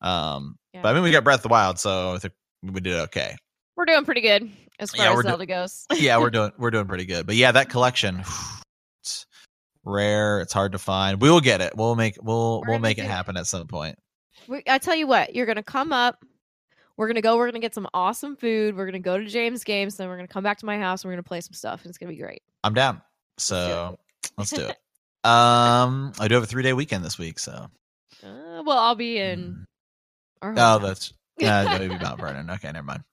Um, 0.00 0.56
but 0.82 0.90
I 0.90 0.92
mean, 0.94 1.02
we 1.02 1.10
got 1.10 1.24
Breath 1.24 1.38
of 1.38 1.42
the 1.44 1.48
Wild, 1.48 1.78
so 1.78 2.14
I 2.14 2.18
think 2.18 2.34
we 2.62 2.80
did 2.80 2.94
okay. 3.00 3.36
We're 3.76 3.84
doing 3.84 4.04
pretty 4.04 4.22
good 4.22 4.50
as 4.78 4.90
far 4.90 5.04
Yeah, 5.04 5.10
as 5.10 5.16
we're 5.16 5.22
do- 5.22 5.28
Zelda 5.28 5.46
goes. 5.46 5.86
yeah, 5.94 6.18
we're 6.18 6.30
doing 6.38 6.52
we're 6.58 6.70
doing 6.70 6.86
pretty 6.86 7.04
good. 7.04 7.26
But 7.26 7.36
yeah, 7.36 7.52
that 7.52 7.68
collection, 7.68 8.24
it's 9.02 9.26
rare. 9.84 10.40
It's 10.40 10.52
hard 10.52 10.72
to 10.72 10.78
find. 10.78 11.20
We 11.20 11.30
will 11.30 11.40
get 11.40 11.60
it. 11.60 11.74
We'll 11.76 11.94
make 11.96 12.16
we'll 12.22 12.60
We're 12.62 12.70
we'll 12.72 12.78
make 12.78 12.98
it 12.98 13.02
do- 13.02 13.08
happen 13.08 13.36
at 13.36 13.46
some 13.46 13.66
point. 13.66 13.98
We, 14.48 14.62
I 14.66 14.78
tell 14.78 14.94
you 14.94 15.06
what, 15.06 15.34
you're 15.34 15.46
gonna 15.46 15.62
come 15.62 15.92
up. 15.92 16.24
We're 16.96 17.08
gonna 17.08 17.20
go. 17.20 17.36
We're 17.36 17.48
gonna 17.48 17.58
get 17.60 17.74
some 17.74 17.88
awesome 17.92 18.36
food. 18.36 18.76
We're 18.76 18.86
gonna 18.86 18.98
go 19.00 19.18
to 19.18 19.24
James 19.26 19.64
Games. 19.64 19.96
Then 19.96 20.08
we're 20.08 20.16
gonna 20.16 20.28
come 20.28 20.44
back 20.44 20.58
to 20.58 20.66
my 20.66 20.78
house. 20.78 21.02
and 21.02 21.08
We're 21.10 21.14
gonna 21.14 21.22
play 21.24 21.40
some 21.42 21.52
stuff, 21.52 21.82
and 21.82 21.90
it's 21.90 21.98
gonna 21.98 22.12
be 22.12 22.18
great. 22.18 22.42
I'm 22.64 22.72
down. 22.74 23.02
So 23.38 23.98
let's 24.38 24.50
do 24.50 24.66
it. 24.66 24.76
Um, 25.24 26.12
I 26.20 26.28
do 26.28 26.34
have 26.36 26.44
a 26.44 26.46
three 26.46 26.62
day 26.62 26.72
weekend 26.72 27.04
this 27.04 27.18
week, 27.18 27.40
so 27.40 27.52
Uh, 28.22 28.62
well, 28.64 28.78
I'll 28.78 28.94
be 28.94 29.18
in. 29.18 29.66
Our 30.40 30.52
oh, 30.52 30.54
hometown. 30.54 30.82
that's 30.82 31.12
Uh, 31.42 31.76
maybe 31.78 31.98
Mount 31.98 32.18
Vernon. 32.18 32.50
Okay, 32.50 32.70
never 32.72 32.84
mind. 32.86 33.04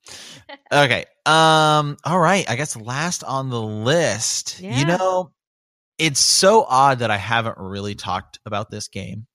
Okay. 0.72 1.06
Um. 1.26 1.98
All 2.06 2.20
right. 2.20 2.50
I 2.50 2.56
guess 2.56 2.76
last 2.76 3.24
on 3.24 3.50
the 3.50 3.62
list. 3.62 4.60
Yeah. 4.62 4.78
You 4.80 4.86
know, 4.86 5.32
it's 5.98 6.20
so 6.20 6.64
odd 6.64 7.00
that 7.00 7.12
I 7.12 7.18
haven't 7.18 7.58
really 7.58 7.96
talked 7.96 8.40
about 8.46 8.70
this 8.72 8.88
game. 8.88 9.28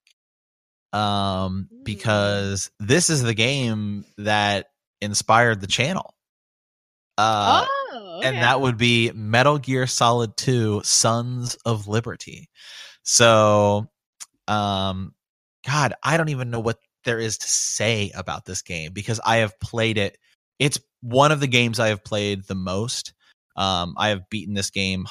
Um, 0.93 1.69
Mm. 1.71 1.85
because 1.85 2.71
this 2.81 3.11
is 3.11 3.23
the 3.23 3.35
game 3.35 4.07
that 4.17 4.69
inspired 5.03 5.61
the 5.61 5.67
channel. 5.67 6.15
Uh, 7.19 7.67
oh, 7.93 8.21
and 8.25 8.37
that 8.39 8.61
would 8.61 8.79
be 8.79 9.11
Metal 9.15 9.59
Gear 9.59 9.87
Solid 9.87 10.37
2 10.37 10.81
Sons 10.85 11.57
of 11.67 11.89
Liberty. 11.89 12.49
So 13.03 13.89
um 14.47 15.15
god, 15.67 15.93
I 16.03 16.17
don't 16.17 16.31
even 16.31 16.51
know 16.51 16.61
what 16.61 16.79
there 17.09 17.19
is 17.19 17.39
to 17.39 17.49
say 17.49 18.13
about 18.15 18.45
this 18.45 18.61
game 18.61 18.93
because 18.93 19.19
I 19.25 19.39
have 19.39 19.59
played 19.61 19.97
it. 19.97 20.19
It's 20.59 20.79
one 21.01 21.33
of 21.33 21.41
the 21.41 21.47
games 21.47 21.81
I 21.81 21.89
have 21.89 22.05
played 22.05 22.45
the 22.45 22.55
most. 22.55 23.15
Um 23.57 23.95
I 23.97 24.11
have 24.11 24.29
beaten 24.29 24.53
this 24.53 24.71
game 24.71 25.07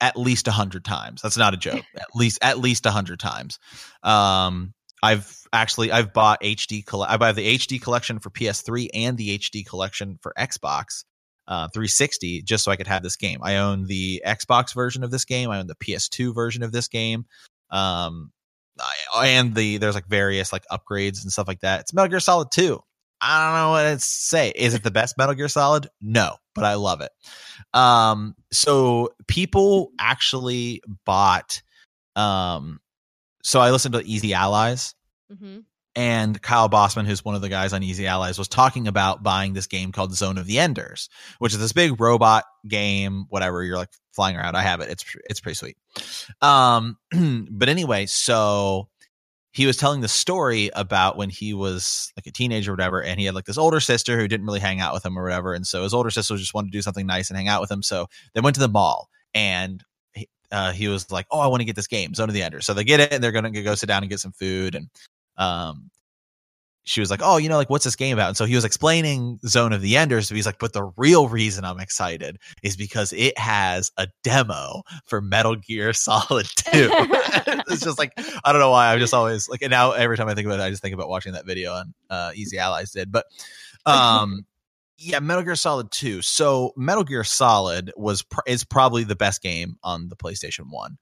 at 0.00 0.16
least 0.16 0.48
a 0.48 0.52
hundred 0.52 0.84
times. 0.84 1.20
That's 1.20 1.36
not 1.36 1.52
a 1.52 1.58
joke. 1.58 1.84
at 1.96 2.08
least 2.14 2.38
at 2.40 2.58
least 2.58 2.86
a 2.86 2.90
hundred 2.90 3.20
times. 3.20 3.58
Um 4.02 4.72
I've 5.02 5.36
actually 5.52 5.92
I've 5.92 6.14
bought 6.14 6.42
HD 6.42 6.82
I 7.06 7.18
buy 7.18 7.32
the 7.32 7.58
HD 7.58 7.80
collection 7.80 8.18
for 8.18 8.30
PS3 8.30 8.88
and 8.94 9.18
the 9.18 9.38
HD 9.38 9.66
collection 9.66 10.18
for 10.22 10.32
Xbox 10.38 11.04
uh, 11.46 11.68
360 11.74 12.42
just 12.42 12.64
so 12.64 12.70
I 12.70 12.76
could 12.76 12.86
have 12.86 13.02
this 13.02 13.16
game. 13.16 13.40
I 13.42 13.56
own 13.56 13.86
the 13.86 14.22
Xbox 14.26 14.72
version 14.72 15.04
of 15.04 15.10
this 15.10 15.26
game. 15.26 15.50
I 15.50 15.58
own 15.58 15.66
the 15.66 15.74
PS2 15.74 16.34
version 16.34 16.62
of 16.62 16.72
this 16.72 16.88
game. 16.88 17.26
Um, 17.70 18.30
and 19.16 19.54
the 19.54 19.78
there's 19.78 19.94
like 19.94 20.06
various 20.06 20.52
like 20.52 20.64
upgrades 20.70 21.22
and 21.22 21.32
stuff 21.32 21.48
like 21.48 21.60
that. 21.60 21.80
It's 21.80 21.92
Metal 21.94 22.08
Gear 22.08 22.20
Solid 22.20 22.50
2. 22.50 22.80
I 23.22 23.44
don't 23.44 23.54
know 23.60 23.70
what 23.70 23.82
to 23.82 23.98
say. 24.00 24.50
Is 24.54 24.74
it 24.74 24.82
the 24.82 24.90
best 24.90 25.18
Metal 25.18 25.34
Gear 25.34 25.48
Solid? 25.48 25.88
No, 26.00 26.36
but 26.54 26.64
I 26.64 26.74
love 26.74 27.00
it. 27.02 27.10
Um, 27.74 28.34
so 28.50 29.10
people 29.26 29.92
actually 29.98 30.82
bought. 31.04 31.62
Um, 32.16 32.80
so 33.42 33.60
I 33.60 33.70
listened 33.70 33.94
to 33.94 34.04
Easy 34.04 34.34
Allies 34.34 34.94
Mhm. 35.32 35.64
And 36.00 36.40
Kyle 36.40 36.70
Bosman, 36.70 37.04
who's 37.04 37.26
one 37.26 37.34
of 37.34 37.42
the 37.42 37.50
guys 37.50 37.74
on 37.74 37.82
Easy 37.82 38.06
Allies, 38.06 38.38
was 38.38 38.48
talking 38.48 38.88
about 38.88 39.22
buying 39.22 39.52
this 39.52 39.66
game 39.66 39.92
called 39.92 40.14
Zone 40.14 40.38
of 40.38 40.46
the 40.46 40.58
Enders, 40.58 41.10
which 41.40 41.52
is 41.52 41.58
this 41.58 41.74
big 41.74 42.00
robot 42.00 42.44
game. 42.66 43.26
Whatever 43.28 43.62
you're 43.62 43.76
like 43.76 43.90
flying 44.12 44.34
around, 44.34 44.56
I 44.56 44.62
have 44.62 44.80
it. 44.80 44.88
It's 44.88 45.04
it's 45.28 45.40
pretty 45.40 45.56
sweet. 45.56 45.76
Um, 46.40 46.96
but 47.50 47.68
anyway, 47.68 48.06
so 48.06 48.88
he 49.52 49.66
was 49.66 49.76
telling 49.76 50.00
the 50.00 50.08
story 50.08 50.70
about 50.74 51.18
when 51.18 51.28
he 51.28 51.52
was 51.52 52.14
like 52.16 52.26
a 52.26 52.32
teenager 52.32 52.70
or 52.70 52.76
whatever, 52.76 53.02
and 53.02 53.20
he 53.20 53.26
had 53.26 53.34
like 53.34 53.44
this 53.44 53.58
older 53.58 53.78
sister 53.78 54.18
who 54.18 54.26
didn't 54.26 54.46
really 54.46 54.58
hang 54.58 54.80
out 54.80 54.94
with 54.94 55.04
him 55.04 55.18
or 55.18 55.22
whatever, 55.22 55.52
and 55.52 55.66
so 55.66 55.82
his 55.82 55.92
older 55.92 56.08
sister 56.08 56.34
just 56.38 56.54
wanted 56.54 56.72
to 56.72 56.78
do 56.78 56.80
something 56.80 57.06
nice 57.06 57.28
and 57.28 57.36
hang 57.36 57.48
out 57.48 57.60
with 57.60 57.70
him. 57.70 57.82
So 57.82 58.06
they 58.32 58.40
went 58.40 58.54
to 58.54 58.60
the 58.60 58.68
mall 58.68 59.10
and. 59.34 59.84
Uh, 60.52 60.72
he 60.72 60.88
was 60.88 61.12
like, 61.12 61.26
"Oh, 61.30 61.38
I 61.38 61.46
want 61.46 61.60
to 61.60 61.64
get 61.64 61.76
this 61.76 61.86
game, 61.86 62.12
Zone 62.12 62.28
of 62.28 62.34
the 62.34 62.42
Enders." 62.42 62.66
So 62.66 62.74
they 62.74 62.82
get 62.82 62.98
it, 62.98 63.12
and 63.12 63.22
they're 63.22 63.30
gonna 63.30 63.52
go 63.52 63.76
sit 63.76 63.86
down 63.86 64.02
and 64.02 64.10
get 64.10 64.18
some 64.18 64.32
food, 64.32 64.74
and 64.74 64.88
um 65.40 65.90
she 66.84 67.00
was 67.00 67.10
like 67.10 67.20
oh 67.22 67.36
you 67.36 67.48
know 67.48 67.56
like 67.56 67.70
what's 67.70 67.84
this 67.84 67.96
game 67.96 68.16
about? 68.16 68.28
And 68.28 68.36
so 68.36 68.44
he 68.44 68.54
was 68.54 68.64
explaining 68.64 69.38
zone 69.46 69.72
of 69.72 69.80
the 69.80 69.96
enders 69.96 70.28
so 70.28 70.34
he's 70.34 70.46
like 70.46 70.58
but 70.58 70.72
the 70.72 70.90
real 70.96 71.28
reason 71.28 71.64
i'm 71.64 71.78
excited 71.78 72.38
is 72.62 72.76
because 72.76 73.12
it 73.12 73.38
has 73.38 73.92
a 73.96 74.08
demo 74.22 74.82
for 75.06 75.20
metal 75.20 75.56
gear 75.56 75.92
solid 75.92 76.46
2 76.56 76.64
it's 76.72 77.82
just 77.82 77.98
like 77.98 78.12
i 78.44 78.52
don't 78.52 78.60
know 78.60 78.70
why 78.70 78.92
i'm 78.92 78.98
just 78.98 79.14
always 79.14 79.48
like 79.48 79.62
and 79.62 79.70
now 79.70 79.92
every 79.92 80.16
time 80.16 80.28
i 80.28 80.34
think 80.34 80.46
about 80.46 80.60
it 80.60 80.62
i 80.62 80.70
just 80.70 80.82
think 80.82 80.94
about 80.94 81.08
watching 81.08 81.32
that 81.34 81.46
video 81.46 81.72
on 81.72 81.94
uh 82.08 82.32
easy 82.34 82.58
allies 82.58 82.90
did 82.90 83.12
but 83.12 83.26
um 83.86 84.44
yeah 84.98 85.20
metal 85.20 85.42
gear 85.42 85.56
solid 85.56 85.90
2 85.90 86.22
so 86.22 86.72
metal 86.76 87.04
gear 87.04 87.24
solid 87.24 87.92
was 87.96 88.22
pr- 88.22 88.40
is 88.46 88.64
probably 88.64 89.04
the 89.04 89.16
best 89.16 89.42
game 89.42 89.76
on 89.82 90.08
the 90.08 90.16
playstation 90.16 90.66
1 90.70 90.96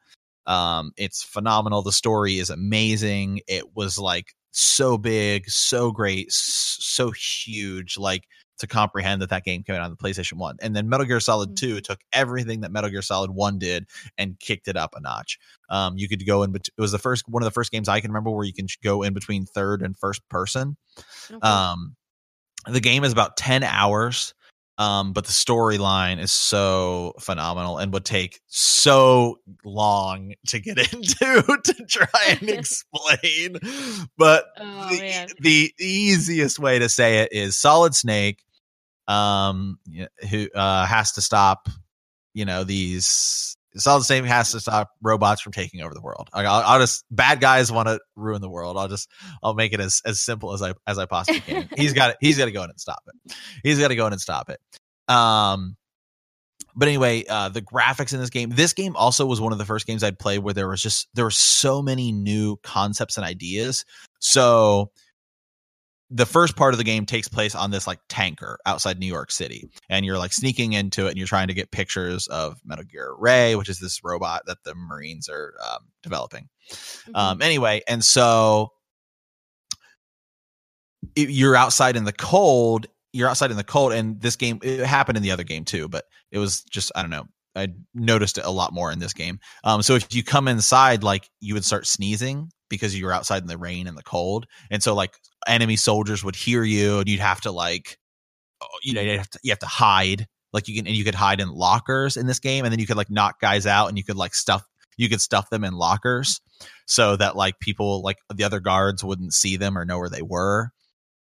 um, 0.49 0.92
it's 0.96 1.22
phenomenal. 1.22 1.82
The 1.82 1.92
story 1.92 2.38
is 2.38 2.51
amazing. 2.51 3.42
It 3.46 3.76
was 3.76 3.99
like 3.99 4.34
so 4.51 4.99
big, 4.99 5.49
so 5.49 5.92
great, 5.92 6.32
so 6.32 7.12
huge. 7.12 7.96
Like 7.99 8.24
to 8.59 8.66
comprehend 8.66 9.22
that 9.22 9.30
that 9.30 9.44
game 9.44 9.62
came 9.62 9.76
out 9.76 9.82
on 9.82 9.90
the 9.90 9.96
PlayStation 9.96 10.32
One, 10.32 10.57
and 10.61 10.74
then 10.74 10.88
Metal 10.88 11.07
Gear 11.07 11.20
Solid 11.20 11.51
Mhm. 11.51 11.57
Two 11.57 11.80
took 11.80 12.01
everything 12.12 12.62
that 12.62 12.72
Metal 12.72 12.90
Gear 12.90 13.03
Solid 13.03 13.30
One 13.30 13.59
did 13.59 13.86
and 14.16 14.40
kicked 14.40 14.66
it 14.66 14.76
up 14.76 14.94
a 14.96 15.01
notch. 15.01 15.38
Um, 15.70 15.96
you 15.96 16.09
could 16.09 16.26
go 16.26 16.42
in, 16.42 16.51
bet- 16.51 16.68
it 16.76 16.80
was 16.80 16.90
the 16.90 16.99
first 16.99 17.28
one 17.28 17.42
of 17.42 17.44
the 17.44 17.53
first 17.53 17.70
games 17.70 17.88
I 17.88 18.01
can 18.01 18.11
remember 18.11 18.30
where 18.30 18.44
you 18.44 18.53
can 18.53 18.66
go 18.82 19.03
in 19.03 19.12
between 19.12 19.46
third 19.46 19.82
and 19.82 19.96
first 19.96 20.28
person. 20.28 20.76
Okay. 21.30 21.46
Um, 21.46 21.94
the 22.66 22.80
game 22.80 23.05
is 23.05 23.12
about 23.12 23.36
10 23.36 23.62
hours. 23.62 24.34
Um, 24.79 25.12
but 25.12 25.24
the 25.26 25.33
storyline 25.33 26.20
is 26.20 26.31
so 26.31 27.14
phenomenal 27.18 27.79
and 27.79 27.93
would 27.93 28.05
take 28.05 28.41
so 28.47 29.41
long 29.64 30.35
to 30.47 30.61
get 30.61 30.79
into 30.93 31.43
to 31.64 31.85
try 31.87 32.39
and 32.41 32.49
explain. 32.49 33.59
But 34.16 34.47
Oh, 34.57 34.89
the, 34.89 35.01
man. 35.01 35.29
the 35.41 35.74
easiest 35.81 36.61
way 36.61 36.79
to 36.79 36.89
say 36.89 37.18
it 37.18 37.33
is 37.33 37.57
Solid 37.57 37.95
Snake, 37.97 38.45
um, 39.09 39.81
who 40.31 40.49
uh, 40.55 40.87
has 40.87 41.12
to 41.12 41.22
stop, 41.22 41.68
you 42.33 42.45
know, 42.45 42.62
these 42.62 43.57
Solid 43.81 44.05
Snake 44.05 44.24
has 44.24 44.53
to 44.53 44.61
stop 44.61 44.91
robots 45.03 45.41
from 45.41 45.53
taking 45.53 45.83
over 45.83 45.95
the 45.95 46.01
world. 46.01 46.29
Like, 46.35 46.47
I'll, 46.47 46.62
I'll 46.64 46.81
just 46.81 47.05
bad 47.11 47.41
guys 47.41 47.70
want 47.70 47.89
to 47.89 48.01
ruin 48.16 48.41
the 48.41 48.51
world. 48.51 48.76
I'll 48.76 48.89
just 48.89 49.11
I'll 49.43 49.55
make 49.55 49.72
it 49.72 49.81
as 49.81 50.03
as 50.05 50.20
simple 50.20 50.53
as 50.53 50.62
I 50.62 50.74
as 50.87 50.99
I 50.99 51.07
possibly 51.07 51.41
can. 51.41 51.68
he's 51.76 51.93
got 51.93 52.16
he's 52.20 52.39
got 52.39 52.47
to 52.47 52.53
go 52.53 52.62
in 52.62 52.70
and 52.70 52.81
stop 52.81 53.03
it. 53.07 53.35
He's 53.62 53.79
got 53.79 53.89
to 53.89 53.97
go 53.97 54.07
in 54.07 54.12
and 54.12 54.20
stop 54.20 54.51
it. 54.51 54.61
Um, 55.12 55.76
but 56.74 56.89
anyway, 56.89 57.24
uh, 57.29 57.49
the 57.49 57.62
graphics 57.62 58.12
in 58.12 58.20
this 58.20 58.31
game. 58.31 58.51
This 58.51 58.72
game 58.72 58.95
also 58.95 59.26
was 59.26 59.41
one 59.41 59.53
of 59.53 59.59
the 59.59 59.64
first 59.64 59.87
games 59.87 60.05
I'd 60.05 60.18
played 60.18 60.41
where 60.41 60.55
there 60.55 60.68
was 60.68 60.83
just 60.83 61.09
there 61.14 61.24
were 61.24 61.31
so 61.31 61.83
many 61.83 62.12
new 62.12 62.57
concepts 62.62 63.16
and 63.16 63.26
ideas. 63.26 63.85
So 64.20 64.91
the 66.11 66.27
first 66.27 66.57
part 66.57 66.73
of 66.73 66.79
the 66.79 66.85
game 66.85 67.05
takes 67.05 67.29
place 67.29 67.55
on 67.55 67.71
this 67.71 67.87
like 67.87 67.99
tanker 68.09 68.59
outside 68.65 68.99
New 68.99 69.07
York 69.07 69.31
City, 69.31 69.69
and 69.91 70.07
you're 70.07 70.19
like 70.19 70.33
sneaking 70.33 70.73
into 70.73 71.07
it, 71.07 71.11
and 71.11 71.19
you're 71.19 71.27
trying 71.27 71.49
to 71.49 71.55
get 71.55 71.71
pictures 71.71 72.27
of 72.29 72.59
Metal 72.65 72.85
Gear 72.85 73.15
Ray, 73.19 73.57
which 73.57 73.69
is 73.69 73.79
this 73.79 74.03
robot 74.03 74.43
that 74.47 74.59
the 74.65 74.75
Marines 74.75 75.29
are 75.29 75.55
um, 75.71 75.81
developing. 76.03 76.49
Mhm. 77.09 77.17
Um, 77.17 77.43
anyway, 77.43 77.83
and 77.87 78.03
so 78.03 78.73
it, 81.15 81.31
you're 81.31 81.57
outside 81.57 81.97
in 81.97 82.05
the 82.05 82.13
cold. 82.13 82.87
You're 83.13 83.29
outside 83.29 83.51
in 83.51 83.57
the 83.57 83.65
cold, 83.65 83.93
and 83.93 84.21
this 84.21 84.37
game 84.37 84.61
it 84.63 84.81
happened 84.81 85.17
in 85.17 85.23
the 85.23 85.31
other 85.31 85.45
game 85.45 85.65
too, 85.65 85.89
but 85.89 86.05
it 86.31 86.39
was 86.39 86.63
just 86.65 86.91
I 86.95 87.03
don't 87.03 87.11
know. 87.11 87.27
I 87.55 87.68
noticed 87.94 88.38
it 88.38 88.44
a 88.44 88.51
lot 88.51 88.72
more 88.72 88.92
in 88.92 88.99
this 88.99 89.12
game. 89.12 89.40
Um, 89.64 89.82
so 89.82 89.94
if 89.94 90.14
you 90.14 90.22
come 90.22 90.49
inside, 90.49 91.03
like 91.03 91.28
you 91.40 91.55
would 91.55 91.64
start 91.64 91.86
sneezing 91.86 92.51
because 92.68 92.96
you 92.96 93.07
were 93.07 93.12
outside 93.12 93.42
in 93.42 93.49
the 93.49 93.59
rain 93.59 93.86
and 93.86 93.96
the 93.96 94.03
cold, 94.03 94.46
and 94.70 94.82
so 94.82 94.94
like 94.94 95.14
enemy 95.46 95.76
soldiers 95.76 96.22
would 96.22 96.36
hear 96.36 96.62
you, 96.62 96.99
and 96.99 97.09
you'd 97.09 97.20
have 97.20 97.40
to 97.42 97.51
like, 97.51 97.99
oh, 98.62 98.78
you 98.82 98.94
know, 98.94 99.01
you 99.01 99.18
have 99.18 99.30
to 99.30 99.38
you 99.42 99.51
have 99.51 99.59
to 99.61 99.66
hide. 99.66 100.26
Like 100.53 100.66
you 100.68 100.74
can 100.74 100.86
and 100.86 100.96
you 100.96 101.05
could 101.05 101.14
hide 101.14 101.40
in 101.40 101.51
lockers 101.51 102.16
in 102.16 102.26
this 102.26 102.38
game, 102.38 102.64
and 102.64 102.72
then 102.72 102.78
you 102.78 102.86
could 102.86 102.96
like 102.96 103.11
knock 103.11 103.40
guys 103.40 103.66
out, 103.66 103.88
and 103.88 103.99
you 103.99 104.05
could 104.05 104.16
like 104.16 104.34
stuff 104.34 104.62
you 104.99 105.09
could 105.09 105.20
stuff 105.20 105.49
them 105.49 105.64
in 105.64 105.74
lockers 105.74 106.40
so 106.86 107.16
that 107.16 107.36
like 107.36 107.59
people 107.61 108.03
like 108.03 108.18
the 108.34 108.44
other 108.44 108.61
guards 108.61 109.03
wouldn't 109.03 109.32
see 109.32 109.57
them 109.57 109.78
or 109.78 109.84
know 109.84 109.99
where 109.99 110.11
they 110.11 110.22
were. 110.22 110.70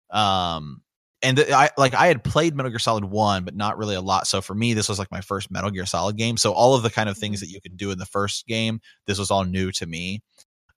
Um, 0.09 0.81
and 1.21 1.39
I 1.39 1.69
like 1.77 1.93
I 1.93 2.07
had 2.07 2.23
played 2.23 2.55
Metal 2.55 2.69
Gear 2.69 2.79
Solid 2.79 3.05
One, 3.05 3.43
but 3.43 3.55
not 3.55 3.77
really 3.77 3.95
a 3.95 4.01
lot. 4.01 4.27
So 4.27 4.41
for 4.41 4.53
me, 4.53 4.73
this 4.73 4.87
was 4.89 4.99
like 4.99 5.11
my 5.11 5.21
first 5.21 5.49
Metal 5.51 5.71
Gear 5.71 5.85
Solid 5.85 6.15
game. 6.17 6.37
So 6.37 6.53
all 6.53 6.75
of 6.75 6.83
the 6.83 6.89
kind 6.89 7.09
of 7.09 7.17
things 7.17 7.39
that 7.39 7.49
you 7.49 7.59
could 7.61 7.75
do 7.77 7.91
in 7.91 7.97
the 7.97 8.05
first 8.05 8.45
game, 8.47 8.79
this 9.07 9.17
was 9.19 9.31
all 9.31 9.43
new 9.43 9.71
to 9.73 9.85
me. 9.85 10.21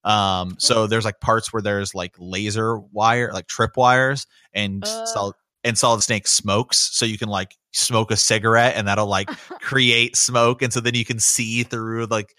Um, 0.02 0.56
so 0.58 0.86
there's 0.86 1.04
like 1.04 1.20
parts 1.20 1.52
where 1.52 1.60
there's 1.60 1.94
like 1.94 2.14
laser 2.18 2.78
wire, 2.78 3.30
like 3.32 3.46
trip 3.48 3.76
wires, 3.76 4.26
and 4.54 4.82
Uh. 4.84 5.06
solid 5.06 5.34
and 5.62 5.76
Solid 5.76 6.02
Snake 6.02 6.26
smokes, 6.26 6.78
so 6.96 7.04
you 7.04 7.18
can 7.18 7.28
like 7.28 7.54
smoke 7.72 8.10
a 8.10 8.16
cigarette, 8.16 8.76
and 8.76 8.88
that'll 8.88 9.06
like 9.06 9.28
create 9.60 10.16
smoke, 10.16 10.62
and 10.62 10.72
so 10.72 10.80
then 10.80 10.94
you 10.94 11.04
can 11.04 11.20
see 11.20 11.64
through 11.64 12.06
like 12.06 12.34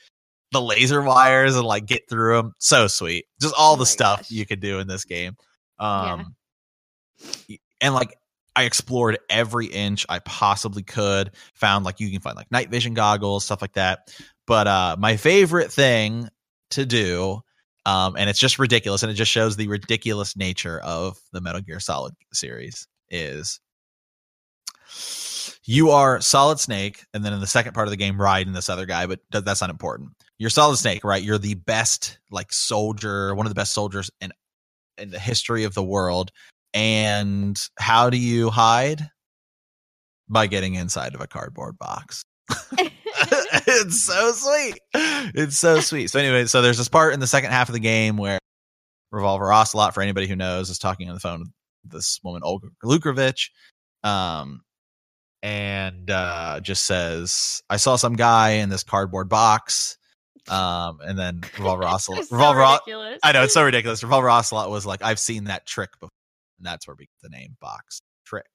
the 0.52 0.60
laser 0.62 1.04
wires 1.04 1.56
and 1.56 1.64
like 1.66 1.86
get 1.86 2.10
through 2.10 2.36
them. 2.38 2.54
So 2.58 2.88
sweet, 2.88 3.26
just 3.40 3.54
all 3.56 3.74
Oh 3.74 3.78
the 3.78 3.86
stuff 3.86 4.22
gosh. 4.22 4.32
you 4.32 4.44
could 4.48 4.60
do 4.60 4.80
in 4.80 4.88
this 4.88 5.06
game. 5.06 5.36
Yeah. 5.80 6.24
And 7.82 7.94
like 7.94 8.16
I 8.56 8.64
explored 8.64 9.20
every 9.30 9.68
inch 9.68 10.06
I 10.10 10.20
possibly 10.20 10.84
could. 10.84 11.32
Found 11.56 11.86
like 11.86 12.00
you 12.00 12.12
can 12.12 12.22
find 12.22 12.36
like 12.36 12.52
night 12.52 12.70
vision 12.70 12.94
goggles, 12.94 13.46
stuff 13.46 13.62
like 13.62 13.74
that. 13.74 14.14
But 14.48 14.68
uh, 14.68 14.96
my 15.00 15.18
favorite 15.18 15.72
thing 15.72 16.30
to 16.72 16.86
do, 16.86 17.42
um, 17.86 18.16
and 18.18 18.30
it's 18.30 18.40
just 18.40 18.60
ridiculous, 18.60 19.04
and 19.04 19.12
it 19.12 19.16
just 19.16 19.32
shows 19.32 19.56
the 19.56 19.68
ridiculous 19.68 20.36
nature 20.36 20.80
of 20.80 21.18
the 21.32 21.42
Metal 21.42 21.62
Gear 21.62 21.80
Solid 21.80 22.14
series 22.34 22.88
is 23.10 23.60
you 25.66 25.92
are 25.92 26.22
Solid 26.22 26.60
Snake, 26.60 27.06
and 27.14 27.24
then 27.24 27.34
in 27.34 27.40
the 27.40 27.48
second 27.48 27.74
part 27.74 27.88
of 27.88 27.92
the 27.92 27.98
game, 27.98 28.18
Raiden 28.18 28.54
this 28.54 28.70
other 28.70 28.86
guy, 28.86 29.06
but 29.06 29.20
that's 29.32 29.62
not 29.62 29.70
important. 29.70 30.12
You're 30.38 30.50
Solid 30.50 30.78
Snake, 30.78 31.04
right? 31.04 31.24
You're 31.24 31.38
the 31.38 31.56
best 31.56 32.20
like 32.30 32.52
soldier, 32.52 33.34
one 33.36 33.46
of 33.46 33.52
the 33.52 33.56
best 33.56 33.74
soldiers 33.74 34.12
in 34.20 34.32
in 34.98 35.10
the 35.10 35.20
history 35.20 35.64
of 35.64 35.74
the 35.74 35.84
world, 35.84 36.32
and 36.74 37.60
how 37.78 38.10
do 38.10 38.18
you 38.18 38.50
hide? 38.50 39.10
By 40.30 40.48
getting 40.48 40.76
inside 40.76 41.14
of 41.14 41.20
a 41.20 41.28
cardboard 41.28 41.78
box. 41.78 42.24
it's 42.78 44.02
so 44.02 44.32
sweet. 44.32 44.80
It's 44.94 45.58
so 45.58 45.82
sweet. 45.82 46.08
So 46.08 46.20
anyway, 46.20 46.46
so 46.46 46.62
there's 46.62 46.78
this 46.78 46.88
part 46.88 47.14
in 47.14 47.20
the 47.20 47.28
second 47.28 47.52
half 47.52 47.70
of 47.70 47.74
the 47.74 47.80
game 47.80 48.18
where 48.18 48.40
Revolver 49.12 49.52
Ocelot, 49.52 49.94
for 49.94 50.02
anybody 50.02 50.28
who 50.28 50.36
knows, 50.36 50.70
is 50.70 50.80
talking 50.80 51.10
on 51.10 51.16
the 51.16 51.20
phone 51.20 51.40
with 51.40 51.50
this 51.92 52.20
woman 52.24 52.42
Olga 52.44 52.68
Lukrovich, 52.84 53.50
um, 54.04 54.62
and 55.44 56.10
uh, 56.10 56.60
just 56.62 56.84
says, 56.84 57.62
"I 57.70 57.78
saw 57.78 57.98
some 57.98 58.16
guy 58.16 58.52
in 58.52 58.70
this 58.70 58.84
cardboard 58.84 59.30
box." 59.30 59.98
Um, 60.48 61.00
and 61.02 61.20
then 61.20 61.42
Revolver 61.58 61.84
Ocelot, 61.84 62.26
so 62.26 62.36
Revolver, 62.36 62.62
ridiculous. 62.62 63.20
I 63.24 63.32
know 63.32 63.44
it's 63.44 63.54
so 63.54 63.64
ridiculous. 63.64 64.02
Revolver 64.02 64.30
Ocelot 64.30 64.70
was 64.70 64.86
like, 64.86 65.04
"I've 65.04 65.20
seen 65.20 65.46
that 65.46 65.66
trick 65.66 65.92
before," 66.00 66.10
and 66.62 66.68
that's 66.68 66.88
where 66.88 66.96
we 66.98 67.06
get 67.06 67.22
the 67.24 67.30
name 67.30 67.58
Box 67.60 68.02
Trick. 68.26 68.46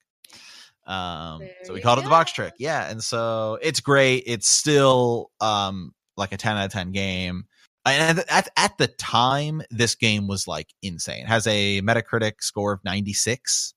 Um, 0.87 1.41
There 1.41 1.51
so 1.65 1.75
we 1.75 1.81
called 1.81 1.99
it 1.99 2.05
the 2.05 2.11
Box. 2.11 2.33
Trick, 2.33 2.55
yeah. 2.59 2.89
And 2.89 3.03
so 3.03 3.59
it's 3.61 3.81
great. 3.81 4.23
It's 4.27 4.49
still 4.49 5.31
um 5.41 5.93
like 6.17 6.33
a 6.33 6.37
ten 6.37 6.57
out 6.57 6.67
of 6.67 6.73
ten 6.73 6.93
game. 6.93 7.47
And 7.85 8.25
at, 8.29 8.49
at 8.57 8.79
the 8.79 8.89
time, 8.89 9.63
this 9.71 9.95
game 9.95 10.27
was 10.27 10.49
like 10.49 10.69
insane. 10.83 11.23
It 11.23 11.29
has 11.29 11.47
a 11.47 11.81
Metacritic 11.83 12.35
score 12.41 12.73
of 12.73 12.85
ninety 12.85 13.13
six. 13.13 13.75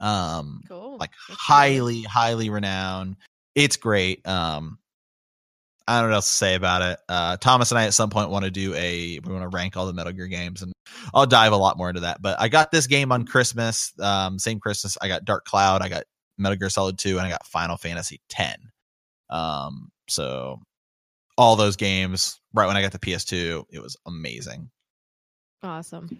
Um, 0.00 0.62
Cool. 0.68 0.98
like 0.98 1.10
That's 1.28 1.40
highly, 1.40 2.02
highly 2.02 2.50
renowned. 2.50 3.16
It's 3.54 3.76
great. 3.76 4.26
Um, 4.26 4.78
I 5.86 6.00
don't 6.00 6.08
know 6.08 6.12
what 6.12 6.16
else 6.16 6.28
to 6.28 6.36
say 6.36 6.54
about 6.54 6.82
it. 6.82 6.98
Uh, 7.08 7.36
Thomas 7.36 7.70
and 7.70 7.78
I 7.78 7.84
at 7.86 7.94
some 7.94 8.10
point 8.10 8.30
want 8.30 8.44
to 8.44 8.50
do 8.50 8.74
a 8.74 9.18
we 9.20 9.32
want 9.32 9.42
to 9.42 9.54
rank 9.54 9.76
all 9.76 9.86
the 9.86 9.92
Metal 9.92 10.12
Gear 10.12 10.26
games, 10.26 10.62
and 10.62 10.72
I'll 11.14 11.26
dive 11.26 11.52
a 11.52 11.56
lot 11.56 11.76
more 11.78 11.88
into 11.88 12.02
that. 12.02 12.22
But 12.22 12.40
I 12.40 12.48
got 12.48 12.70
this 12.70 12.86
game 12.86 13.12
on 13.12 13.24
Christmas, 13.24 13.92
um, 14.00 14.38
same 14.38 14.60
Christmas. 14.60 14.96
I 15.00 15.08
got 15.08 15.24
Dark 15.24 15.44
Cloud, 15.44 15.82
I 15.82 15.88
got 15.88 16.04
Metal 16.38 16.56
Gear 16.56 16.70
Solid 16.70 16.98
Two, 16.98 17.18
and 17.18 17.26
I 17.26 17.30
got 17.30 17.46
Final 17.46 17.76
Fantasy 17.76 18.20
Ten. 18.28 18.56
Um, 19.30 19.90
so 20.08 20.60
all 21.38 21.56
those 21.56 21.76
games 21.76 22.40
right 22.52 22.66
when 22.66 22.76
I 22.76 22.82
got 22.82 22.92
the 22.92 22.98
PS2, 22.98 23.64
it 23.70 23.80
was 23.80 23.96
amazing. 24.06 24.70
Awesome. 25.62 26.18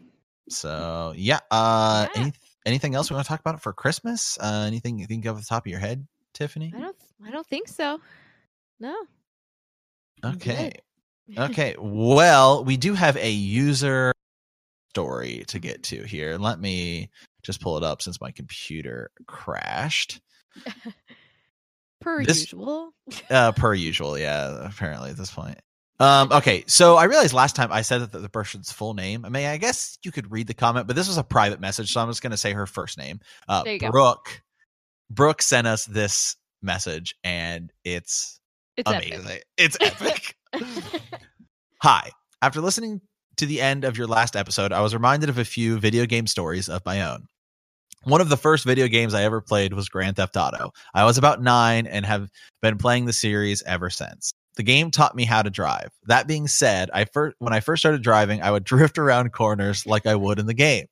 So 0.48 1.12
yeah, 1.16 1.40
uh, 1.50 2.08
Yeah. 2.14 2.20
Any, 2.22 2.32
anything 2.66 2.94
else 2.94 3.10
we 3.10 3.14
want 3.14 3.26
to 3.26 3.28
talk 3.28 3.40
about 3.40 3.60
for 3.62 3.72
Christmas? 3.72 4.38
Uh, 4.40 4.64
anything 4.66 4.98
you 4.98 5.06
think 5.06 5.24
of 5.26 5.36
the 5.38 5.44
top 5.46 5.66
of 5.66 5.70
your 5.70 5.80
head, 5.80 6.06
Tiffany? 6.34 6.72
I 6.76 6.80
don't. 6.80 6.96
I 7.24 7.30
don't 7.30 7.46
think 7.46 7.68
so. 7.68 8.00
No. 8.80 8.94
Okay. 10.24 10.72
Okay. 11.38 11.76
Well, 11.78 12.62
we 12.62 12.76
do 12.76 12.92
have 12.92 13.16
a 13.16 13.30
user 13.30 14.12
story 14.90 15.44
to 15.46 15.58
get 15.58 15.84
to 15.84 16.02
here. 16.02 16.36
Let 16.36 16.60
me 16.60 17.08
just 17.42 17.62
pull 17.62 17.78
it 17.78 17.82
up 17.84 18.02
since 18.02 18.20
my 18.20 18.32
computer 18.32 19.10
crashed. 19.26 20.20
per 22.02 22.24
This- 22.24 22.52
usual. 22.52 22.92
Uh, 23.30 23.52
per 23.52 23.72
usual, 23.72 24.18
yeah. 24.18 24.66
Apparently 24.66 25.10
at 25.10 25.16
this 25.16 25.30
point. 25.30 25.58
Um, 25.98 26.32
okay, 26.32 26.64
so 26.66 26.96
I 26.96 27.04
realized 27.04 27.32
last 27.32 27.54
time 27.54 27.70
I 27.72 27.82
said 27.82 28.00
that 28.00 28.18
the 28.18 28.28
person's 28.28 28.72
full 28.72 28.92
name. 28.92 29.24
I 29.24 29.28
mean, 29.28 29.46
I 29.46 29.56
guess 29.56 29.96
you 30.02 30.10
could 30.10 30.32
read 30.32 30.48
the 30.48 30.54
comment, 30.54 30.86
but 30.86 30.96
this 30.96 31.06
was 31.08 31.16
a 31.16 31.22
private 31.22 31.60
message, 31.60 31.92
so 31.92 32.00
I'm 32.00 32.08
just 32.08 32.22
going 32.22 32.32
to 32.32 32.36
say 32.36 32.52
her 32.52 32.66
first 32.66 32.98
name. 32.98 33.20
Uh, 33.48 33.62
you 33.64 33.78
go. 33.78 33.90
Brooke. 33.90 34.42
Brooke 35.08 35.40
sent 35.40 35.66
us 35.66 35.84
this 35.84 36.36
message, 36.60 37.14
and 37.22 37.72
it's, 37.84 38.40
It's 38.76 38.90
amazing. 38.90 39.40
It's 39.56 39.76
epic. 39.80 40.36
Hi. 41.82 42.10
After 42.40 42.60
listening 42.60 43.00
to 43.36 43.46
the 43.46 43.60
end 43.60 43.84
of 43.84 43.96
your 43.96 44.06
last 44.06 44.36
episode, 44.36 44.72
I 44.72 44.80
was 44.80 44.94
reminded 44.94 45.28
of 45.28 45.38
a 45.38 45.44
few 45.44 45.78
video 45.78 46.06
game 46.06 46.26
stories 46.26 46.68
of 46.68 46.84
my 46.84 47.02
own. 47.02 47.26
One 48.04 48.20
of 48.20 48.28
the 48.28 48.36
first 48.36 48.64
video 48.64 48.88
games 48.88 49.14
I 49.14 49.22
ever 49.22 49.40
played 49.40 49.74
was 49.74 49.88
Grand 49.88 50.16
Theft 50.16 50.36
Auto. 50.36 50.72
I 50.92 51.04
was 51.04 51.18
about 51.18 51.40
nine 51.40 51.86
and 51.86 52.04
have 52.04 52.28
been 52.60 52.78
playing 52.78 53.04
the 53.04 53.12
series 53.12 53.62
ever 53.62 53.90
since. 53.90 54.32
The 54.56 54.64
game 54.64 54.90
taught 54.90 55.14
me 55.14 55.24
how 55.24 55.42
to 55.42 55.50
drive. 55.50 55.88
That 56.06 56.26
being 56.26 56.48
said, 56.48 56.90
I 56.92 57.04
first 57.04 57.36
when 57.38 57.52
I 57.52 57.60
first 57.60 57.80
started 57.80 58.02
driving, 58.02 58.42
I 58.42 58.50
would 58.50 58.64
drift 58.72 58.98
around 58.98 59.32
corners 59.32 59.86
like 59.86 60.06
I 60.06 60.16
would 60.16 60.38
in 60.38 60.46
the 60.46 60.54
game. 60.54 60.86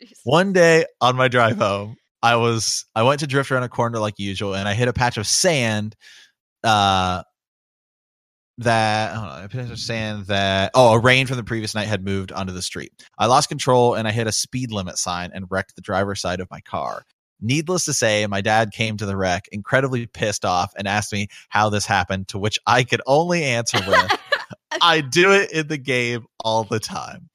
Jeez. 0.00 0.12
One 0.24 0.52
day 0.52 0.86
on 1.00 1.16
my 1.16 1.28
drive 1.28 1.58
home, 1.58 1.96
I 2.22 2.36
was 2.36 2.86
I 2.94 3.02
went 3.02 3.20
to 3.20 3.26
drift 3.26 3.50
around 3.50 3.64
a 3.64 3.68
corner 3.68 3.98
like 3.98 4.18
usual, 4.18 4.54
and 4.54 4.66
I 4.66 4.74
hit 4.74 4.88
a 4.88 4.92
patch 4.92 5.18
of 5.18 5.26
sand. 5.26 5.96
Uh, 6.64 7.22
that 8.58 9.16
on, 9.16 9.44
a 9.44 9.48
patch 9.48 9.70
of 9.70 9.78
sand 9.78 10.26
that 10.26 10.72
oh, 10.74 10.92
a 10.94 10.98
rain 10.98 11.26
from 11.26 11.36
the 11.36 11.44
previous 11.44 11.74
night 11.74 11.86
had 11.86 12.04
moved 12.04 12.32
onto 12.32 12.52
the 12.52 12.62
street. 12.62 12.92
I 13.16 13.26
lost 13.26 13.48
control 13.48 13.94
and 13.94 14.06
I 14.06 14.10
hit 14.10 14.26
a 14.26 14.32
speed 14.32 14.72
limit 14.72 14.98
sign 14.98 15.30
and 15.32 15.46
wrecked 15.48 15.76
the 15.76 15.82
driver's 15.82 16.20
side 16.20 16.40
of 16.40 16.50
my 16.50 16.60
car. 16.60 17.04
Needless 17.40 17.84
to 17.84 17.92
say, 17.92 18.26
my 18.26 18.40
dad 18.40 18.72
came 18.72 18.96
to 18.96 19.06
the 19.06 19.16
wreck, 19.16 19.46
incredibly 19.52 20.06
pissed 20.06 20.44
off, 20.44 20.72
and 20.76 20.88
asked 20.88 21.12
me 21.12 21.28
how 21.48 21.70
this 21.70 21.86
happened. 21.86 22.26
To 22.28 22.38
which 22.38 22.58
I 22.66 22.82
could 22.82 23.00
only 23.06 23.44
answer 23.44 23.78
with, 23.86 24.18
I 24.82 25.02
do 25.02 25.30
it 25.30 25.52
in 25.52 25.68
the 25.68 25.78
game 25.78 26.26
all 26.40 26.64
the 26.64 26.80
time. 26.80 27.28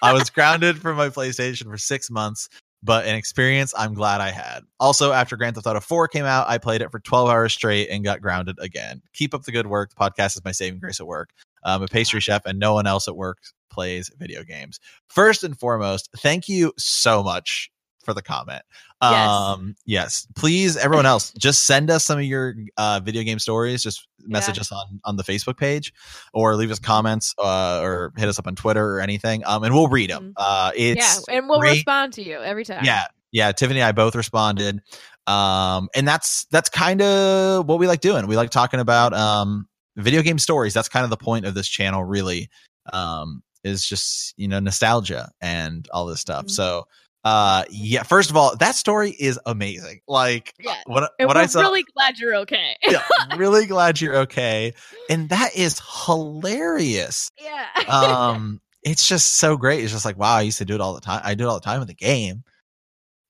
I 0.00 0.14
was 0.14 0.30
grounded 0.30 0.80
from 0.80 0.96
my 0.96 1.10
PlayStation 1.10 1.64
for 1.64 1.76
six 1.76 2.10
months, 2.10 2.48
but 2.82 3.06
an 3.06 3.14
experience 3.14 3.72
I'm 3.76 3.94
glad 3.94 4.20
I 4.20 4.30
had. 4.30 4.60
Also, 4.80 5.12
after 5.12 5.36
Grand 5.36 5.54
Theft 5.54 5.66
Auto 5.66 5.80
4 5.80 6.08
came 6.08 6.24
out, 6.24 6.48
I 6.48 6.58
played 6.58 6.82
it 6.82 6.90
for 6.90 7.00
12 7.00 7.28
hours 7.28 7.52
straight 7.52 7.88
and 7.88 8.04
got 8.04 8.20
grounded 8.20 8.58
again. 8.60 9.02
Keep 9.12 9.34
up 9.34 9.44
the 9.44 9.52
good 9.52 9.66
work. 9.66 9.90
The 9.90 9.96
podcast 9.96 10.36
is 10.36 10.44
my 10.44 10.52
saving 10.52 10.80
grace 10.80 11.00
at 11.00 11.06
work. 11.06 11.30
I'm 11.64 11.82
a 11.82 11.88
pastry 11.88 12.20
chef, 12.20 12.44
and 12.44 12.58
no 12.58 12.74
one 12.74 12.86
else 12.86 13.08
at 13.08 13.16
work 13.16 13.38
plays 13.70 14.10
video 14.18 14.44
games. 14.44 14.78
First 15.08 15.44
and 15.44 15.58
foremost, 15.58 16.10
thank 16.18 16.48
you 16.48 16.72
so 16.76 17.22
much 17.22 17.71
for 18.04 18.14
the 18.14 18.22
comment. 18.22 18.62
Yes. 19.02 19.28
Um, 19.28 19.74
yes, 19.84 20.26
please, 20.36 20.76
everyone 20.76 21.06
else, 21.06 21.32
just 21.32 21.64
send 21.64 21.90
us 21.90 22.04
some 22.04 22.18
of 22.18 22.24
your 22.24 22.54
uh, 22.76 23.00
video 23.02 23.22
game 23.24 23.38
stories. 23.38 23.82
Just 23.82 24.06
message 24.26 24.56
Yeah. 24.56 24.60
us 24.60 24.70
on 24.72 25.00
on 25.04 25.16
the 25.16 25.24
Facebook 25.24 25.56
page, 25.56 25.92
or 26.32 26.54
leave 26.56 26.70
us 26.70 26.78
comments, 26.78 27.34
uh, 27.38 27.80
or 27.82 28.12
hit 28.16 28.28
us 28.28 28.38
up 28.38 28.46
on 28.46 28.54
Twitter 28.54 28.96
or 28.96 29.00
anything, 29.00 29.42
um, 29.44 29.64
and 29.64 29.74
we'll 29.74 29.88
read 29.88 30.10
them. 30.10 30.28
Mhm. 30.28 30.32
Uh, 30.36 30.72
yeah, 30.76 31.14
and 31.28 31.48
we'll 31.48 31.58
great. 31.60 31.72
respond 31.72 32.12
to 32.14 32.22
you 32.22 32.38
every 32.40 32.64
time. 32.64 32.84
Yeah, 32.84 33.04
yeah. 33.32 33.50
Tiffany 33.52 33.80
and 33.80 33.88
I 33.88 33.92
both 33.92 34.14
responded, 34.14 34.80
um, 35.26 35.88
and 35.94 36.06
that's 36.06 36.44
that's 36.46 36.68
kind 36.68 37.02
of 37.02 37.66
what 37.66 37.78
we 37.78 37.86
like 37.88 38.00
doing. 38.00 38.26
We 38.26 38.36
like 38.36 38.50
talking 38.50 38.80
about 38.80 39.12
um 39.14 39.66
video 39.96 40.22
game 40.22 40.38
stories. 40.38 40.74
That's 40.74 40.88
kind 40.88 41.04
of 41.04 41.10
the 41.10 41.16
point 41.16 41.44
of 41.44 41.54
this 41.54 41.68
channel, 41.68 42.04
really. 42.04 42.48
Um, 42.92 43.42
is 43.64 43.86
just 43.86 44.34
you 44.36 44.48
know 44.48 44.58
nostalgia 44.58 45.30
and 45.40 45.88
all 45.92 46.06
this 46.06 46.20
stuff. 46.20 46.46
Mhm. 46.46 46.50
So, 46.50 46.86
uh, 47.24 47.64
yeah. 47.70 48.02
First 48.02 48.30
of 48.30 48.36
all, 48.36 48.56
that 48.56 48.74
story 48.74 49.10
is 49.10 49.38
amazing. 49.46 50.00
Like, 50.08 50.54
Yeah. 50.58 50.74
what 50.86 51.12
what 51.20 51.36
I 51.36 51.46
saw. 51.46 51.60
really 51.60 51.84
glad 51.94 52.18
you're 52.18 52.34
okay. 52.38 52.76
yeah, 52.82 53.02
really 53.36 53.66
glad 53.74 54.00
you're 54.00 54.16
okay, 54.18 54.74
and 55.08 55.28
that 55.28 55.54
is 55.56 55.80
hilarious 56.06 57.30
yeah. 57.40 57.66
um 57.88 58.60
it's 58.82 59.06
just 59.08 59.34
so 59.34 59.56
great 59.56 59.82
it's 59.84 59.92
just 59.92 60.04
like 60.04 60.18
wow 60.18 60.34
i 60.34 60.40
used 60.42 60.58
to 60.58 60.64
do 60.64 60.74
it 60.74 60.80
all 60.80 60.94
the 60.94 61.00
time 61.00 61.20
i 61.24 61.34
do 61.34 61.44
it 61.44 61.46
all 61.46 61.54
the 61.54 61.64
time 61.64 61.80
in 61.80 61.86
the 61.86 61.94
game 61.94 62.42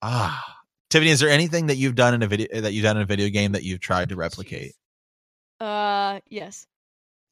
ah 0.01 0.43
tiffany 0.89 1.11
is 1.11 1.19
there 1.19 1.29
anything 1.29 1.67
that 1.67 1.75
you've 1.77 1.93
done 1.95 2.13
in 2.15 2.23
a 2.23 2.27
video 2.27 2.47
that 2.61 2.73
you've 2.73 2.83
done 2.83 2.97
in 2.97 3.03
a 3.03 3.05
video 3.05 3.29
game 3.29 3.51
that 3.51 3.63
you've 3.63 3.79
tried 3.79 4.09
to 4.09 4.15
replicate 4.15 4.73
uh, 5.59 6.19
yes. 6.29 6.65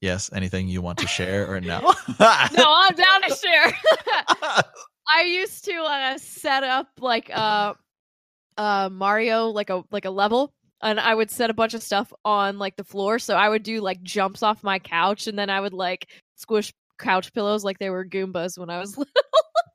yes 0.01 0.30
anything 0.34 0.68
you 0.68 0.82
want 0.82 0.99
to 0.99 1.07
share 1.07 1.51
or 1.51 1.59
no 1.59 1.80
No, 2.20 2.66
I'm 2.68 2.95
down 2.95 3.22
to 3.24 3.36
share. 3.36 3.74
I 5.08 5.24
used 5.24 5.66
to 5.66 5.74
uh, 5.74 6.18
set 6.18 6.64
up 6.64 6.88
like 6.99 7.30
uh 7.34 7.74
uh 8.58 8.89
Mario 8.91 9.47
like 9.47 9.70
a 9.70 9.84
like 9.91 10.06
a 10.06 10.10
level 10.10 10.54
and 10.82 10.99
I 10.99 11.14
would 11.14 11.32
set 11.32 11.49
a 11.49 11.54
bunch 11.54 11.74
of 11.74 11.84
stuff 11.84 12.12
on 12.26 12.60
like 12.60 12.76
the 12.76 12.84
floor 12.84 13.20
so 13.20 13.36
I 13.36 13.49
would 13.49 13.64
do 13.64 13.82
like 13.82 14.02
jumps 14.04 14.43
off 14.43 14.64
my 14.64 14.80
couch 14.80 15.28
and 15.28 15.38
then 15.38 15.49
I 15.49 15.60
would 15.60 15.74
like 15.74 16.08
squish 16.36 16.74
couch 16.99 17.34
pillows 17.34 17.64
like 17.64 17.80
they 17.80 17.89
were 17.89 18.06
goombas 18.06 18.58
when 18.58 18.70
I 18.70 18.80
was 18.80 18.97
little. 18.97 19.14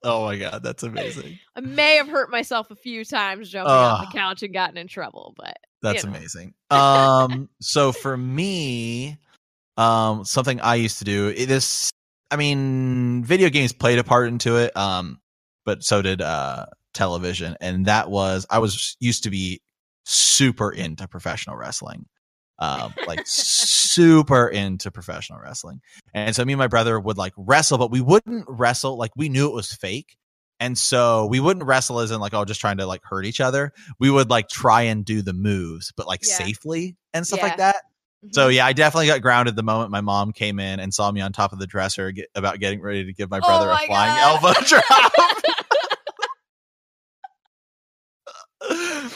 oh 0.04 0.24
my 0.24 0.36
god 0.36 0.62
that's 0.62 0.82
amazing 0.82 1.38
I 1.56 1.60
may 1.60 1.96
have 1.96 2.08
hurt 2.08 2.30
myself 2.30 2.70
a 2.70 2.76
few 2.76 3.02
times 3.04 3.48
jumping 3.48 3.72
off 3.72 4.10
the 4.10 4.18
couch 4.18 4.42
and 4.42 4.52
gotten 4.52 4.76
in 4.76 4.88
trouble, 4.88 5.34
but 5.38 5.56
That's 5.80 6.04
you 6.04 6.10
know. 6.10 6.16
amazing. 6.16 6.52
Um, 6.70 7.48
so 7.62 7.92
for 7.92 8.14
me, 8.14 9.16
um, 9.78 10.24
something 10.24 10.60
I 10.60 10.74
used 10.74 10.98
to 10.98 11.04
do 11.04 11.28
it 11.28 11.50
is, 11.50 11.90
I 12.30 12.36
mean, 12.36 13.24
video 13.24 13.50
games 13.50 13.72
played 13.72 13.98
a 13.98 14.04
part 14.04 14.28
into 14.28 14.56
it. 14.56 14.76
Um, 14.76 15.20
but 15.64 15.82
so 15.82 16.02
did 16.02 16.20
uh 16.22 16.66
television, 16.94 17.56
and 17.60 17.86
that 17.86 18.10
was 18.10 18.46
I 18.50 18.58
was 18.58 18.96
used 19.00 19.24
to 19.24 19.30
be 19.30 19.60
super 20.04 20.70
into 20.70 21.06
professional 21.08 21.56
wrestling. 21.56 22.06
Um, 22.58 22.94
like 23.06 23.20
super 23.26 24.48
into 24.48 24.90
professional 24.90 25.40
wrestling. 25.40 25.80
And 26.14 26.34
so 26.34 26.44
me 26.44 26.54
and 26.54 26.58
my 26.58 26.68
brother 26.68 26.98
would 26.98 27.18
like 27.18 27.34
wrestle, 27.36 27.78
but 27.78 27.90
we 27.90 28.00
wouldn't 28.00 28.46
wrestle 28.48 28.96
like 28.96 29.10
we 29.16 29.28
knew 29.28 29.46
it 29.48 29.54
was 29.54 29.72
fake. 29.72 30.16
And 30.58 30.78
so 30.78 31.26
we 31.26 31.38
wouldn't 31.38 31.66
wrestle 31.66 32.00
as 32.00 32.10
in 32.10 32.18
like, 32.18 32.32
oh, 32.32 32.46
just 32.46 32.60
trying 32.62 32.78
to 32.78 32.86
like 32.86 33.02
hurt 33.04 33.26
each 33.26 33.42
other. 33.42 33.72
We 34.00 34.10
would 34.10 34.30
like 34.30 34.48
try 34.48 34.82
and 34.82 35.04
do 35.04 35.20
the 35.20 35.34
moves, 35.34 35.92
but 35.98 36.06
like 36.06 36.20
Yeah. 36.24 36.32
safely 36.38 36.96
and 37.12 37.26
stuff 37.26 37.40
Yeah. 37.40 37.44
like 37.46 37.56
that. 37.58 37.76
So 38.32 38.48
Mhm. 38.48 38.54
yeah, 38.54 38.66
I 38.66 38.72
definitely 38.72 39.06
got 39.06 39.22
grounded 39.22 39.56
the 39.56 39.62
moment 39.62 39.90
my 39.90 40.00
mom 40.00 40.32
came 40.32 40.58
in 40.58 40.80
and 40.80 40.92
saw 40.92 41.10
me 41.12 41.20
on 41.20 41.32
top 41.32 41.52
of 41.52 41.58
the 41.58 41.66
dresser 41.66 42.10
get, 42.12 42.28
about 42.34 42.58
getting 42.58 42.80
ready 42.80 43.04
to 43.04 43.12
give 43.12 43.30
my 43.30 43.38
Oh 43.38 43.42
brother 43.46 43.66
my 43.66 43.82
a 43.84 43.86
flying 43.86 44.14
God. 44.16 44.42
elbow 44.42 44.60
drop. 44.66 45.12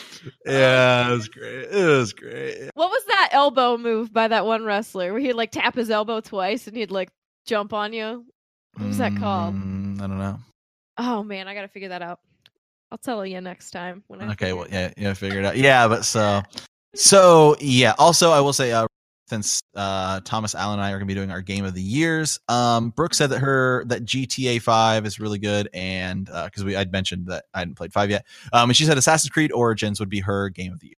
yeah, 0.47 1.09
it 1.09 1.13
was 1.13 1.29
great. 1.29 1.65
It 1.71 1.87
was 1.87 2.13
great. 2.13 2.71
What 2.75 2.91
was 2.91 3.05
that 3.07 3.31
elbow 3.33 3.77
move 3.79 4.13
by 4.13 4.29
that 4.29 4.47
one 4.47 4.65
wrestler 4.65 5.13
where 5.13 5.21
he'd 5.21 5.33
like 5.33 5.51
tap 5.51 5.75
his 5.75 5.91
elbow 5.91 6.21
twice 6.21 6.67
and 6.67 6.77
he'd 6.77 6.91
like 6.91 7.11
jump 7.47 7.73
on 7.73 7.93
you? 7.93 8.25
What 8.77 8.87
was 8.87 8.99
that 8.99 9.17
called? 9.17 9.55
Mm, 9.55 9.99
I 10.01 10.07
don't 10.07 10.19
know. 10.19 10.39
Oh 10.99 11.23
man, 11.23 11.49
I 11.49 11.55
gotta 11.55 11.69
figure 11.69 11.89
that 11.89 12.03
out. 12.03 12.21
I'll 12.93 12.99
tell 12.99 13.25
you 13.25 13.41
next 13.41 13.71
time. 13.71 14.05
When 14.09 14.21
I 14.21 14.33
Okay, 14.33 14.53
well, 14.53 14.67
yeah, 14.71 14.93
yeah, 14.97 15.15
figure 15.15 15.39
it 15.41 15.45
out. 15.45 15.57
Yeah, 15.57 15.89
but 15.89 16.05
so, 16.05 16.43
so 16.95 17.57
yeah. 17.61 17.95
Also, 17.99 18.31
I 18.31 18.41
will 18.41 18.53
say, 18.53 18.73
uh, 18.73 18.87
since 19.29 19.63
uh, 19.77 20.21
Thomas 20.25 20.55
Allen 20.57 20.81
and 20.81 20.85
I 20.85 20.91
are 20.91 20.99
going 20.99 21.07
to 21.07 21.07
be 21.07 21.15
doing 21.15 21.31
our 21.31 21.41
game 21.41 21.65
of 21.65 21.75
the 21.75 21.83
years, 21.83 22.41
um, 22.49 22.91
Brooke 22.91 23.15
said 23.15 23.31
that 23.31 23.39
her 23.39 23.85
that 23.87 24.05
GTA 24.05 24.61
Five 24.61 25.07
is 25.07 25.21
really 25.21 25.39
good, 25.39 25.69
and 25.73 26.27
because 26.27 26.65
we 26.65 26.77
I'd 26.77 26.93
mentioned 26.93 27.27
that 27.29 27.45
I 27.55 27.61
hadn't 27.61 27.77
played 27.77 27.93
Five 27.93 28.11
yet, 28.11 28.27
um, 28.53 28.71
and 28.71 28.77
she 28.77 28.85
said 28.85 28.99
Assassin's 28.99 29.31
Creed 29.31 29.53
Origins 29.53 30.01
would 30.01 30.11
be 30.11 30.21
her 30.21 30.49
game 30.49 30.73
of 30.73 30.81
the 30.81 30.89
year. 30.89 30.97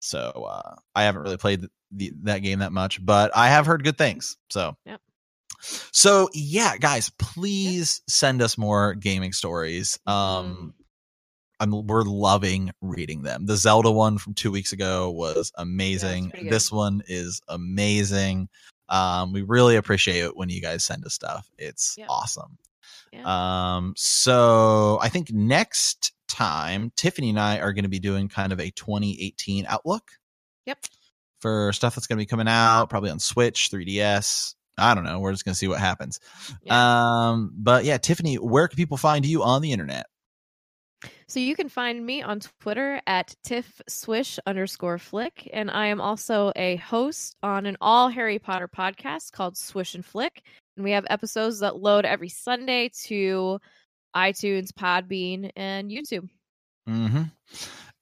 So 0.00 0.18
uh, 0.18 0.76
I 0.94 1.04
haven't 1.04 1.22
really 1.22 1.36
played 1.36 1.62
the, 1.62 1.70
the, 1.90 2.12
that 2.22 2.38
game 2.38 2.60
that 2.60 2.72
much, 2.72 3.04
but 3.04 3.36
I 3.36 3.48
have 3.48 3.66
heard 3.66 3.84
good 3.84 3.98
things. 3.98 4.36
So. 4.48 4.76
Yep. 4.86 5.00
So 5.92 6.30
yeah, 6.32 6.78
guys, 6.78 7.10
please 7.18 8.00
send 8.08 8.40
us 8.40 8.56
more 8.56 8.94
gaming 8.94 9.32
stories. 9.32 9.98
Um, 10.06 10.72
I'm 11.60 11.86
we're 11.86 12.02
loving 12.02 12.72
reading 12.80 13.22
them. 13.22 13.46
The 13.46 13.56
Zelda 13.56 13.90
one 13.90 14.18
from 14.18 14.34
two 14.34 14.50
weeks 14.50 14.72
ago 14.72 15.10
was 15.10 15.52
amazing. 15.56 16.30
good. 16.34 16.50
this 16.50 16.72
one 16.72 17.02
is 17.06 17.40
amazing. 17.48 18.48
Um, 18.88 19.32
we 19.32 19.42
really 19.42 19.76
appreciate 19.76 20.24
it 20.24 20.36
when 20.36 20.48
you 20.48 20.60
guys 20.60 20.82
send 20.84 21.04
us 21.04 21.14
stuff. 21.14 21.48
It's 21.58 21.94
Yeah. 21.98 22.06
awesome. 22.08 22.58
Yeah. 23.12 23.76
Um, 23.76 23.94
so 23.96 24.98
I 25.02 25.08
think 25.10 25.30
next 25.32 26.12
time 26.28 26.92
Tiffany 26.96 27.30
and 27.30 27.38
I 27.38 27.58
are 27.58 27.72
going 27.72 27.84
to 27.84 27.88
be 27.90 27.98
doing 28.00 28.28
kind 28.28 28.52
of 28.52 28.58
a 28.60 28.70
2018 28.70 29.66
outlook. 29.68 30.10
Yep. 30.66 30.78
For 31.40 31.72
stuff 31.72 31.94
that's 31.94 32.06
going 32.06 32.18
to 32.18 32.22
be 32.22 32.26
coming 32.26 32.48
out, 32.48 32.90
probably 32.90 33.10
on 33.10 33.18
Switch, 33.18 33.70
3DS. 33.70 34.54
I 34.78 34.94
don't 34.94 35.04
know. 35.04 35.18
We're 35.20 35.32
just 35.32 35.44
going 35.44 35.52
to 35.54 35.58
see 35.58 35.68
what 35.68 35.80
happens. 35.80 36.20
Um, 36.68 37.52
but 37.56 37.84
yeah, 37.84 37.98
Tiffany, 37.98 38.36
where 38.36 38.68
can 38.68 38.76
people 38.76 38.96
find 38.96 39.24
you 39.26 39.42
on 39.42 39.62
the 39.62 39.72
internet? 39.72 40.06
So 41.26 41.40
you 41.40 41.54
can 41.54 41.68
find 41.68 42.04
me 42.04 42.22
on 42.22 42.40
Twitter 42.60 43.00
at 43.06 43.34
tiff 43.42 43.80
swish 43.88 44.38
underscore 44.46 44.98
flick, 44.98 45.48
and 45.52 45.70
I 45.70 45.86
am 45.86 46.00
also 46.00 46.52
a 46.56 46.76
host 46.76 47.36
on 47.42 47.66
an 47.66 47.76
all 47.80 48.08
Harry 48.08 48.38
Potter 48.38 48.68
podcast 48.68 49.32
called 49.32 49.56
Swish 49.56 49.94
and 49.94 50.04
Flick, 50.04 50.42
and 50.76 50.84
we 50.84 50.92
have 50.92 51.06
episodes 51.08 51.60
that 51.60 51.76
load 51.76 52.04
every 52.04 52.28
Sunday 52.28 52.90
to 53.04 53.60
iTunes, 54.14 54.72
Podbean, 54.72 55.50
and 55.56 55.90
YouTube. 55.90 56.28
hmm 56.86 57.22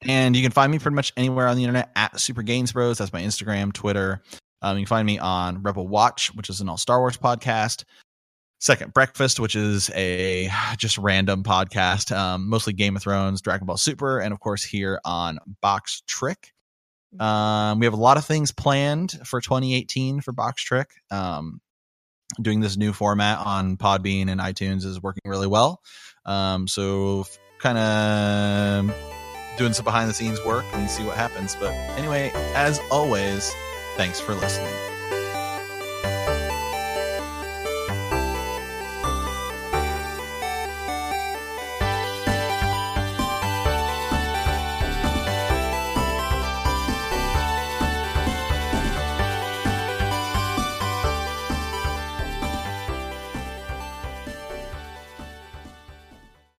And 0.06 0.36
you 0.36 0.42
can 0.42 0.52
find 0.52 0.70
me 0.72 0.78
pretty 0.78 0.94
much 0.94 1.12
anywhere 1.16 1.48
on 1.48 1.56
the 1.56 1.64
internet 1.64 1.90
at 1.96 2.18
Super 2.20 2.42
Games 2.42 2.72
Bros. 2.72 2.98
That's 2.98 3.12
my 3.12 3.22
Instagram, 3.22 3.72
Twitter. 3.72 4.22
Um, 4.62 4.76
you 4.76 4.84
can 4.84 4.88
find 4.88 5.06
me 5.06 5.18
on 5.18 5.62
Rebel 5.62 5.86
Watch, 5.86 6.34
which 6.34 6.50
is 6.50 6.60
an 6.60 6.68
all 6.68 6.76
Star 6.76 6.98
Wars 6.98 7.16
podcast. 7.16 7.84
Second 8.58 8.92
Breakfast, 8.92 9.38
which 9.38 9.54
is 9.54 9.90
a 9.94 10.50
just 10.76 10.98
random 10.98 11.44
podcast, 11.44 12.16
um, 12.16 12.48
mostly 12.48 12.72
Game 12.72 12.96
of 12.96 13.02
Thrones, 13.02 13.40
Dragon 13.40 13.66
Ball 13.66 13.76
Super, 13.76 14.18
and 14.18 14.32
of 14.32 14.40
course 14.40 14.64
here 14.64 15.00
on 15.04 15.38
Box 15.60 16.02
Trick. 16.06 16.52
Um, 17.18 17.78
we 17.78 17.86
have 17.86 17.94
a 17.94 17.98
lot 17.98 18.16
of 18.16 18.24
things 18.24 18.52
planned 18.52 19.12
for 19.24 19.40
2018 19.40 20.20
for 20.20 20.32
Box 20.32 20.62
Trick. 20.62 20.90
Um, 21.10 21.60
doing 22.40 22.60
this 22.60 22.76
new 22.76 22.92
format 22.92 23.38
on 23.38 23.76
Podbean 23.76 24.28
and 24.28 24.40
iTunes 24.40 24.84
is 24.84 25.02
working 25.02 25.22
really 25.24 25.46
well. 25.46 25.80
Um, 26.26 26.68
so 26.68 27.26
kind 27.58 27.78
of 27.78 28.94
doing 29.56 29.72
some 29.72 29.84
behind 29.84 30.10
the 30.10 30.14
scenes 30.14 30.44
work 30.44 30.64
and 30.72 30.90
see 30.90 31.04
what 31.04 31.16
happens. 31.16 31.56
But 31.56 31.72
anyway, 31.96 32.30
as 32.54 32.80
always, 32.90 33.52
thanks 33.96 34.20
for 34.20 34.34
listening. 34.34 34.97